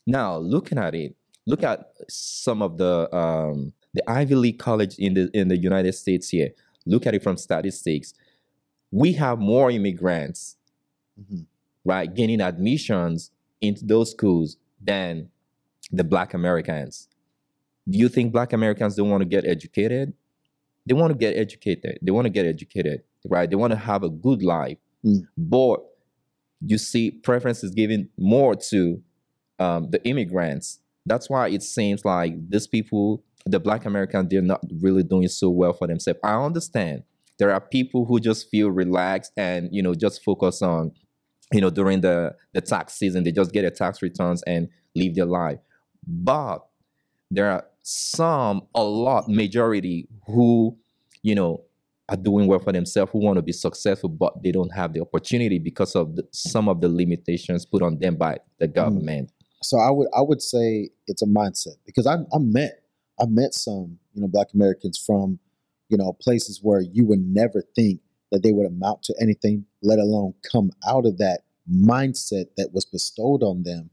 Now, 0.07 0.37
looking 0.39 0.79
at 0.79 0.95
it, 0.95 1.15
look 1.47 1.63
at 1.63 1.93
some 2.09 2.63
of 2.63 2.77
the 2.79 3.15
um, 3.15 3.73
the 3.95 4.09
Ivy 4.09 4.35
League 4.35 4.59
college 4.59 4.99
in 4.99 5.15
the 5.15 5.31
in 5.33 5.49
the 5.49 5.57
United 5.57 5.93
States 5.95 6.29
here. 6.29 6.51
Look 6.87 7.07
at 7.07 7.15
it 7.15 7.23
from 7.23 7.37
statistics. 7.37 8.15
We 8.91 9.13
have 9.15 9.39
more 9.39 9.71
immigrants, 9.71 10.57
Mhm. 11.21 11.47
right, 11.85 12.13
gaining 12.13 12.41
admissions 12.41 13.31
into 13.61 13.85
those 13.85 14.11
schools 14.13 14.57
than 14.81 15.31
the 15.91 16.05
Black 16.05 16.33
Americans. 16.35 17.09
Do 17.89 17.99
you 17.99 18.09
think 18.09 18.33
Black 18.33 18.53
Americans 18.53 18.97
don't 18.97 19.11
want 19.11 19.23
to 19.23 19.29
get 19.29 19.45
educated? 19.47 20.13
They 20.87 20.95
want 20.95 21.13
to 21.13 21.19
get 21.19 21.37
educated. 21.37 21.99
They 22.01 22.11
want 22.13 22.27
to 22.27 22.31
get 22.31 22.47
educated, 22.47 23.03
right? 23.27 23.49
They 23.49 23.57
want 23.57 23.73
to 23.73 23.79
have 23.79 24.03
a 24.03 24.09
good 24.11 24.43
life. 24.43 24.79
Mm. 25.05 25.27
But 25.37 25.81
you 26.61 26.79
see, 26.79 27.11
preference 27.11 27.63
is 27.63 27.73
given 27.73 28.09
more 28.19 28.55
to 28.55 29.03
um, 29.59 29.91
the 29.91 30.05
immigrants. 30.07 30.81
That's 31.07 31.31
why 31.31 31.49
it 31.49 31.63
seems 31.63 32.05
like 32.05 32.35
these 32.49 32.67
people, 32.67 33.23
the 33.47 33.61
Black 33.61 33.87
Americans, 33.87 34.29
they're 34.31 34.43
not 34.43 34.61
really 34.81 35.03
doing 35.03 35.29
so 35.29 35.51
well 35.51 35.73
for 35.73 35.87
themselves. 35.87 36.21
I 36.23 36.35
understand 36.35 37.05
there 37.39 37.53
are 37.53 37.61
people 37.61 38.05
who 38.05 38.21
just 38.21 38.51
feel 38.51 38.71
relaxed 38.71 39.33
and 39.37 39.69
you 39.73 39.83
know 39.83 39.95
just 39.95 40.23
focus 40.23 40.61
on 40.61 40.93
you 41.53 41.61
know 41.61 41.71
during 41.71 42.01
the 42.01 42.35
the 42.53 42.61
tax 42.61 42.95
season 42.95 43.25
they 43.25 43.33
just 43.33 43.53
get 43.53 43.63
their 43.63 43.71
tax 43.71 44.03
returns 44.03 44.43
and 44.47 44.69
live 44.95 45.15
their 45.15 45.27
life 45.27 45.59
but 46.07 46.67
there 47.31 47.51
are 47.51 47.65
some 47.83 48.63
a 48.75 48.83
lot 48.83 49.29
majority 49.29 50.09
who 50.27 50.77
you 51.23 51.35
know 51.35 51.63
are 52.09 52.17
doing 52.17 52.47
well 52.47 52.59
for 52.59 52.73
themselves 52.73 53.13
who 53.13 53.19
want 53.19 53.37
to 53.37 53.43
be 53.43 53.53
successful 53.53 54.09
but 54.09 54.43
they 54.43 54.51
don't 54.51 54.75
have 54.75 54.93
the 54.93 55.01
opportunity 55.01 55.59
because 55.59 55.95
of 55.95 56.17
the, 56.17 56.27
some 56.33 56.69
of 56.69 56.81
the 56.81 56.89
limitations 56.89 57.67
put 57.67 57.83
on 57.83 57.99
them 57.99 58.17
by 58.17 58.39
the 58.59 58.67
hmm. 58.67 58.73
government. 58.73 59.33
So 59.63 59.79
I 59.79 59.91
would 59.91 60.09
I 60.17 60.23
would 60.23 60.41
say 60.41 60.91
it's 61.07 61.23
a 61.23 61.27
mindset 61.27 61.77
because 61.85 62.07
I 62.07 62.15
I 62.15 62.39
met 62.39 62.83
I 63.21 63.27
met 63.27 63.55
some 63.55 63.99
you 64.15 64.23
know 64.23 64.29
Black 64.29 64.49
Americans 64.55 65.03
from 65.05 65.39
you 65.89 65.97
know 65.99 66.13
places 66.21 66.61
where 66.63 66.81
you 66.81 67.05
would 67.07 67.21
never 67.21 67.63
think 67.75 68.01
that 68.31 68.43
they 68.43 68.53
would 68.53 68.67
amount 68.67 69.03
to 69.05 69.15
anything, 69.21 69.65
let 69.83 69.99
alone 69.99 70.35
come 70.51 70.71
out 70.87 71.07
of 71.07 71.19
that 71.19 71.41
mindset 71.71 72.47
that 72.57 72.71
was 72.73 72.85
bestowed 72.85 73.43
on 73.43 73.63
them 73.63 73.91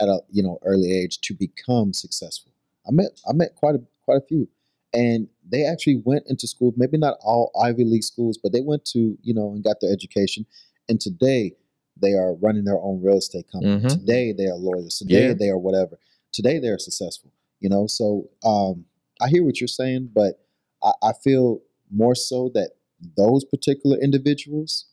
at 0.00 0.08
a 0.08 0.20
you 0.30 0.42
know 0.42 0.58
early 0.64 0.92
age 0.92 1.20
to 1.20 1.34
become 1.34 1.92
successful. 1.92 2.52
I 2.86 2.92
met 2.92 3.20
I 3.28 3.32
met 3.32 3.54
quite 3.54 3.74
a 3.74 3.82
quite 4.04 4.18
a 4.18 4.26
few, 4.26 4.48
and 4.92 5.28
they 5.50 5.64
actually 5.66 6.00
went 6.04 6.24
into 6.28 6.46
school. 6.46 6.72
Maybe 6.76 6.98
not 6.98 7.16
all 7.20 7.50
Ivy 7.62 7.84
League 7.84 8.04
schools, 8.04 8.38
but 8.42 8.52
they 8.52 8.60
went 8.60 8.84
to 8.86 9.18
you 9.22 9.34
know 9.34 9.52
and 9.52 9.62
got 9.64 9.76
their 9.80 9.92
education. 9.92 10.46
And 10.88 11.00
today 11.00 11.52
they 12.00 12.12
are 12.12 12.34
running 12.34 12.64
their 12.64 12.78
own 12.78 13.02
real 13.02 13.18
estate 13.18 13.46
company. 13.50 13.80
Mhm. 13.80 13.88
Today 13.98 14.32
they 14.32 14.46
are 14.46 14.56
lawyers. 14.56 14.98
Today 14.98 15.28
Yeah. 15.28 15.34
they 15.34 15.48
are 15.48 15.58
whatever. 15.58 15.98
Today 16.32 16.58
they 16.58 16.68
are 16.68 16.78
successful. 16.78 17.30
You 17.60 17.68
know, 17.68 17.86
so 17.86 18.28
um, 18.44 18.86
I 19.20 19.28
hear 19.28 19.44
what 19.44 19.60
you're 19.60 19.68
saying, 19.68 20.10
but 20.14 20.40
I, 20.82 20.92
I 21.02 21.12
feel 21.12 21.60
more 21.90 22.14
so 22.14 22.50
that 22.54 22.70
those 23.16 23.44
particular 23.44 23.98
individuals, 24.00 24.86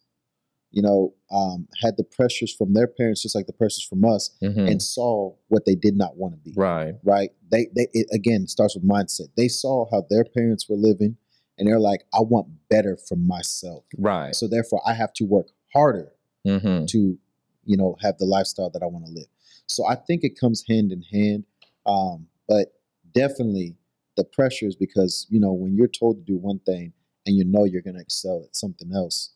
you 0.72 0.82
know, 0.82 1.14
um, 1.32 1.68
had 1.82 1.98
the 1.98 2.04
pressures 2.04 2.54
from 2.54 2.74
their 2.74 2.88
parents, 2.88 3.22
just 3.24 3.34
like 3.36 3.48
the 3.48 3.54
pressures 3.54 3.84
from 3.84 4.06
us, 4.06 4.30
Mhm. 4.42 4.70
and 4.70 4.82
saw 4.82 5.34
what 5.48 5.66
they 5.66 5.76
did 5.76 5.96
not 5.98 6.18
want 6.18 6.34
to 6.36 6.40
be. 6.40 6.54
right 6.56 6.96
Right? 7.04 7.32
They, 7.52 7.68
they, 7.76 7.88
it, 7.94 8.08
again, 8.12 8.46
starts 8.48 8.76
with 8.76 8.84
mindset. 8.84 9.30
They 9.36 9.48
saw 9.48 9.90
how 9.92 10.06
their 10.10 10.24
parents 10.24 10.70
were 10.70 10.76
living, 10.78 11.18
and 11.58 11.68
they're 11.68 11.80
like, 11.80 12.04
I 12.14 12.22
want 12.22 12.48
better 12.70 12.98
for 12.98 13.16
myself. 13.16 13.84
right 13.98 14.36
So 14.36 14.48
therefore, 14.48 14.82
I 14.86 14.94
have 14.94 15.14
to 15.14 15.26
work 15.26 15.48
harder 15.74 16.14
hmm 16.46 16.86
to 16.86 17.18
you 17.66 17.78
know 17.78 17.96
have 18.02 18.18
the 18.18 18.26
lifestyle 18.26 18.70
that 18.70 18.82
I 18.82 18.86
want 18.86 19.06
to 19.06 19.12
live. 19.12 19.28
So 19.68 19.86
I 19.88 19.96
think 19.96 20.24
it 20.24 20.40
comes 20.40 20.64
hand 20.68 20.92
in 20.92 21.02
hand, 21.04 21.44
um, 21.86 22.28
but 22.48 22.74
definitely 23.14 23.76
the 24.18 24.24
pressures 24.24 24.76
because 24.76 25.26
you 25.30 25.40
know 25.40 25.52
when 25.54 25.76
you're 25.76 25.88
told 25.88 26.18
to 26.18 26.24
do 26.34 26.38
one 26.38 26.60
thing 26.60 26.94
and 27.26 27.36
you 27.36 27.44
know 27.46 27.66
you're 27.66 27.82
going 27.82 27.96
to 27.96 28.02
excel 28.02 28.44
at 28.48 28.56
something 28.56 28.92
else, 28.94 29.32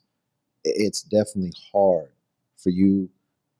it's 0.63 1.01
definitely 1.03 1.53
hard 1.73 2.09
for 2.57 2.69
you 2.69 3.09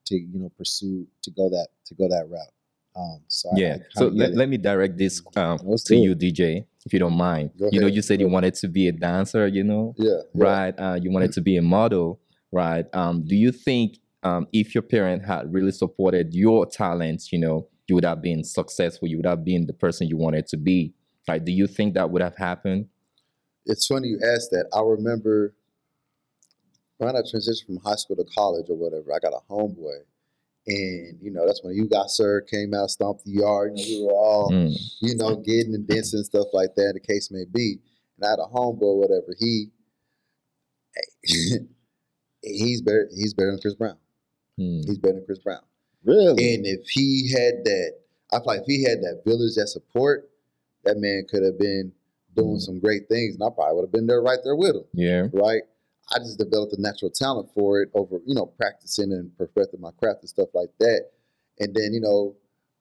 to 0.06 0.16
you 0.16 0.40
know 0.40 0.52
pursue 0.58 1.08
to 1.22 1.32
go 1.32 1.50
that 1.50 1.68
to 1.86 1.94
go 1.96 2.08
that 2.10 2.28
route. 2.30 2.54
Um, 2.96 3.22
so 3.28 3.50
I- 3.50 3.54
I 3.56 3.60
yeah 3.60 3.74
kinda 3.74 3.86
so 3.96 4.08
let, 4.08 4.36
let 4.36 4.50
me 4.50 4.58
direct 4.58 4.98
this 4.98 5.22
um, 5.36 5.58
Let's 5.64 5.84
to 5.86 5.96
you 5.96 6.12
it. 6.12 6.20
dj 6.20 6.66
if 6.86 6.94
you 6.94 7.00
don't 7.00 7.18
mind 7.18 7.50
you 7.72 7.80
know 7.82 7.88
you 7.88 8.02
said 8.04 8.20
you 8.20 8.28
wanted 8.30 8.54
to 8.56 8.68
be 8.68 8.88
a 8.88 8.92
dancer 8.92 9.48
you 9.48 9.64
know 9.64 9.96
Yeah. 9.98 10.12
yeah. 10.36 10.44
right 10.46 10.80
uh, 10.80 11.00
you 11.02 11.10
wanted 11.12 11.32
to 11.34 11.42
be 11.42 11.58
a 11.58 11.62
model 11.62 12.20
right 12.52 12.86
um, 12.94 13.24
do 13.26 13.36
you 13.36 13.52
think 13.52 13.98
um, 14.22 14.48
if 14.54 14.76
your 14.76 14.84
parent 14.84 15.26
had 15.26 15.52
really 15.52 15.72
supported 15.72 16.34
your 16.36 16.66
talents 16.68 17.32
you 17.34 17.40
know 17.40 17.68
you 17.88 17.96
would 17.96 18.06
have 18.06 18.22
been 18.22 18.44
successful 18.44 19.08
you 19.08 19.18
would 19.18 19.26
have 19.26 19.44
been 19.44 19.66
the 19.66 19.74
person 19.74 20.08
you 20.08 20.16
wanted 20.18 20.46
to 20.48 20.58
be 20.58 20.94
right 21.28 21.44
do 21.44 21.52
you 21.52 21.66
think 21.66 21.96
that 21.96 22.12
would 22.12 22.22
have 22.22 22.36
happened 22.38 22.86
It's 23.66 23.88
funny 23.88 24.10
you 24.10 24.20
asked 24.36 24.52
that. 24.52 24.66
I 24.74 24.82
remember 24.82 25.56
when 27.06 27.16
I 27.16 27.22
transitioned 27.22 27.66
from 27.66 27.78
high 27.78 27.96
school 27.96 28.16
to 28.18 28.26
college 28.36 28.66
or 28.70 28.76
whatever, 28.76 29.14
I 29.14 29.20
got 29.20 29.34
a 29.34 29.42
homeboy. 29.52 30.00
And, 30.66 31.18
you 31.22 31.30
know, 31.32 31.46
that's 31.46 31.62
when 31.64 31.76
You 31.76 31.90
Got 31.90 32.10
Served 32.10 32.50
came 32.50 32.74
out, 32.74 32.90
stomped 32.90 33.26
the 33.26 33.32
yard. 33.32 33.74
You 33.76 34.00
know, 34.00 34.06
we 34.06 34.08
were 34.08 34.14
all, 34.14 34.50
Mm, 34.52 34.74
you 35.02 35.16
know, 35.18 35.36
getting 35.36 35.74
and 35.76 35.86
dancing 35.88 36.20
and 36.20 36.26
stuff 36.26 36.48
like 36.54 36.76
that, 36.76 36.94
the 36.94 37.02
case 37.02 37.30
may 37.32 37.44
be. 37.52 37.80
And 38.18 38.26
I 38.26 38.30
had 38.30 38.40
a 38.40 38.48
homeboy, 38.54 38.96
whatever. 38.96 39.36
He, 39.38 39.68
he's 42.42 42.82
better. 42.82 43.10
He's 43.16 43.34
better 43.34 43.52
than 43.52 43.60
Chris 43.62 43.76
Brown. 43.76 43.98
mm, 44.60 44.86
He's 44.86 44.98
better 44.98 45.16
than 45.16 45.26
Chris 45.26 45.40
Brown. 45.40 45.62
really, 46.06 46.30
And 46.56 46.66
if 46.66 46.88
he 46.90 47.30
had 47.32 47.64
that, 47.66 47.94
I 48.32 48.38
feel 48.38 48.46
like 48.48 48.60
if 48.62 48.66
he 48.68 48.84
had 48.84 49.00
that 49.02 49.22
village, 49.26 49.56
that 49.56 49.68
support, 49.68 50.30
that 50.84 50.98
man 50.98 51.26
could 51.30 51.44
have 51.44 51.60
been 51.60 51.92
doing 52.36 52.60
some 52.60 52.80
great 52.80 53.08
things, 53.10 53.36
and 53.36 53.44
I 53.44 53.50
probably 53.54 53.76
would 53.76 53.84
have 53.84 53.92
been 53.92 54.08
there 54.08 54.22
right 54.22 54.40
there 54.44 54.56
with 54.56 54.76
him. 54.76 54.84
yeah 54.94 55.28
Right? 55.34 55.62
I 56.16 56.20
just 56.20 56.38
developed 56.38 56.74
a 56.74 56.82
natural 56.82 57.12
talent 57.12 57.50
for 57.54 57.82
it 57.82 57.90
over, 57.94 58.20
you 58.26 58.36
know, 58.36 58.46
practicing 58.46 59.12
and 59.12 59.36
perfecting 59.38 59.82
my 59.82 59.92
craft 59.92 60.22
and 60.22 60.30
stuff 60.30 60.50
like 60.54 60.70
that. 60.80 61.10
And 61.60 61.74
then, 61.74 61.94
you 61.94 62.02
know, 62.02 62.36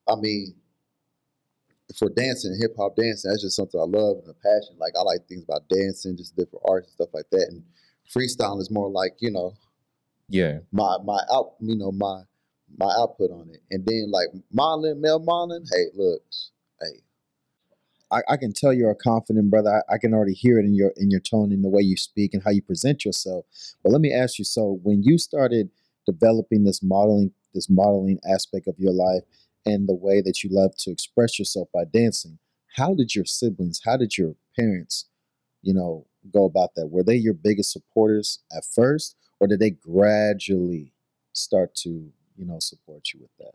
I 0.09 0.16
mean, 0.16 0.55
for 1.99 2.09
dancing, 2.09 2.57
hip 2.61 2.75
hop 2.77 2.97
dancing, 2.97 3.31
that's 3.31 3.42
just 3.42 3.57
something 3.57 3.81
I 3.81 3.85
love 3.85 4.18
and 4.18 4.29
a 4.29 4.35
passion. 4.35 4.77
Like 4.79 4.92
I 4.99 5.03
like 5.03 5.27
things 5.29 5.45
about 5.45 5.68
dancing, 5.68 6.16
just 6.16 6.37
different 6.37 6.64
arts 6.68 6.88
and 6.88 6.95
stuff 6.95 7.14
like 7.14 7.31
that. 7.31 7.49
And 7.51 7.62
freestyle 8.09 8.61
is 8.61 8.71
more 8.71 8.90
like, 8.90 9.14
you 9.21 9.31
know, 9.31 9.55
yeah 10.33 10.59
my 10.73 10.97
my 11.05 11.18
out 11.31 11.53
you 11.61 11.77
know 11.77 11.92
my 11.92 12.23
my 12.79 12.90
output 12.99 13.31
on 13.31 13.51
it 13.51 13.61
and 13.71 13.85
then 13.85 14.11
like 14.11 14.29
Marlon 14.57 14.99
Mel 14.99 15.21
Marlon 15.21 15.62
hey 15.71 15.85
looks 15.95 16.53
hey 16.81 17.01
I, 18.12 18.20
I 18.31 18.38
can 18.38 18.53
tell 18.55 18.72
you're 18.75 18.92
a 18.92 18.96
confident 18.96 19.51
brother. 19.51 19.83
I, 19.90 19.94
I 19.94 19.98
can 19.98 20.14
already 20.14 20.35
hear 20.35 20.61
it 20.61 20.66
in 20.66 20.75
your 20.75 20.92
in 20.96 21.11
your 21.11 21.20
tone, 21.20 21.53
in 21.53 21.62
the 21.62 21.70
way 21.70 21.83
you 21.83 21.96
speak, 21.98 22.35
and 22.35 22.42
how 22.44 22.51
you 22.53 22.62
present 22.62 23.05
yourself. 23.07 23.46
But 23.85 23.92
let 23.92 24.03
me 24.03 24.12
ask 24.14 24.38
you: 24.38 24.46
so 24.46 24.81
when 24.85 25.03
you 25.05 25.18
started 25.18 25.70
developing 26.07 26.64
this 26.64 26.83
modeling, 26.83 27.33
this 27.55 27.70
modeling 27.70 28.20
aspect 28.31 28.68
of 28.68 28.77
your 28.79 28.94
life, 28.94 29.25
and 29.66 29.88
the 29.88 29.96
way 29.96 30.22
that 30.22 30.44
you 30.44 30.51
love 30.53 30.77
to 30.79 30.92
express 30.92 31.38
yourself 31.38 31.68
by 31.75 31.85
dancing, 31.92 32.38
how 32.77 32.94
did 32.94 33.14
your 33.16 33.27
siblings, 33.27 33.83
how 33.85 33.96
did 33.98 34.18
your 34.18 34.37
parents, 34.59 35.07
you 35.62 35.75
know, 35.75 36.07
go 36.33 36.46
about 36.46 36.75
that? 36.77 36.88
Were 36.88 37.05
they 37.05 37.16
your 37.16 37.35
biggest 37.35 37.72
supporters 37.72 38.40
at 38.57 38.64
first, 38.64 39.16
or 39.40 39.48
did 39.48 39.61
they 39.61 39.70
gradually 39.70 40.94
start 41.35 41.75
to, 41.77 42.12
you 42.37 42.46
know, 42.46 42.59
support 42.61 43.09
you 43.14 43.20
with 43.22 43.33
that? 43.40 43.55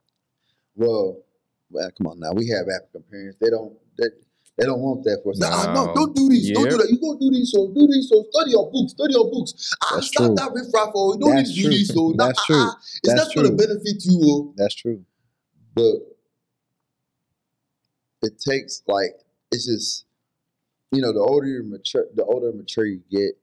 well 0.76 1.24
well 1.72 1.90
come 1.98 2.08
on 2.08 2.20
now 2.20 2.32
we 2.34 2.48
have 2.50 2.68
African 2.70 3.04
parents 3.12 3.38
they 3.42 3.50
don't 3.50 3.74
they, 3.98 4.06
they 4.58 4.66
don't 4.66 4.80
want 4.82 5.04
that 5.04 5.20
for 5.24 5.32
us 5.32 5.40
nah, 5.40 5.74
No. 5.74 5.86
no 5.86 5.94
don't 5.94 6.16
do 6.16 6.30
this 6.30 6.50
don't 6.52 6.70
do 6.70 6.78
that 6.78 6.90
you 6.90 7.00
gonna 7.00 7.20
do 7.20 7.30
this 7.32 7.52
so 7.52 7.68
do 7.74 7.88
this 7.88 8.10
so 8.10 8.26
study 8.32 8.52
your 8.52 8.72
books 8.72 8.92
study 8.92 9.14
your 9.14 9.30
books 9.32 9.74
ah 9.82 9.96
That's 9.96 10.08
stop 10.08 10.26
true. 10.28 10.36
that 10.36 10.52
riffraff 10.54 10.92
oh 10.96 11.14
you 11.14 11.20
don't 11.20 11.36
That's 11.36 11.50
need 11.50 11.56
to 11.56 11.70
do 11.70 11.70
this 11.78 11.88
so 11.90 12.10
nah, 12.16 12.26
That's 12.28 12.40
ah, 12.40 12.46
true. 12.46 12.56
ah, 12.58 12.76
it's 13.04 13.14
That's 13.14 13.36
not 13.36 13.44
gonna 13.44 13.56
benefit 13.56 13.98
you 14.06 14.20
oh 14.24 14.54
That's 14.58 14.76
true. 14.76 15.04
but 15.76 15.96
it 18.24 18.34
takes 18.42 18.82
like 18.88 19.12
it's 19.52 19.66
just 19.68 20.06
you 20.92 21.02
know 21.02 21.14
the 21.14 21.20
older 21.20 21.48
you 21.48 21.64
mature 21.64 22.06
the 22.16 22.24
older 22.26 22.52
mature 22.52 22.86
you 22.86 23.02
get 23.12 23.38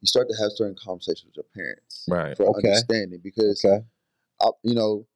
you 0.00 0.06
start 0.06 0.28
to 0.28 0.34
have 0.42 0.52
certain 0.54 0.76
conversations 0.82 1.24
with 1.26 1.36
your 1.36 1.46
parents 1.54 2.04
right 2.08 2.36
for 2.36 2.46
Okay. 2.56 2.68
understanding 2.68 3.20
because 3.22 3.64
Okay. 3.64 3.84
I, 4.40 4.48
you 4.62 4.74
know 4.74 5.06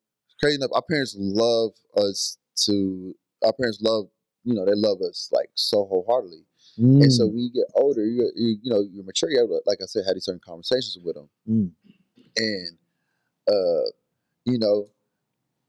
crazy 0.41 0.57
enough 0.57 0.71
our 0.75 0.83
parents 0.83 1.15
love 1.19 1.73
us 1.97 2.39
to 2.65 3.15
our 3.45 3.53
parents 3.53 3.79
love 3.81 4.07
you 4.47 4.55
know 4.55 4.65
they 4.65 4.75
love 4.75 4.99
us 5.03 5.29
like 5.33 5.51
so 5.55 5.85
wholeheartedly. 5.85 6.45
And 6.79 7.11
so 7.11 7.25
Mm, 7.25 7.29
when 7.31 7.39
you 7.39 7.51
get 7.53 7.65
older 7.75 8.05
you 8.05 8.31
you, 8.37 8.57
you 8.63 8.71
know 8.71 8.81
you're 8.81 9.05
mature 9.05 9.31
you 9.31 9.39
have 9.39 9.49
to, 9.49 9.61
like 9.67 9.79
I 9.83 9.87
said 9.87 10.05
had 10.07 10.15
these 10.15 10.25
certain 10.25 10.41
conversations 10.45 10.99
with 11.03 11.17
them 11.17 11.29
mm. 11.49 11.71
and 12.37 12.79
uh 13.49 13.91
you 14.45 14.59
know 14.59 14.87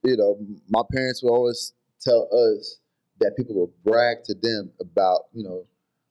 you 0.03 0.17
know 0.17 0.37
my 0.69 0.81
parents 0.93 1.23
would 1.23 1.31
always 1.31 1.73
tell 2.01 2.27
us 2.31 2.79
that 3.19 3.35
people 3.37 3.55
would 3.55 3.71
brag 3.83 4.23
to 4.25 4.35
them 4.35 4.71
about 4.79 5.21
you 5.33 5.43
know 5.43 5.65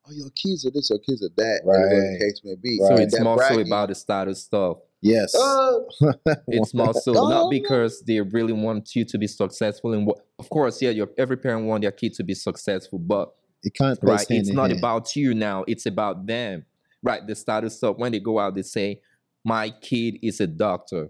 oh 0.09 0.13
your 0.13 0.31
kids 0.31 0.65
are 0.67 0.71
this 0.71 0.91
your 0.91 0.99
kids 0.99 1.23
are 1.23 1.31
that 1.37 1.61
right. 1.65 1.79
whatever 1.81 2.01
the 2.01 2.09
Right. 2.09 2.21
case 2.21 2.41
may 2.45 2.55
be 2.55 2.79
so 2.79 2.91
Right. 2.91 3.01
it's 3.01 3.17
That 3.17 3.25
more 3.25 3.43
so 3.43 3.61
about 3.61 3.89
the 3.89 3.95
status 3.95 4.43
stuff 4.45 4.79
yes. 5.03 5.35
uh, 5.35 5.81
it's 6.49 6.73
more 6.75 6.95
so 6.95 7.17
Oh, 7.17 7.29
not 7.29 7.51
because 7.51 8.03
they 8.03 8.21
really 8.21 8.53
want 8.53 8.95
you 8.95 9.05
to 9.05 9.19
be 9.19 9.27
successful 9.27 9.93
And 9.93 10.07
what 10.07 10.19
of 10.39 10.49
course 10.51 10.81
yeah 10.83 10.91
your 10.91 11.09
every 11.19 11.37
parent 11.37 11.67
want 11.67 11.83
their 11.83 11.93
kid 11.93 12.15
to 12.15 12.25
be 12.25 12.35
successful 12.35 12.99
but 12.99 13.35
it 13.63 13.75
kind 13.75 13.93
of 13.93 14.01
plays 14.01 14.21
right 14.21 14.31
it's 14.31 14.51
not 14.51 14.69
hand. 14.71 14.79
about 14.79 15.17
you 15.17 15.35
now 15.35 15.65
it's 15.67 15.87
about 15.87 16.27
them 16.27 16.65
right 17.03 17.27
the 17.27 17.35
status 17.35 17.77
stuff 17.77 17.97
when 17.99 18.13
they 18.13 18.21
go 18.21 18.39
out 18.39 18.55
they 18.55 18.63
say 18.63 19.01
my 19.45 19.71
kid 19.71 20.19
is 20.23 20.41
a 20.41 20.47
doctor 20.47 21.09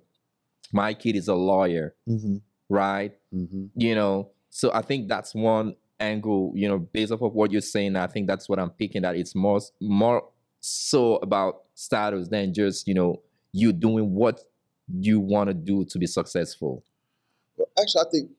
my 0.73 0.93
kid 0.95 1.17
is 1.17 1.29
a 1.29 1.35
lawyer 1.35 1.95
Mhm. 2.09 2.41
right 2.69 3.13
mhm. 3.35 3.71
you 3.77 3.95
know 3.95 4.31
so 4.51 4.71
i 4.73 4.83
think 4.83 5.09
that's 5.09 5.35
one 5.35 5.75
angle 6.01 6.53
you 6.55 6.69
know 6.69 6.79
based 6.79 7.11
off 7.13 7.23
of 7.23 7.33
what 7.35 7.51
you're 7.51 7.61
saying 7.61 7.97
i 7.97 8.07
think 8.07 8.27
that's 8.27 8.49
what 8.49 8.59
i'm 8.59 8.71
picking 8.71 9.03
that 9.03 9.17
it's 9.17 9.35
more 9.35 9.61
more 9.81 10.29
so 10.61 11.17
about 11.17 11.63
status 11.75 12.29
than 12.29 12.53
just 12.53 12.87
you 12.87 12.95
know 12.95 13.23
you 13.53 13.73
doing 13.73 14.13
what 14.15 14.41
you 14.93 15.19
want 15.21 15.49
to 15.49 15.55
do 15.55 15.85
to 15.85 15.99
be 15.99 16.07
successful 16.07 16.85
Well, 17.57 17.69
actually, 17.81 18.03
I 18.07 18.11
think 18.11 18.31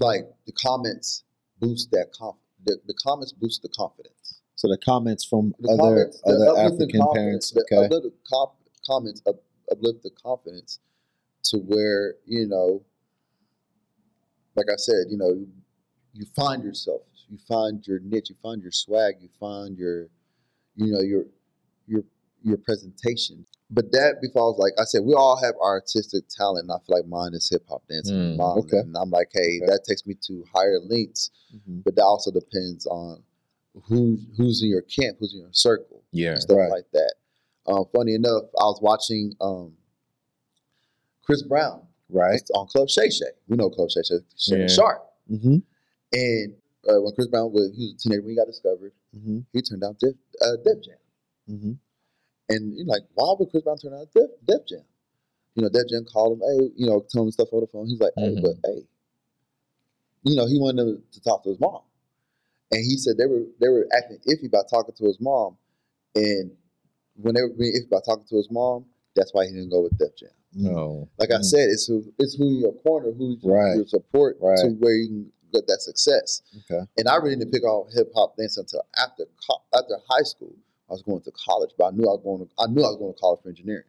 like 0.00 0.22
the 0.46 0.52
comments 0.52 1.24
boost 1.60 1.90
that 1.90 2.06
conf- 2.18 2.36
the, 2.64 2.78
the 2.86 2.94
comments 2.94 3.32
boost 3.32 3.62
the 3.62 3.68
confidence. 3.68 4.40
So 4.54 4.68
the 4.68 4.78
comments 4.78 5.24
from 5.24 5.52
The 5.58 5.72
other 5.72 5.80
comments, 5.80 6.22
other 6.24 6.48
uplifting 6.50 7.00
African 7.00 7.14
parents. 7.14 7.50
the 7.50 7.60
Okay. 7.70 7.84
uplifting 7.86 8.12
com- 8.32 8.56
comments 8.86 9.22
up, 9.26 9.36
uplift 9.70 10.02
the 10.02 10.10
confidence 10.10 10.78
to 11.44 11.58
where 11.58 12.14
you 12.26 12.46
know, 12.46 12.82
like 14.56 14.66
I 14.72 14.76
said, 14.76 15.06
you 15.10 15.16
know, 15.18 15.46
you, 16.12 16.24
find 16.36 16.62
yourself, 16.62 17.02
you 17.28 17.38
find 17.48 17.86
your 17.86 17.98
niche, 18.00 18.30
you 18.30 18.36
find 18.42 18.62
your 18.62 18.72
swag, 18.72 19.14
you 19.20 19.28
find 19.40 19.76
your, 19.76 20.08
you 20.76 20.92
know, 20.92 21.00
your 21.00 21.24
your 21.86 22.02
your 22.42 22.56
presentation. 22.58 23.46
But 23.70 23.90
that 23.92 24.16
befalls, 24.20 24.58
like 24.58 24.72
I 24.78 24.84
said, 24.84 25.02
we 25.04 25.14
all 25.14 25.36
have 25.42 25.54
our 25.62 25.72
artistic 25.74 26.24
talent. 26.28 26.64
And 26.64 26.72
I 26.72 26.76
feel 26.86 26.96
like 26.96 27.06
mine 27.06 27.32
is 27.34 27.48
hip 27.48 27.64
hop 27.68 27.82
dancing, 27.88 28.14
Mm, 28.16 28.36
modeling. 28.36 28.64
okay. 28.66 28.78
And 28.78 28.96
I'm 28.96 29.10
like, 29.10 29.30
hey, 29.32 29.58
Okay. 29.62 29.66
that 29.66 29.84
takes 29.88 30.06
me 30.06 30.14
to 30.26 30.44
higher 30.54 30.78
lengths. 30.80 31.30
Mhm. 31.54 31.82
But 31.84 31.94
that 31.96 32.02
also 32.04 32.30
depends 32.30 32.86
on 32.86 33.22
who 33.84 34.18
who's 34.36 34.62
in 34.62 34.68
your 34.68 34.82
camp, 34.82 35.16
who's 35.20 35.32
in 35.34 35.40
your 35.40 35.52
circle 35.52 36.02
Yeah. 36.12 36.36
stuff 36.36 36.56
Right. 36.58 36.70
like 36.70 36.90
that. 36.92 37.14
Um, 37.66 37.84
funny 37.94 38.14
enough, 38.14 38.44
I 38.60 38.64
was 38.64 38.80
watching 38.82 39.34
um, 39.40 39.76
Chris 41.22 41.42
Brown 41.42 41.86
Right. 42.10 42.42
on 42.54 42.66
Club 42.66 42.88
Shay 42.90 43.08
Shay. 43.08 43.30
We 43.48 43.56
know 43.56 43.70
Club 43.70 43.90
Shay 43.90 44.02
Shay, 44.02 44.18
Shay 44.36 44.60
Yeah. 44.62 44.66
Sharp. 44.66 45.10
Mm-hmm. 45.30 45.58
And 46.12 46.54
uh, 46.88 47.00
when 47.00 47.14
Chris 47.14 47.28
Brown 47.28 47.52
was, 47.52 47.72
he 47.76 47.86
was 47.86 47.94
a 47.94 47.98
teenager 47.98 48.22
when 48.22 48.30
he 48.30 48.36
got 48.36 48.46
discovered, 48.46 48.92
Mm-hmm. 49.16 49.40
he 49.52 49.60
turned 49.60 49.82
down 49.82 49.96
Def, 50.00 50.14
uh, 50.40 50.56
Def 50.64 50.82
Jam. 50.84 50.96
Mm-hmm. 51.50 51.72
And 52.48 52.76
you're 52.76 52.86
like, 52.86 53.02
why 53.14 53.34
would 53.38 53.50
Chris 53.50 53.62
Brown 53.62 53.76
turn 53.76 53.92
down 53.92 54.06
Def, 54.14 54.30
Def 54.46 54.66
Jam? 54.66 54.84
You 55.54 55.62
know, 55.64 55.68
Def 55.68 55.84
Jam 55.90 56.04
called 56.10 56.38
him, 56.38 56.40
hey, 56.48 56.70
you 56.76 56.86
know, 56.86 57.04
telling 57.10 57.28
him 57.28 57.32
stuff 57.32 57.48
on 57.52 57.60
the 57.60 57.66
phone. 57.66 57.86
He's 57.88 58.00
like, 58.00 58.12
hey, 58.16 58.34
Mhm. 58.36 58.42
but 58.42 58.56
hey, 58.64 58.86
you 60.24 60.36
know, 60.36 60.46
he 60.46 60.58
wanted 60.58 61.02
to 61.12 61.20
talk 61.20 61.42
to 61.44 61.50
his 61.50 61.60
mom. 61.60 61.80
And 62.70 62.80
he 62.80 62.96
said 62.96 63.18
they 63.18 63.26
were 63.26 63.44
they 63.60 63.68
were 63.68 63.86
acting 63.94 64.18
iffy 64.26 64.46
about 64.46 64.64
talking 64.70 64.94
to 64.96 65.04
his 65.04 65.18
mom. 65.20 65.58
And 66.14 66.52
when 67.16 67.34
they 67.34 67.42
were 67.42 67.50
being 67.50 67.74
iffy 67.74 67.86
about 67.86 68.04
talking 68.06 68.24
to 68.30 68.36
his 68.36 68.50
mom, 68.50 68.86
that's 69.14 69.34
why 69.34 69.44
he 69.44 69.52
didn't 69.52 69.68
go 69.70 69.82
with 69.82 69.98
Def 69.98 70.16
Jam. 70.16 70.30
No. 70.54 71.08
Like 71.18 71.30
I 71.32 71.38
Mm. 71.40 71.44
said, 71.44 71.68
it's 71.68 71.86
who 71.86 72.02
it's 72.18 72.34
who 72.34 72.48
your 72.48 72.72
corner, 72.72 73.12
who 73.12 73.36
Right. 73.44 73.76
your 73.76 73.86
support 73.86 74.38
to 74.40 74.44
Right. 74.46 74.76
where 74.78 74.94
you 74.96 75.06
can 75.08 75.32
get 75.52 75.66
that 75.66 75.80
success. 75.82 76.42
Okay. 76.70 76.82
And 76.98 77.08
I 77.08 77.16
really 77.16 77.36
didn't 77.36 77.52
pick 77.52 77.62
up 77.68 77.86
hip 77.94 78.10
hop 78.14 78.36
dance 78.36 78.56
until 78.56 78.82
after 79.02 79.24
co- 79.48 79.62
after 79.74 79.96
high 80.08 80.22
school. 80.24 80.54
I 80.88 80.92
was 80.92 81.02
going 81.02 81.22
to 81.22 81.32
college, 81.32 81.70
but 81.78 81.86
I 81.86 81.90
knew 81.92 82.04
I 82.04 82.12
was 82.16 82.22
going 82.24 82.46
to 82.46 82.52
I 82.58 82.66
knew 82.66 82.82
I 82.82 82.88
was 82.92 82.96
going 82.98 83.14
to 83.14 83.20
college 83.20 83.40
for 83.42 83.48
engineering. 83.48 83.84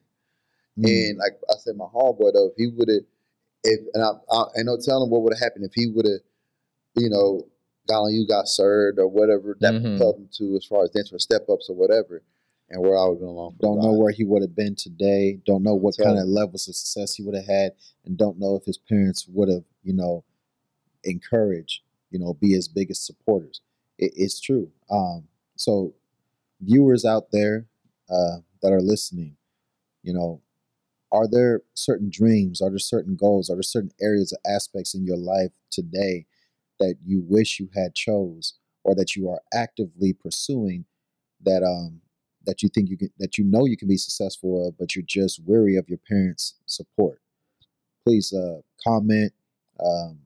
Mm. 0.79 0.85
And 0.87 1.17
like 1.17 1.33
I 1.49 1.55
said, 1.59 1.75
my 1.75 1.85
homeboy 1.85 2.31
though, 2.33 2.47
if 2.47 2.53
he 2.57 2.67
would 2.67 2.87
have, 2.89 3.03
if 3.63 3.79
and 3.93 4.03
I, 4.03 4.11
I 4.33 4.43
ain't 4.57 4.65
no 4.67 4.77
telling 4.77 5.09
what 5.09 5.21
would 5.23 5.33
have 5.33 5.41
happened 5.41 5.65
if 5.65 5.73
he 5.73 5.87
would 5.87 6.05
have, 6.05 6.21
you 6.95 7.09
know, 7.09 7.47
got 7.87 8.03
on 8.03 8.13
you 8.13 8.25
got 8.25 8.47
served 8.47 8.99
or 8.99 9.07
whatever 9.07 9.57
that 9.59 9.73
Mhm. 9.73 9.97
propelled 9.97 10.17
him 10.17 10.29
to 10.37 10.55
as 10.55 10.65
far 10.65 10.83
as 10.83 10.91
dance 10.91 11.09
for 11.09 11.19
step 11.19 11.49
ups 11.49 11.69
or 11.69 11.75
whatever, 11.75 12.23
and 12.69 12.81
where 12.81 12.97
I 12.97 13.03
would 13.05 13.15
have 13.15 13.19
been 13.19 13.27
along. 13.29 13.55
Don't 13.59 13.81
know 13.81 13.91
where 13.93 14.11
he 14.11 14.23
would 14.23 14.41
have 14.41 14.55
been 14.55 14.75
today. 14.75 15.41
Don't 15.45 15.63
know 15.63 15.75
what 15.75 15.95
kind 15.97 16.17
of 16.17 16.25
levels 16.27 16.67
of 16.69 16.75
success 16.75 17.15
he 17.15 17.23
would 17.23 17.35
have 17.35 17.47
had, 17.47 17.73
and 18.05 18.15
don't 18.17 18.39
know 18.39 18.55
if 18.55 18.63
his 18.63 18.77
parents 18.77 19.27
would 19.27 19.49
have, 19.49 19.65
you 19.83 19.93
know, 19.93 20.23
encouraged, 21.03 21.81
you 22.11 22.19
know, 22.19 22.33
be 22.33 22.51
his 22.53 22.67
biggest 22.67 23.05
supporters. 23.05 23.61
It, 23.97 24.13
it's 24.15 24.39
true. 24.39 24.71
Um, 24.89 25.25
so, 25.55 25.93
viewers 26.61 27.05
out 27.05 27.31
there 27.31 27.65
uh, 28.09 28.37
that 28.61 28.71
are 28.73 28.81
listening, 28.81 29.35
you 30.03 30.13
know, 30.13 30.41
are 31.11 31.27
there 31.27 31.61
certain 31.75 32.09
dreams? 32.11 32.61
Are 32.61 32.69
there 32.69 32.79
certain 32.79 33.15
goals? 33.15 33.49
Are 33.49 33.55
there 33.55 33.63
certain 33.63 33.91
areas 34.01 34.33
or 34.33 34.51
aspects 34.51 34.95
in 34.95 35.05
your 35.05 35.17
life 35.17 35.51
today 35.71 36.25
that 36.79 36.95
you 37.05 37.23
wish 37.27 37.59
you 37.59 37.69
had 37.75 37.95
chose, 37.95 38.55
or 38.83 38.95
that 38.95 39.15
you 39.15 39.29
are 39.29 39.41
actively 39.53 40.13
pursuing 40.13 40.85
that 41.43 41.63
um 41.63 42.01
that 42.45 42.63
you 42.63 42.69
think 42.69 42.89
you 42.89 42.97
can 42.97 43.09
that 43.19 43.37
you 43.37 43.43
know 43.43 43.65
you 43.65 43.77
can 43.77 43.87
be 43.87 43.97
successful 43.97 44.67
of, 44.67 44.77
but 44.77 44.95
you're 44.95 45.05
just 45.07 45.41
weary 45.45 45.77
of 45.77 45.87
your 45.89 45.99
parents' 46.09 46.55
support. 46.65 47.21
Please 48.05 48.33
uh, 48.33 48.61
comment. 48.85 49.33
Um, 49.79 50.19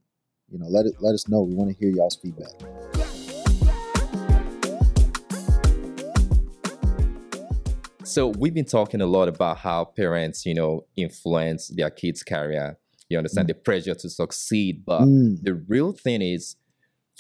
you 0.50 0.60
know, 0.60 0.68
let 0.68 0.86
it 0.86 0.96
let 1.02 1.14
us 1.14 1.28
know. 1.28 1.42
We 1.42 1.56
want 1.56 1.72
to 1.72 1.78
hear 1.78 1.90
y'all's 1.90 2.16
feedback. 2.16 2.54
So 8.04 8.30
we've 8.30 8.54
been 8.54 8.66
talking 8.66 9.02
a 9.02 9.06
lot 9.06 9.28
about 9.28 9.58
how 9.58 9.84
parents, 9.86 10.46
you 10.46 10.54
know, 10.54 10.86
influence 10.96 11.68
their 11.68 11.90
kids' 11.90 12.24
career. 12.24 12.78
You 13.10 13.18
understand 13.18 13.50
the 13.50 13.54
pressure 13.54 13.96
to 13.96 14.10
succeed, 14.10 14.84
but 14.86 15.02
Mm, 15.02 15.44
the 15.44 15.56
real 15.56 15.92
thing 15.92 16.22
is 16.22 16.56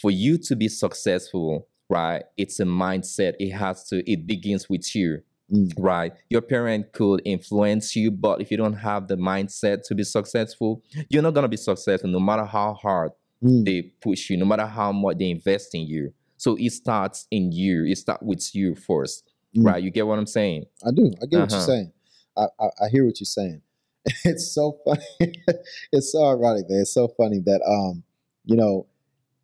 for 0.01 0.11
you 0.11 0.37
to 0.37 0.55
be 0.55 0.69
successful, 0.69 1.67
right? 1.89 2.23
It's 2.37 2.59
a 2.59 2.65
mindset. 2.65 3.33
It 3.39 3.51
has 3.51 3.87
to, 3.89 4.09
it 4.09 4.25
begins 4.27 4.69
with 4.69 4.95
you, 4.95 5.21
mm, 5.51 5.71
right? 5.77 6.13
Your 6.29 6.41
parent 6.41 6.91
could 6.93 7.21
influence 7.25 7.95
you, 7.95 8.12
but 8.12 8.41
if 8.41 8.51
you 8.51 8.57
don't 8.57 8.73
have 8.73 9.07
the 9.07 9.15
mindset 9.17 9.83
to 9.88 9.95
be 9.95 10.03
successful, 10.03 10.83
you're 11.10 11.23
not 11.23 11.33
gonna 11.33 11.47
be 11.47 11.57
successful 11.57 12.10
no 12.10 12.19
matter 12.19 12.45
how 12.45 12.73
hard 12.73 13.12
mm. 13.43 13.65
they 13.65 13.81
push 14.01 14.29
you, 14.29 14.38
no 14.38 14.45
matter 14.45 14.65
how 14.65 14.91
much 14.91 15.17
they 15.17 15.29
invest 15.29 15.73
in 15.75 15.81
you. 15.88 16.13
So 16.38 16.55
it 16.60 16.71
starts 16.71 17.25
in 17.31 17.51
you. 17.51 17.86
It 17.86 17.97
starts 17.97 18.23
with 18.23 18.53
you 18.55 18.75
first, 18.75 19.23
Mm. 19.55 19.65
right? 19.65 19.81
You 19.83 19.89
get 19.91 20.05
what 20.05 20.19
I'm 20.19 20.27
saying? 20.27 20.65
I 20.86 20.91
do. 20.91 21.05
I 21.21 21.25
get 21.25 21.39
what 21.39 21.49
you're 21.51 21.57
Uh-huh. 21.60 21.60
saying. 21.65 21.91
I, 22.38 22.45
I 22.60 22.65
I 22.86 22.89
hear 22.89 23.05
what 23.05 23.19
you're 23.19 23.25
saying. 23.25 23.62
It's 24.25 24.53
so 24.53 24.77
funny. 24.86 25.01
it's 25.91 26.12
so 26.12 26.25
ironic, 26.25 26.69
man. 26.69 26.81
It's 26.81 26.93
so 26.93 27.07
funny 27.07 27.39
that 27.45 27.62
um, 27.67 28.03
you 28.45 28.55
know, 28.55 28.86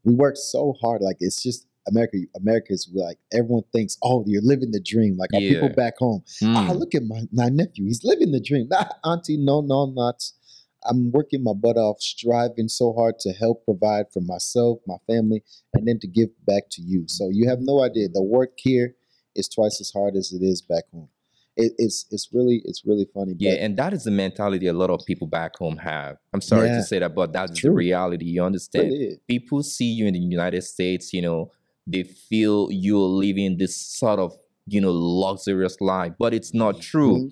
we 0.04 0.14
work 0.14 0.36
so 0.38 0.74
hard. 0.82 1.02
Like 1.02 1.18
it's 1.20 1.42
just 1.42 1.66
America. 1.88 2.18
America's 2.36 2.90
like 2.94 3.18
everyone 3.34 3.64
thinks, 3.74 3.98
oh, 4.04 4.24
you're 4.28 4.42
living 4.42 4.72
the 4.72 4.80
dream. 4.82 5.18
Like 5.18 5.34
our 5.34 5.40
people 5.42 5.70
back 5.70 5.96
home. 5.98 6.24
Ah, 6.44 6.70
Mm. 6.70 6.80
look 6.80 6.96
at 6.96 7.04
my, 7.04 7.22
my 7.32 7.50
nephew. 7.50 7.86
He's 7.86 8.04
living 8.04 8.32
the 8.32 8.40
dream. 8.42 8.68
Nah, 8.70 8.86
auntie, 9.04 9.38
no, 9.38 9.62
no, 9.62 9.80
I'm 9.82 9.94
not. 9.96 10.24
I'm 10.86 11.12
working 11.12 11.42
my 11.44 11.54
butt 11.54 11.78
off, 11.78 12.02
striving 12.02 12.68
so 12.68 12.92
hard 12.94 13.18
to 13.20 13.32
help 13.32 13.64
provide 13.64 14.08
for 14.12 14.20
myself, 14.20 14.80
my 14.86 14.98
family, 15.08 15.42
and 15.74 15.88
then 15.88 15.98
to 16.00 16.08
give 16.08 16.28
back 16.46 16.64
to 16.72 16.82
you. 16.82 17.06
So 17.08 17.30
you 17.30 17.48
have 17.48 17.60
no 17.62 17.82
idea. 17.84 18.10
The 18.10 18.22
work 18.22 18.52
here 18.58 18.96
is 19.34 19.48
twice 19.48 19.80
as 19.80 19.92
hard 19.92 20.16
as 20.18 20.34
it 20.34 20.44
is 20.44 20.62
back 20.62 20.84
home. 20.92 21.08
It, 21.56 21.72
it's 21.78 22.06
it's 22.12 22.30
really 22.34 22.62
it's 22.66 22.84
really 22.84 23.08
funny. 23.14 23.36
Yeah, 23.38 23.54
and 23.54 23.78
that 23.78 23.94
is 23.94 24.04
the 24.06 24.12
mentality 24.12 24.68
a 24.68 24.74
lot 24.74 24.90
of 24.90 25.06
people 25.06 25.28
back 25.28 25.56
home 25.56 25.78
have. 25.78 26.18
I'm 26.34 26.42
sorry 26.42 26.68
Yeah. 26.68 26.78
to 26.78 26.84
say 26.84 27.00
that, 27.00 27.14
but 27.16 27.32
that's 27.32 27.62
the 27.62 27.72
reality. 27.72 28.26
You 28.26 28.44
understand? 28.44 28.90
really. 28.90 29.20
People 29.28 29.62
see 29.64 29.86
you 29.86 30.08
in 30.08 30.14
the 30.16 30.20
United 30.20 30.64
States, 30.64 31.14
you 31.14 31.22
know, 31.22 31.52
they 31.88 32.04
feel 32.04 32.70
you're 32.72 33.00
living 33.08 33.58
this 33.58 33.76
sort 33.76 34.20
of, 34.20 34.36
you 34.68 34.80
know, 34.82 34.92
luxurious 34.94 35.80
life, 35.82 36.14
but 36.18 36.34
it's 36.34 36.54
not 36.54 36.80
true. 36.82 37.30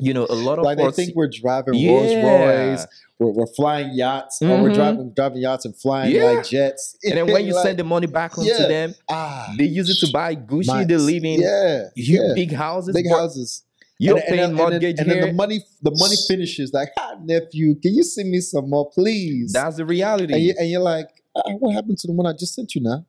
You 0.00 0.12
know, 0.14 0.26
a 0.28 0.34
lot 0.34 0.58
of 0.58 0.64
Like 0.64 0.78
they 0.78 0.90
think 0.90 1.14
we're 1.14 1.28
driving 1.28 1.74
Rolls 1.86 2.10
yeah. 2.10 2.70
Royce, 2.72 2.86
we're, 3.20 3.30
we're 3.30 3.46
flying 3.54 3.90
yachts, 3.94 4.42
or 4.42 4.48
we're 4.60 4.70
Mhm. 4.70 4.74
driving 4.74 5.12
driving 5.14 5.42
yachts 5.42 5.64
and 5.64 5.76
flying 5.76 6.12
Yeah. 6.14 6.24
like 6.32 6.44
jets. 6.48 6.96
And 7.04 7.16
then 7.18 7.26
when 7.26 7.44
you 7.46 7.54
Like, 7.54 7.62
send 7.66 7.78
the 7.78 7.84
money 7.84 8.08
back 8.08 8.32
home 8.32 8.46
Yeah. 8.46 8.56
to 8.56 8.62
them, 8.66 8.94
ah, 9.08 9.54
they 9.56 9.66
use 9.66 9.88
it 9.90 10.04
to 10.04 10.12
buy 10.12 10.34
Gucci. 10.34 10.66
my- 10.66 10.84
they 10.84 10.96
live 10.96 11.22
in 11.24 11.40
yeah, 11.40 11.84
huge, 11.94 12.34
big 12.34 12.52
houses. 12.52 12.94
big 12.94 13.08
houses. 13.08 13.62
You're 14.00 14.16
and, 14.16 14.24
and- 14.24 14.28
paying 14.28 14.40
and 14.50 14.58
then- 14.58 14.70
mortgage 14.70 14.98
and 14.98 15.08
then, 15.08 15.16
here. 15.18 15.26
the 15.28 15.32
money 15.34 15.62
the 15.82 15.92
money 16.00 16.16
finishes 16.26 16.72
like, 16.72 16.88
ah, 16.98 17.14
nephew, 17.22 17.76
can 17.76 17.94
you 17.94 18.02
send 18.02 18.28
me 18.30 18.40
some 18.40 18.68
more, 18.68 18.90
please? 18.90 19.52
that's 19.52 19.76
the 19.76 19.84
reality. 19.86 20.32
and, 20.34 20.42
you, 20.42 20.54
and 20.58 20.68
you're 20.68 20.80
like, 20.82 21.06
ah, 21.36 21.42
what 21.60 21.72
happened 21.74 21.98
to 21.98 22.08
the 22.08 22.12
one 22.12 22.26
I 22.26 22.32
just 22.32 22.54
sent 22.54 22.74
you 22.74 22.80
now? 22.82 23.06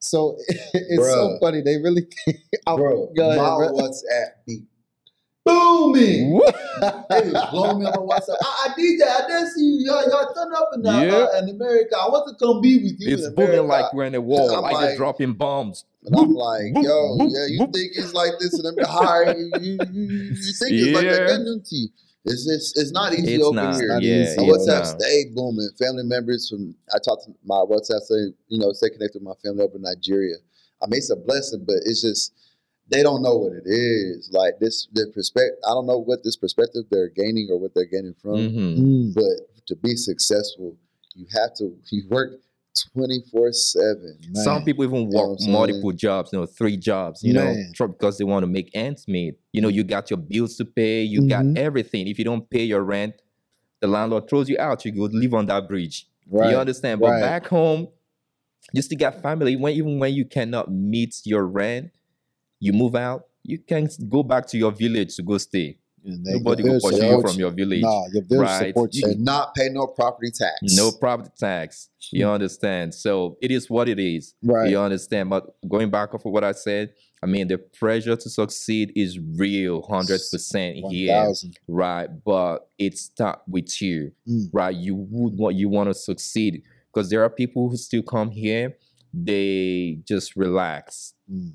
So 0.00 0.36
it's 0.74 1.10
so 1.10 1.38
funny. 1.40 1.60
They 1.60 1.76
really 1.78 2.02
think, 2.24 2.38
oh, 2.66 2.76
bro, 2.76 3.12
go 3.16 3.30
ahead, 3.30 3.38
my 3.42 3.56
bro. 3.56 3.72
WhatsApp 3.72 4.28
be 4.46 4.62
booming. 5.44 6.32
Woo! 6.34 6.42
It 6.46 7.32
was 7.32 7.48
blowing 7.50 7.78
me 7.80 7.86
up 7.86 7.96
on 7.96 8.06
WhatsApp. 8.06 8.36
I, 8.42 8.68
I 8.70 8.74
did 8.76 9.00
that. 9.00 9.24
I 9.24 9.26
did 9.28 9.48
see 9.52 9.64
you. 9.64 9.86
Y'all, 9.90 10.08
y'all 10.08 10.32
turn 10.34 10.52
up 10.54 10.68
in, 10.74 10.84
Yeah. 10.84 11.26
uh, 11.34 11.38
in 11.38 11.48
America. 11.48 11.96
I 11.96 12.08
want 12.08 12.28
to 12.28 12.44
come 12.44 12.60
be 12.60 12.76
with 12.76 13.00
you 13.00 13.14
it's 13.14 13.26
in 13.26 13.34
booming 13.34 13.66
like 13.66 13.92
we're 13.92 14.04
in 14.04 14.14
a 14.14 14.20
war, 14.20 14.52
I'm 14.54 14.62
like, 14.62 14.74
like- 14.74 14.88
they're 14.88 14.96
dropping 14.96 15.32
bombs. 15.34 15.84
And 16.04 16.14
I'm 16.16 16.32
like, 16.32 16.72
yo, 16.76 17.16
yeah, 17.18 17.46
you 17.48 17.58
think 17.72 17.92
it's 17.96 18.14
like 18.14 18.32
this 18.38 18.58
in 18.58 18.64
America? 18.66 18.86
Hi, 18.90 19.32
you, 19.34 19.50
you, 19.60 19.78
you, 19.90 20.02
you 20.30 20.52
think 20.52 20.72
it's 20.72 20.94
like 20.94 21.04
that 21.04 21.26
Yeah. 21.28 21.36
community. 21.36 21.92
It's 22.30 22.44
just, 22.46 22.78
it's 22.78 22.92
not 22.92 23.12
easy 23.14 23.34
It's 23.34 23.44
over 23.44 23.54
not, 23.56 23.74
here. 23.76 23.88
not 23.88 24.02
yeah, 24.02 24.22
easy. 24.22 24.36
My 24.36 24.42
Yeah, 24.44 24.52
WhatsApp 24.52 24.84
not. 24.84 25.00
stayed 25.00 25.34
booming. 25.34 25.68
Family 25.78 26.04
members 26.04 26.48
from 26.48 26.74
I 26.94 26.98
talked 26.98 27.24
to 27.26 27.32
my 27.44 27.56
WhatsApp 27.64 28.00
say, 28.02 28.32
you 28.48 28.58
know, 28.58 28.72
stay 28.72 28.90
connected 28.90 29.20
with 29.20 29.28
my 29.28 29.34
family 29.44 29.62
over 29.64 29.76
in 29.76 29.82
Nigeria. 29.82 30.36
I 30.82 30.86
mean, 30.86 30.98
it's 30.98 31.10
a 31.10 31.16
blessing, 31.16 31.64
but 31.66 31.76
it's 31.84 32.02
just 32.02 32.32
they 32.90 33.02
don't 33.02 33.22
know 33.22 33.36
what 33.36 33.52
it 33.52 33.66
is. 33.66 34.30
Like 34.32 34.58
this, 34.60 34.88
the 34.92 35.10
perspective. 35.14 35.58
I 35.66 35.70
don't 35.70 35.86
know 35.86 35.98
what 35.98 36.22
this 36.24 36.36
perspective 36.36 36.84
they're 36.90 37.10
gaining 37.10 37.48
or 37.50 37.58
what 37.58 37.74
they're 37.74 37.84
gaining 37.84 38.14
from. 38.22 38.36
Mhm. 38.36 39.14
But 39.14 39.66
to 39.66 39.76
be 39.76 39.96
successful, 39.96 40.76
you 41.14 41.26
have 41.34 41.54
to 41.56 41.76
you 41.90 42.04
work 42.08 42.40
twenty 42.92 43.22
four 43.30 43.52
seven. 43.52 44.18
Some 44.34 44.64
people 44.64 44.84
even 44.84 45.06
work 45.08 45.28
what 45.30 45.38
I'm 45.44 45.52
multiple 45.52 45.92
jobs, 45.92 46.30
you 46.32 46.38
know, 46.38 46.46
three 46.46 46.76
jobs, 46.76 47.22
you 47.22 47.32
know, 47.32 47.44
Man. 47.44 47.72
tr- 47.74 47.86
because 47.86 48.18
they 48.18 48.24
want 48.24 48.42
to 48.42 48.46
make 48.46 48.70
ends 48.74 49.06
meet. 49.08 49.34
You 49.52 49.60
know, 49.62 49.68
you 49.68 49.84
got 49.84 50.10
your 50.10 50.18
bills 50.18 50.56
to 50.56 50.64
pay, 50.64 51.02
you 51.02 51.22
Mhm. 51.22 51.28
got 51.28 51.58
everything. 51.58 52.06
If 52.08 52.18
you 52.18 52.24
don't 52.24 52.48
pay 52.50 52.64
your 52.64 52.82
rent, 52.82 53.14
the 53.80 53.86
landlord 53.88 54.28
throws 54.28 54.48
you 54.48 54.58
out. 54.58 54.84
You 54.84 54.92
go 54.92 55.02
live 55.04 55.34
on 55.34 55.46
that 55.46 55.68
bridge. 55.68 56.06
Right. 56.28 56.50
You 56.50 56.56
understand? 56.58 57.00
But 57.00 57.10
right. 57.10 57.20
back 57.20 57.46
home, 57.46 57.88
you 58.72 58.82
still 58.82 58.98
got 58.98 59.22
family. 59.22 59.56
When 59.56 59.72
even 59.74 59.98
when 59.98 60.12
you 60.14 60.24
cannot 60.24 60.70
meet 60.70 61.20
your 61.24 61.46
rent, 61.46 61.90
you 62.60 62.72
move 62.72 62.94
out, 62.94 63.22
you 63.44 63.58
can 63.58 63.88
go 64.08 64.22
back 64.22 64.46
to 64.48 64.58
your 64.58 64.72
village 64.72 65.16
to 65.16 65.22
go 65.22 65.38
stay. 65.38 65.78
Nobody 66.08 66.62
will 66.62 66.80
pursue 66.80 67.04
you 67.06 67.20
from 67.22 67.36
your 67.38 67.50
village. 67.50 67.82
Nah, 67.82 68.06
your 68.12 68.22
village 68.24 68.46
right? 68.48 68.66
supports 68.68 68.96
You- 68.96 69.06
you. 69.06 69.12
and 69.12 69.24
not 69.24 69.54
pay 69.54 69.68
no 69.70 69.86
property 69.86 70.30
tax. 70.30 70.54
No 70.76 70.90
property 70.92 71.30
tax. 71.38 71.88
You 72.10 72.28
understand? 72.28 72.94
So 72.94 73.36
it 73.42 73.50
is 73.50 73.68
what 73.68 73.88
it 73.88 73.98
is. 73.98 74.34
Right. 74.42 74.70
You 74.70 74.78
understand? 74.78 75.30
But 75.30 75.54
going 75.68 75.90
back 75.90 76.14
off 76.14 76.24
of 76.24 76.32
what 76.32 76.44
I 76.44 76.52
said, 76.52 76.92
I 77.22 77.26
mean 77.26 77.48
the 77.48 77.58
pressure 77.58 78.16
to 78.16 78.30
succeed 78.30 78.92
is 78.94 79.18
real, 79.18 79.82
hundred 79.82 80.20
percent 80.30 80.76
here. 80.90 81.14
1000. 81.16 81.58
right? 81.66 82.08
But 82.24 82.68
it 82.78 82.96
start 82.96 83.40
with 83.48 83.82
you, 83.82 84.12
Mm. 84.28 84.48
right? 84.52 84.74
You 84.76 84.94
would 84.94 85.36
want 85.36 85.56
you 85.56 85.68
want 85.68 85.88
to 85.90 85.94
succeed 85.94 86.62
because 86.92 87.10
there 87.10 87.22
are 87.22 87.30
people 87.30 87.68
who 87.68 87.76
still 87.76 88.02
come 88.02 88.30
here, 88.30 88.76
they 89.12 89.98
just 90.06 90.36
relax, 90.36 91.14
Mm. 91.30 91.54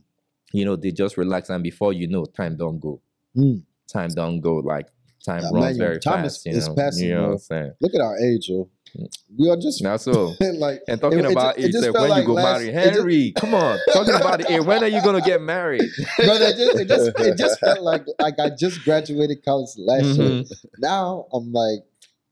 you 0.52 0.66
know, 0.66 0.76
they 0.76 0.92
just 0.92 1.18
relax, 1.18 1.50
and 1.50 1.64
before 1.64 1.94
you 1.94 2.08
know, 2.08 2.26
time 2.26 2.58
don't 2.58 2.80
go, 2.80 3.00
Mm. 3.36 3.64
Time 3.92 4.10
don't 4.10 4.40
go, 4.42 4.56
like 4.56 4.88
time 5.26 5.42
Yeah, 5.42 5.50
runs 5.54 5.78
man, 5.78 5.78
very 5.78 6.00
time 6.00 6.26
is- 6.26 6.38
fast. 6.38 6.46
you 6.46 6.52
is 6.54 6.68
know, 6.68 6.76
passing, 6.76 7.08
you 7.10 7.16
know 7.16 7.22
what 7.24 7.32
I'm 7.32 7.38
saying? 7.40 7.72
Look 7.82 7.94
at 7.96 8.02
our 8.02 8.18
age, 8.20 8.50
yo. 8.50 8.70
Mm. 8.98 9.08
We 9.40 9.50
are 9.50 9.56
just 9.58 9.82
Now 9.82 9.98
so. 9.98 10.34
like 10.60 10.82
And 10.88 11.02
talking 11.02 11.20
It- 11.20 11.26
it 11.26 11.32
about 11.32 11.58
it 11.58 11.66
it, 11.66 11.74
said, 11.74 11.94
when 11.94 12.10
like 12.10 12.22
you 12.22 12.28
go 12.28 12.34
last- 12.34 12.60
marry, 12.62 12.70
it 12.70 12.74
just- 12.84 12.96
Henry, 12.98 13.32
come 13.36 13.54
on, 13.56 13.80
talking 13.94 14.14
about 14.14 14.50
it. 14.50 14.66
When 14.66 14.84
are 14.84 14.88
you 14.88 15.02
gonna 15.02 15.22
get 15.22 15.42
married? 15.42 15.82
it 16.20 16.58
just, 16.58 16.80
it 16.80 16.88
just 16.88 17.20
it 17.20 17.38
just 17.38 17.60
felt 17.60 17.82
like 17.92 18.06
like 18.20 18.36
I 18.40 18.50
just 18.58 18.84
graduated 18.84 19.44
college 19.44 19.70
last 19.78 20.06
year. 20.06 20.30
Mhm. 20.44 20.52
Now 20.78 21.26
I'm 21.34 21.52
like, 21.52 21.80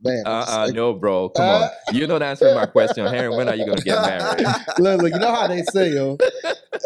man, 0.03 0.23
Uh, 0.27 0.45
uh 0.47 0.65
like, 0.67 0.75
no, 0.75 0.93
bro, 0.93 1.29
come 1.29 1.45
Uh, 1.45 1.69
on. 1.89 1.95
You're 1.95 2.07
not 2.07 2.21
answering 2.21 2.53
my 2.53 2.67
question, 2.67 3.07
Henry. 3.07 3.35
When 3.35 3.47
are 3.49 3.55
you 3.55 3.65
gonna 3.65 3.81
get 3.81 3.99
married? 4.01 4.45
look, 4.77 5.01
look, 5.01 5.13
you 5.13 5.19
know 5.19 5.33
how 5.33 5.47
they 5.47 5.63
say, 5.63 5.93
yo. 5.93 6.17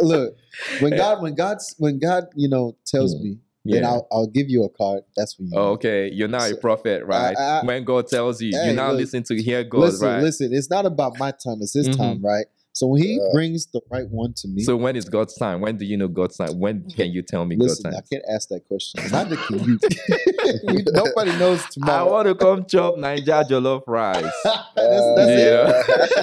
Look, 0.02 0.38
when 0.80 0.96
God, 0.96 1.22
when 1.22 1.36
God's, 1.36 1.76
when 1.80 2.00
God, 2.00 2.28
you 2.36 2.48
know, 2.48 2.76
tells 2.86 3.14
Mm. 3.16 3.22
me, 3.24 3.38
then 3.66 3.84
Yeah. 3.84 3.90
I'll, 3.90 4.08
I'll 4.12 4.28
give 4.28 4.50
you 4.50 4.64
a 4.64 4.70
card. 4.70 5.04
That's 5.18 5.38
when 5.38 5.48
you. 5.52 5.58
Oh, 5.58 5.72
okay, 5.72 6.10
you're 6.12 6.28
now 6.28 6.46
a 6.46 6.56
prophet, 6.56 7.04
right? 7.06 7.36
I- 7.38 7.60
I- 7.60 7.66
when 7.66 7.84
God 7.84 8.08
tells 8.08 8.42
you, 8.42 8.52
Hey, 8.58 8.70
you 8.70 8.74
now 8.76 8.92
look, 8.92 9.00
listen 9.00 9.24
to 9.24 9.42
hear 9.42 9.64
God, 9.64 9.82
listen, 9.82 10.08
right? 10.08 10.22
listen. 10.22 10.54
It's 10.54 10.70
not 10.70 10.86
about 10.86 11.18
my 11.18 11.32
time; 11.32 11.58
it's 11.62 11.74
His 11.74 11.88
Mhm. 11.90 11.98
time, 11.98 12.22
right? 12.24 12.46
So 12.76 12.88
when 12.88 13.02
He 13.02 13.14
Yeah. 13.16 13.30
brings 13.32 13.68
the 13.68 13.80
right 13.90 14.06
one 14.10 14.34
to 14.42 14.50
me, 14.50 14.62
So 14.64 14.76
when 14.76 14.98
is 14.98 15.06
God's 15.06 15.34
time? 15.38 15.62
When 15.62 15.78
do 15.78 15.86
you 15.86 15.96
know 15.96 16.10
God's 16.10 16.36
time? 16.36 16.60
When 16.60 16.84
can 16.98 17.10
you 17.10 17.22
tell 17.22 17.46
me 17.46 17.56
listen, 17.58 17.90
God's 17.90 17.96
time? 17.96 18.04
I 18.04 18.14
can't 18.14 18.26
ask 18.36 18.50
that 18.50 18.68
question. 18.68 19.00
Neither 19.10 19.38
can 19.38 19.60
you. 19.64 19.80
You- 20.64 20.84
Nobody 20.92 21.32
knows 21.32 21.66
tomorrow. 21.68 22.06
I 22.08 22.12
want 22.12 22.28
to 22.28 22.36
come 22.36 22.66
chop 22.68 22.96
Naija 22.96 23.48
jollof 23.50 23.82
rice. 23.88 24.30
that's, 24.76 25.08
that's 25.16 25.30
it. 25.30 25.48
yeah, 25.48 25.72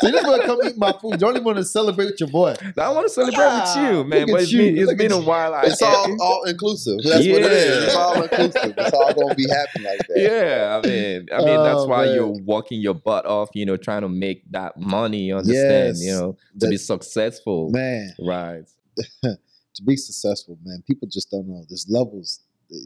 So 0.01 0.07
you 0.07 0.13
just 0.13 0.27
want 0.27 0.43
to 0.43 0.47
come 0.47 0.59
eat 0.67 0.77
my 0.77 0.93
food. 1.01 1.13
You 1.13 1.19
don't 1.19 1.33
even 1.37 1.45
want 1.45 1.57
to 1.59 1.65
celebrate 1.65 2.05
with 2.07 2.21
your 2.21 2.29
boy. 2.29 2.55
I 2.79 2.93
want 2.93 3.07
to 3.07 3.13
celebrate 3.13 3.45
with 3.47 3.63
Ah, 3.65 3.91
you, 3.91 4.05
man. 4.05 4.21
look 4.27 4.31
But 4.33 4.43
it's 4.43 4.53
you, 4.53 4.59
been, 4.59 4.77
it's 4.79 4.87
look 4.89 4.99
been 4.99 5.13
a 5.13 5.19
you. 5.19 5.25
while. 5.25 5.55
I, 5.55 5.67
It's 5.67 5.81
all 5.83 6.17
all 6.21 6.45
inclusive. 6.45 6.99
That's 7.03 7.27
what 7.29 7.41
it 7.43 7.51
Yeah. 7.51 7.57
is. 7.57 7.85
It's 7.87 7.95
all 7.97 8.23
inclusive. 8.23 8.75
It's 8.79 8.93
all 8.93 9.15
gonna 9.15 9.35
be 9.35 9.49
happening 9.49 9.85
like 9.85 10.07
that. 10.09 10.19
yeah, 10.19 10.77
I 10.79 10.87
mean, 10.87 11.27
I 11.33 11.45
mean 11.45 11.63
that's 11.63 11.83
Oh, 11.83 11.89
why 11.89 12.05
man. 12.05 12.15
you're 12.15 12.29
working 12.45 12.81
your 12.81 12.95
butt 12.95 13.25
off, 13.27 13.49
you 13.55 13.65
know, 13.67 13.77
trying 13.77 14.03
to 14.03 14.09
make 14.09 14.43
that 14.53 14.77
money. 14.79 15.19
You 15.23 15.37
understand? 15.39 15.97
Yes. 15.97 16.03
You 16.03 16.13
know, 16.13 16.37
to 16.61 16.69
be 16.69 16.77
successful, 16.77 17.71
Man, 17.71 18.13
right? 18.21 18.65
to 19.23 19.83
be 19.85 19.97
successful, 19.97 20.59
man, 20.65 20.83
people 20.87 21.09
just 21.09 21.31
don't 21.31 21.49
know. 21.49 21.65
There's 21.69 21.87
levels. 21.89 22.41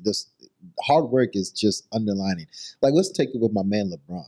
This 0.04 0.28
hard 0.82 1.06
work 1.06 1.30
is 1.34 1.50
just 1.50 1.86
underlining. 1.92 2.46
Like, 2.82 2.92
let's 2.94 3.10
take 3.12 3.28
it 3.34 3.40
with 3.40 3.52
my 3.52 3.62
man 3.62 3.90
LeBron. 3.92 4.24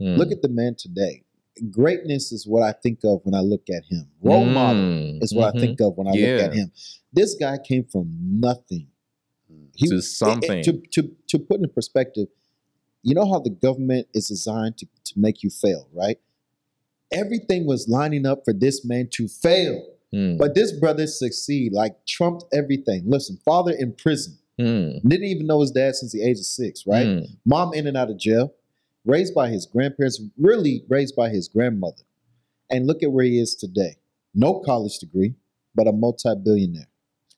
Hmm. 0.00 0.16
Look 0.16 0.32
at 0.32 0.40
the 0.42 0.48
man 0.48 0.74
today. 0.78 1.22
Greatness 1.70 2.32
is 2.32 2.46
what 2.46 2.62
I 2.62 2.72
think 2.72 3.00
of 3.04 3.20
when 3.24 3.34
I 3.34 3.40
look 3.40 3.68
at 3.68 3.84
him. 3.84 4.08
Role 4.22 4.46
model 4.46 4.82
Mm, 4.84 5.22
is 5.22 5.34
what 5.34 5.52
mhm. 5.54 5.56
I 5.56 5.60
think 5.60 5.80
of 5.82 5.96
when 5.98 6.06
I 6.06 6.12
look 6.12 6.40
at 6.46 6.54
him. 6.54 6.72
This 7.12 7.34
guy 7.34 7.58
came 7.58 7.84
from 7.84 8.08
nothing. 8.40 8.88
He, 9.74 9.86
To 9.88 9.94
it- 9.96 9.98
it- 9.98 10.02
something. 10.02 10.62
to, 10.64 10.72
to, 10.92 11.10
to 11.28 11.38
put 11.38 11.60
in 11.60 11.68
perspective, 11.68 12.28
you 13.02 13.14
know 13.14 13.30
how 13.30 13.38
the 13.40 13.50
government 13.50 14.08
is 14.14 14.28
designed 14.28 14.78
to, 14.78 14.86
to 15.04 15.12
make 15.16 15.42
you 15.42 15.50
fail, 15.50 15.88
right? 15.92 16.18
Everything 17.12 17.66
was 17.66 17.88
lining 17.88 18.26
up 18.26 18.44
for 18.44 18.52
this 18.52 18.84
man 18.84 19.08
to 19.12 19.28
fail. 19.28 19.84
Mm, 20.14 20.38
But 20.38 20.54
this 20.54 20.72
brother 20.72 21.06
succeed, 21.06 21.72
like 21.72 22.04
trumped 22.06 22.44
everything. 22.52 23.04
Listen, 23.06 23.38
father 23.44 23.72
in 23.72 23.92
prison, 23.94 24.36
mm, 24.60 25.00
didn't 25.08 25.26
even 25.26 25.46
know 25.46 25.60
his 25.60 25.70
dad 25.70 25.94
since 25.94 26.12
the 26.12 26.22
age 26.22 26.38
of 26.38 26.44
six, 26.44 26.86
right? 26.86 27.06
mm. 27.06 27.26
Mom 27.44 27.72
in 27.74 27.86
and 27.86 27.96
out 27.96 28.10
of 28.10 28.18
jail, 28.18 28.52
raised 29.04 29.34
by 29.34 29.48
his 29.48 29.64
grandparents, 29.66 30.20
really 30.38 30.84
raised 30.88 31.16
by 31.16 31.28
his 31.30 31.48
grandmother. 31.48 32.02
And 32.70 32.86
look 32.86 33.02
at 33.02 33.12
where 33.12 33.24
he 33.24 33.38
is 33.38 33.54
today. 33.54 33.96
No 34.34 34.60
college 34.60 34.98
degree, 34.98 35.34
but 35.74 35.86
a 35.86 35.92
multi-billionaire. 35.92 36.88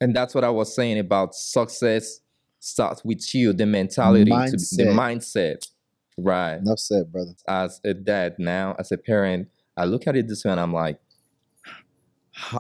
And 0.01 0.15
that's 0.15 0.35
what 0.35 0.45
I 0.45 0.51
was 0.51 0.75
saying 0.75 0.99
about 0.99 1.35
success 1.35 2.21
starts 2.61 3.05
with 3.05 3.35
you, 3.35 3.53
the 3.53 3.67
mentality, 3.67 4.25
to, 4.25 4.31
the 4.31 4.85
Mindset. 4.85 4.93
mindset. 4.95 5.71
Right. 6.17 6.55
Enough 6.57 6.79
said, 6.79 7.11
brother. 7.13 7.33
As 7.49 7.81
a 7.85 7.95
dad 7.95 8.37
now, 8.39 8.77
as 8.79 8.93
a 8.93 8.99
parent, 8.99 9.49
I 9.77 9.85
look 9.87 10.07
at 10.07 10.17
it 10.17 10.29
this 10.29 10.45
way 10.45 10.53
and 10.53 10.61
I'm 10.61 10.73
like, 10.73 11.01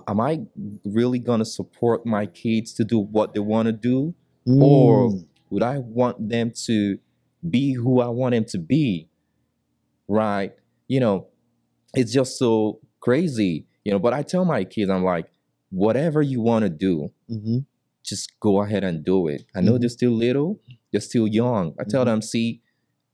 am 0.07 0.21
I 0.21 0.41
really 0.85 1.19
going 1.19 1.41
to 1.41 1.45
support 1.45 2.07
my 2.07 2.27
kids 2.27 2.73
to 2.75 2.85
do 2.85 2.99
what 2.99 3.35
they 3.35 3.41
want 3.41 3.67
to 3.67 3.73
do? 3.73 4.15
Or 4.47 5.09
Mm, 5.09 5.27
would 5.51 5.63
I 5.63 5.79
want 5.79 6.29
them 6.29 6.53
to 6.67 6.99
be 7.49 7.73
who 7.75 8.01
I 8.01 8.09
want 8.09 8.35
them 8.35 8.45
to 8.47 8.59
be? 8.59 9.09
Right. 10.07 10.53
You 10.87 11.01
know, 11.01 11.29
it's 11.95 12.13
just 12.13 12.39
so 12.39 12.81
crazy, 13.01 13.67
you 13.85 13.93
know. 13.93 13.99
But 13.99 14.13
I 14.13 14.23
tell 14.23 14.45
my 14.45 14.65
kids, 14.65 14.91
I'm 14.91 15.05
like, 15.05 15.31
whatever 15.71 16.21
you 16.23 16.41
want 16.43 16.65
to 16.65 16.69
do, 16.69 17.11
mhm. 17.31 17.65
just 18.05 18.39
go 18.39 18.63
ahead 18.63 18.85
and 18.85 19.03
do 19.05 19.29
it. 19.29 19.45
I 19.55 19.61
know 19.63 19.73
Mhm. 19.75 19.81
they're 19.81 19.89
still 19.89 20.13
little, 20.13 20.61
they're 20.93 21.01
still 21.01 21.27
young. 21.27 21.75
I 21.81 21.85
tell 21.85 22.03
Mhm. 22.03 22.07
them, 22.07 22.23
see, 22.23 22.61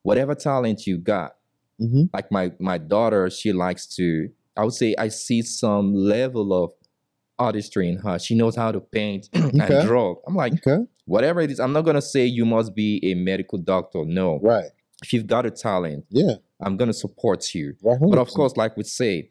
whatever 0.03 0.35
talent 0.35 0.87
you 0.87 0.99
got, 0.99 1.37
Mhm. 1.81 2.11
like 2.13 2.31
my 2.31 2.53
my 2.59 2.79
daughter, 2.79 3.31
she 3.31 3.53
likes 3.53 3.87
to. 3.97 4.29
I 4.57 4.65
would 4.65 4.75
say 4.75 4.95
I 4.99 5.09
see 5.09 5.43
some 5.43 5.95
level 5.95 6.53
of 6.53 6.73
artistry 7.39 7.89
in 7.89 7.97
her. 7.99 8.19
She 8.19 8.35
knows 8.35 8.55
how 8.57 8.71
to 8.73 8.81
paint 8.81 9.29
Okay. 9.35 9.49
and 9.79 9.87
draw. 9.89 10.17
I'm 10.27 10.35
like, 10.35 10.53
Okay. 10.55 10.85
whatever 11.07 11.41
it 11.41 11.51
is, 11.51 11.59
I'm 11.61 11.73
not 11.73 11.83
gonna 11.87 12.03
say 12.03 12.27
you 12.27 12.45
must 12.45 12.75
be 12.75 13.01
a 13.11 13.15
medical 13.15 13.59
doctor. 13.59 14.05
No, 14.05 14.39
Right. 14.43 14.67
if 15.03 15.13
you've 15.13 15.27
got 15.27 15.47
a 15.47 15.51
talent, 15.51 16.05
Yeah. 16.11 16.35
I'm 16.61 16.77
gonna 16.77 16.93
support 16.93 17.55
you. 17.55 17.75
Right. 17.83 17.99
But 18.01 18.19
of 18.19 18.29
course, 18.31 18.57
like 18.57 18.77
we 18.77 18.85
say, 18.85 19.31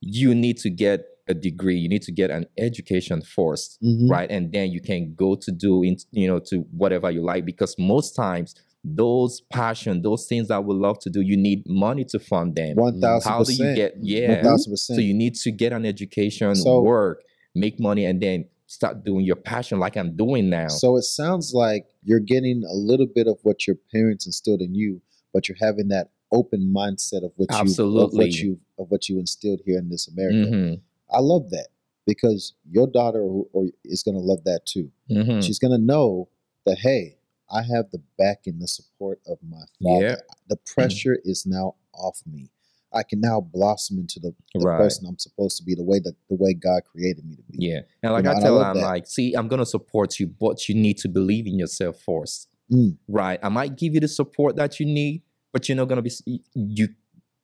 you 0.00 0.34
need 0.34 0.58
to 0.58 0.70
get 0.70 1.06
a 1.28 1.34
degree. 1.34 1.76
You 1.76 1.88
need 1.88 2.02
to 2.02 2.12
get 2.12 2.30
an 2.30 2.46
education 2.58 3.20
first 3.22 3.78
Mhm. 3.82 4.08
right 4.08 4.30
and 4.30 4.52
then 4.52 4.70
you 4.70 4.80
can 4.80 5.14
go 5.14 5.34
to 5.34 5.50
do 5.50 5.82
in, 5.82 5.96
you 6.12 6.28
know 6.28 6.38
to 6.38 6.58
whatever 6.82 7.10
you 7.10 7.20
like 7.20 7.44
because 7.44 7.74
most 7.78 8.14
times 8.14 8.54
those 8.94 9.40
passion 9.52 10.00
those 10.02 10.26
things 10.26 10.46
that 10.48 10.64
we 10.64 10.74
love 10.74 10.98
to 11.00 11.10
do 11.10 11.20
you 11.20 11.36
need 11.36 11.62
money 11.66 12.04
to 12.04 12.18
fund 12.20 12.54
them 12.54 12.76
One 12.76 13.00
thousand 13.00 13.32
how 13.32 13.42
do 13.42 13.52
you 13.52 13.74
get 13.74 13.94
yeah 14.00 14.42
thousand 14.42 14.72
percent. 14.72 14.96
so 14.96 15.00
you 15.02 15.12
need 15.14 15.34
to 15.36 15.50
get 15.50 15.72
an 15.72 15.84
education 15.84 16.54
So- 16.54 16.82
work 16.82 17.22
make 17.54 17.80
money 17.80 18.04
and 18.04 18.20
then 18.20 18.46
start 18.66 19.02
doing 19.04 19.24
your 19.24 19.36
passion 19.36 19.80
like 19.80 19.96
i'm 19.96 20.14
doing 20.16 20.48
now 20.50 20.68
So 20.68 20.96
it 20.96 21.02
sounds 21.02 21.52
like 21.52 21.86
you're 22.04 22.20
getting 22.20 22.62
a 22.64 22.74
little 22.74 23.06
bit 23.06 23.26
of 23.26 23.38
what 23.42 23.66
your 23.66 23.76
parents 23.92 24.26
instilled 24.26 24.60
in 24.60 24.74
you, 24.74 25.00
but 25.32 25.48
you're 25.48 25.56
having 25.60 25.88
that 25.88 26.10
open 26.32 26.72
mindset 26.76 27.24
of 27.24 27.32
what 27.36 27.48
you 27.50 27.56
of 28.04 28.12
what 28.12 28.32
you 28.42 28.60
of 28.78 28.86
what 28.90 29.08
you 29.08 29.18
instilled 29.18 29.60
here 29.64 29.78
in 29.78 29.88
this 29.88 30.06
America. 30.08 30.48
Mhm, 30.50 30.80
I 31.10 31.18
love 31.20 31.50
that 31.50 31.68
because 32.06 32.54
your 32.70 32.86
daughter 32.86 33.20
or, 33.20 33.46
or 33.52 33.66
is 33.84 34.02
going 34.04 34.16
to 34.16 34.20
love 34.22 34.44
that 34.44 34.66
too. 34.66 34.90
mhm. 35.10 35.42
She's 35.42 35.58
going 35.58 35.72
to 35.72 35.84
know 35.92 36.28
that 36.66 36.78
hey, 36.78 37.15
I 37.50 37.62
have 37.62 37.90
the 37.92 38.02
back 38.18 38.42
and 38.46 38.60
the 38.60 38.68
support 38.68 39.20
of 39.26 39.38
my 39.48 39.62
father. 39.82 40.06
Yeah. 40.06 40.16
The 40.48 40.56
pressure 40.56 41.18
is 41.24 41.46
now 41.46 41.74
off 41.94 42.20
me. 42.26 42.50
I 42.92 43.02
can 43.02 43.20
now 43.20 43.40
blossom 43.40 43.98
into 43.98 44.18
the, 44.20 44.34
the 44.54 44.60
Right. 44.64 44.78
person 44.78 45.06
I'm 45.06 45.18
supposed 45.18 45.58
to 45.58 45.64
be, 45.64 45.74
the 45.74 45.84
way 45.84 45.98
that 46.00 46.14
the 46.30 46.36
way 46.36 46.54
God 46.54 46.82
created 46.90 47.24
me 47.24 47.36
to 47.36 47.42
be. 47.50 47.58
yeah 47.66 47.80
and 48.02 48.12
like 48.12 48.24
know, 48.24 48.32
i 48.32 48.36
I 48.36 48.40
tell 48.40 48.58
them 48.58 48.76
that. 48.76 48.82
like 48.82 49.06
see 49.06 49.34
i'm 49.34 49.48
gonna 49.48 49.66
support 49.66 50.18
you 50.18 50.26
but 50.28 50.68
you 50.68 50.74
need 50.74 50.96
to 50.98 51.08
believe 51.08 51.46
in 51.46 51.58
yourself 51.58 52.00
first 52.00 52.48
Mm. 52.72 52.96
right? 53.06 53.38
I 53.44 53.48
might 53.48 53.76
give 53.76 53.94
you 53.94 54.00
the 54.00 54.08
support 54.08 54.56
that 54.56 54.80
you 54.80 54.86
need, 54.86 55.22
but 55.52 55.68
you're 55.68 55.76
not 55.76 55.86
gonna 55.88 56.02
be 56.02 56.10
you. 56.54 56.88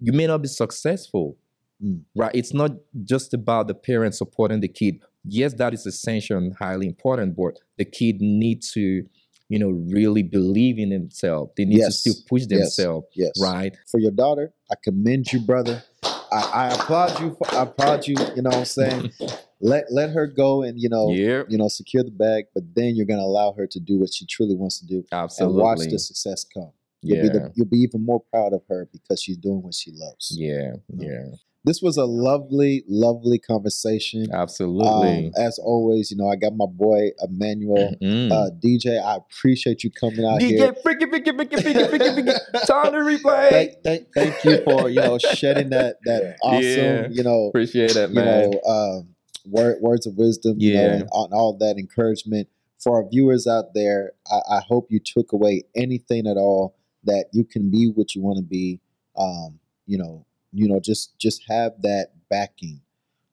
You 0.01 0.13
may 0.13 0.27
not 0.27 0.43
be 0.43 0.49
successful, 0.49 1.37
Mm. 1.81 2.01
right? 2.17 2.35
It's 2.35 2.53
not 2.53 2.73
just 3.05 3.33
about 3.33 3.69
the 3.69 3.75
parents 3.75 4.19
supporting 4.19 4.59
the 4.59 4.67
kid. 4.69 5.01
Yes, 5.25 5.55
that 5.55 5.75
is 5.75 5.87
essential 5.87 6.39
and 6.39 6.53
highly 6.57 6.87
important, 6.89 7.37
but 7.37 7.61
the 7.79 7.85
kid 7.85 8.21
need 8.21 8.63
to, 8.75 9.07
you 9.53 9.59
know, 9.59 9.69
really 9.69 10.23
believe 10.23 10.79
in 10.79 10.89
themselves. 10.89 11.53
They 11.59 11.67
need 11.67 11.81
to 11.81 11.93
still 11.93 12.15
push 12.27 12.47
themselves, 12.47 13.07
Yes. 13.15 13.33
right? 13.39 13.77
for 13.91 14.01
your 14.01 14.11
daughter. 14.11 14.53
I 14.71 14.77
commend 14.83 15.31
you, 15.31 15.41
brother. 15.41 15.83
I, 16.03 16.41
I 16.55 16.69
applaud 16.75 17.21
you. 17.21 17.37
For, 17.37 17.55
I 17.55 17.63
applaud 17.65 18.07
you. 18.07 18.17
You 18.35 18.41
know 18.41 18.49
what 18.49 18.59
I'm 18.61 18.65
saying? 18.65 19.13
let 19.61 19.85
let 19.93 20.09
her 20.11 20.27
go 20.27 20.63
and 20.63 20.81
you 20.81 20.89
know 20.89 21.13
yeah, 21.13 21.43
you 21.49 21.59
know 21.59 21.69
secure 21.69 22.03
the 22.03 22.11
bag, 22.11 22.47
but 22.55 22.65
then 22.75 22.97
you're 22.97 23.05
gonna 23.07 23.21
allow 23.23 23.53
her 23.53 23.67
to 23.67 23.79
do 23.79 23.99
what 24.01 24.13
she 24.15 24.25
truly 24.27 24.57
wants 24.57 24.81
to 24.81 24.87
do 24.87 25.05
absolutely. 25.13 25.55
and 25.61 25.63
watch 25.63 25.79
the 25.91 25.99
success 25.99 26.45
come. 26.45 26.73
You'll 27.03 27.19
yeah, 27.19 27.23
be 27.25 27.29
the, 27.29 27.53
you'll 27.55 27.67
be 27.67 27.79
even 27.79 28.05
more 28.07 28.23
proud 28.33 28.55
of 28.55 28.63
her 28.71 28.89
because 28.91 29.23
she's 29.23 29.37
doing 29.37 29.61
what 29.63 29.75
she 29.75 29.91
loves. 29.93 30.35
yeah, 30.35 30.73
No. 30.89 31.05
yeah. 31.07 31.27
This 31.65 31.81
was 31.81 31.97
a 31.97 32.05
lovely, 32.05 32.83
lovely 32.89 33.39
conversation. 33.39 34.27
Absolutely. 34.33 35.27
Um, 35.27 35.33
as 35.37 35.59
always, 35.59 36.11
you 36.11 36.17
know, 36.17 36.29
I 36.29 36.35
got 36.37 36.57
my 36.57 36.67
boy 36.67 37.11
Emmanuel. 37.23 37.95
Mm. 38.03 38.33
Uh, 38.33 38.51
DJ, 38.63 39.01
I 39.03 39.17
appreciate 39.17 39.85
you 39.85 39.91
coming 39.91 40.25
out 40.25 40.41
DJ, 40.41 40.49
here. 40.49 40.75
freaky, 40.83 41.07
freaky, 41.07 41.31
freaky, 41.33 41.57
freaky, 41.63 41.85
freaky, 41.87 42.13
freaky. 42.15 42.33
Time 42.67 42.93
to 42.93 42.99
replay. 42.99 43.51
Thank, 43.51 43.83
thank, 43.85 44.07
thank 44.15 44.45
you 44.45 44.63
for 44.65 44.89
you 44.89 45.01
know 45.01 45.19
shedding 45.19 45.71
that 45.71 45.97
that 46.05 46.37
awesome 46.43 46.63
Yeah. 46.63 47.07
you 47.11 47.23
know 47.23 47.47
Appreciate 47.49 47.95
that, 47.95 48.11
you 48.11 48.15
know 48.17 48.61
um, 48.67 49.15
word, 49.45 49.77
words 49.81 50.07
of 50.07 50.17
wisdom 50.17 50.57
you 50.59 50.75
know 50.75 50.83
Yeah. 50.83 50.93
and 50.95 51.09
all, 51.13 51.29
all 51.33 51.57
that 51.59 51.77
encouragement 51.79 52.49
for 52.83 53.01
our 53.03 53.09
viewers 53.09 53.47
out 53.47 53.75
there. 53.75 54.13
I, 54.29 54.57
I 54.57 54.61
hope 54.67 54.89
you 54.91 54.99
took 54.99 55.33
away 55.33 55.63
anything 55.77 56.27
at 56.27 56.37
all 56.37 56.75
that 57.05 57.27
you 57.33 57.45
can 57.45 57.71
be 57.71 57.87
what 57.95 58.15
you 58.17 58.23
want 58.23 58.39
to 58.39 58.43
be. 58.45 58.81
Um, 59.17 59.61
you 59.87 59.99
know, 59.99 60.27
you 60.53 60.69
know, 60.69 60.81
just 60.81 61.19
just 61.19 61.43
have 61.49 61.73
that 61.83 62.09
backing 62.31 62.81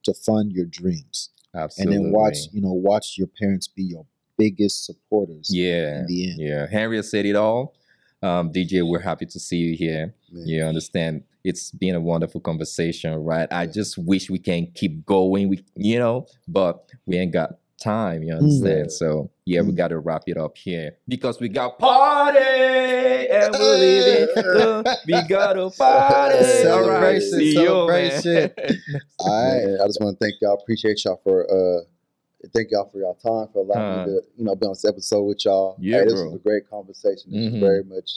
to 0.03 0.13
fund 0.13 0.51
your 0.51 0.65
dreams, 0.65 1.29
Absolutely. 1.55 1.95
and 1.95 2.05
then 2.05 2.11
watch 2.11 2.37
you 2.51 2.61
know 2.61 2.71
watch 2.71 3.17
your 3.17 3.27
parents 3.39 3.67
be 3.67 3.83
your 3.83 4.05
biggest 4.39 4.85
supporters. 4.85 5.49
Yeah. 5.51 5.99
in 5.99 6.05
the 6.07 6.31
end. 6.31 6.39
Yeah. 6.39 6.67
Henry 6.67 7.03
said 7.03 7.25
it 7.25 7.35
all. 7.35 7.75
Um, 8.23 8.51
DJ, 8.51 8.87
we're 8.87 8.99
happy 8.99 9.25
to 9.27 9.39
see 9.39 9.57
you 9.57 9.75
here. 9.75 10.13
Man. 10.31 10.47
You 10.47 10.63
understand? 10.63 11.23
It's 11.43 11.71
been 11.71 11.95
a 11.95 12.01
wonderful 12.01 12.41
conversation, 12.41 13.13
right? 13.15 13.47
I 13.51 13.65
just 13.65 13.97
wish 13.97 14.29
we 14.29 14.39
can 14.39 14.67
keep 14.73 15.05
going. 15.05 15.47
We, 15.49 15.63
you 15.75 15.99
know, 15.99 16.27
but 16.47 16.89
we 17.05 17.17
ain't 17.17 17.31
got 17.31 17.51
time. 17.79 18.23
You 18.23 18.33
understand? 18.33 18.85
Yeah. 18.85 18.87
So 18.89 19.29
yeah, 19.45 19.61
we 19.61 19.71
Mm. 19.71 19.77
got 19.77 19.87
to 19.89 19.99
wrap 19.99 20.23
it 20.27 20.37
up 20.37 20.57
here 20.57 20.97
because 21.07 21.39
we 21.39 21.49
got 21.49 21.79
party 21.79 22.37
and 22.39 23.53
we're 23.53 23.77
living. 23.77 24.83
we 25.07 25.21
got 25.27 25.57
a 25.57 25.69
party. 25.71 26.35
Right, 26.39 26.45
Celebration, 26.45 27.53
celebration. 27.53 28.51
All 29.19 29.53
right. 29.53 29.81
I 29.81 29.87
just 29.87 29.99
want 30.01 30.19
to 30.19 30.25
thank 30.25 30.35
y'all. 30.41 30.59
Appreciate 30.61 31.03
y'all 31.05 31.19
for 31.23 31.43
uh, 31.49 31.83
thank 32.53 32.71
y'all 32.71 32.89
for 32.91 32.99
y'all 32.99 33.15
time 33.15 33.51
for 33.53 33.63
allowing 33.63 33.93
Uh, 33.93 34.05
me 34.05 34.05
to 34.05 34.21
you 34.37 34.43
know 34.45 34.55
be 34.55 34.65
on 34.65 34.71
this 34.73 34.85
episode 34.85 35.23
with 35.23 35.43
y'all. 35.45 35.75
Yeah, 35.79 35.99
hey, 35.99 36.03
this 36.05 36.13
bro. 36.13 36.25
was 36.25 36.35
a 36.35 36.39
great 36.39 36.69
conversation. 36.69 37.31
This 37.31 37.41
Mhm. 37.49 37.51
was 37.53 37.59
very 37.59 37.83
much 37.83 38.11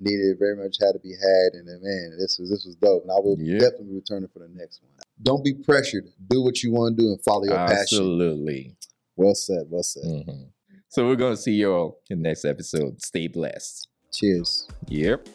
needed. 0.00 0.38
Very 0.38 0.56
much 0.56 0.76
had 0.80 0.92
to 0.92 0.98
be 0.98 1.10
had. 1.12 1.54
And 1.54 1.68
then, 1.68 1.80
man, 1.82 2.16
this 2.18 2.38
was 2.38 2.50
this 2.50 2.64
was 2.64 2.74
dope. 2.76 3.02
And 3.02 3.10
I 3.12 3.16
will 3.20 3.36
Yeah. 3.38 3.58
definitely 3.58 3.86
be 3.88 3.94
returning 3.94 4.28
for 4.32 4.40
the 4.40 4.48
next 4.48 4.82
one. 4.82 4.90
Don't 5.22 5.44
be 5.44 5.54
pressured. 5.54 6.08
Do 6.28 6.42
what 6.42 6.62
you 6.62 6.72
want 6.72 6.96
to 6.96 7.02
do 7.02 7.08
and 7.10 7.20
follow 7.22 7.44
your 7.44 7.56
passion. 7.58 7.98
Absolutely. 7.98 8.74
Well 9.16 9.34
said. 9.34 9.64
Well 9.68 9.82
said. 9.82 10.04
Mhm. 10.04 10.48
So 10.88 11.06
we're 11.06 11.16
gonna 11.16 11.36
see 11.36 11.52
you 11.54 11.72
all 11.72 12.00
in 12.10 12.18
the 12.22 12.28
next 12.28 12.44
episode. 12.44 13.00
Stay 13.02 13.28
blessed. 13.28 13.88
Cheers. 14.12 14.68
Yep. 14.88 15.28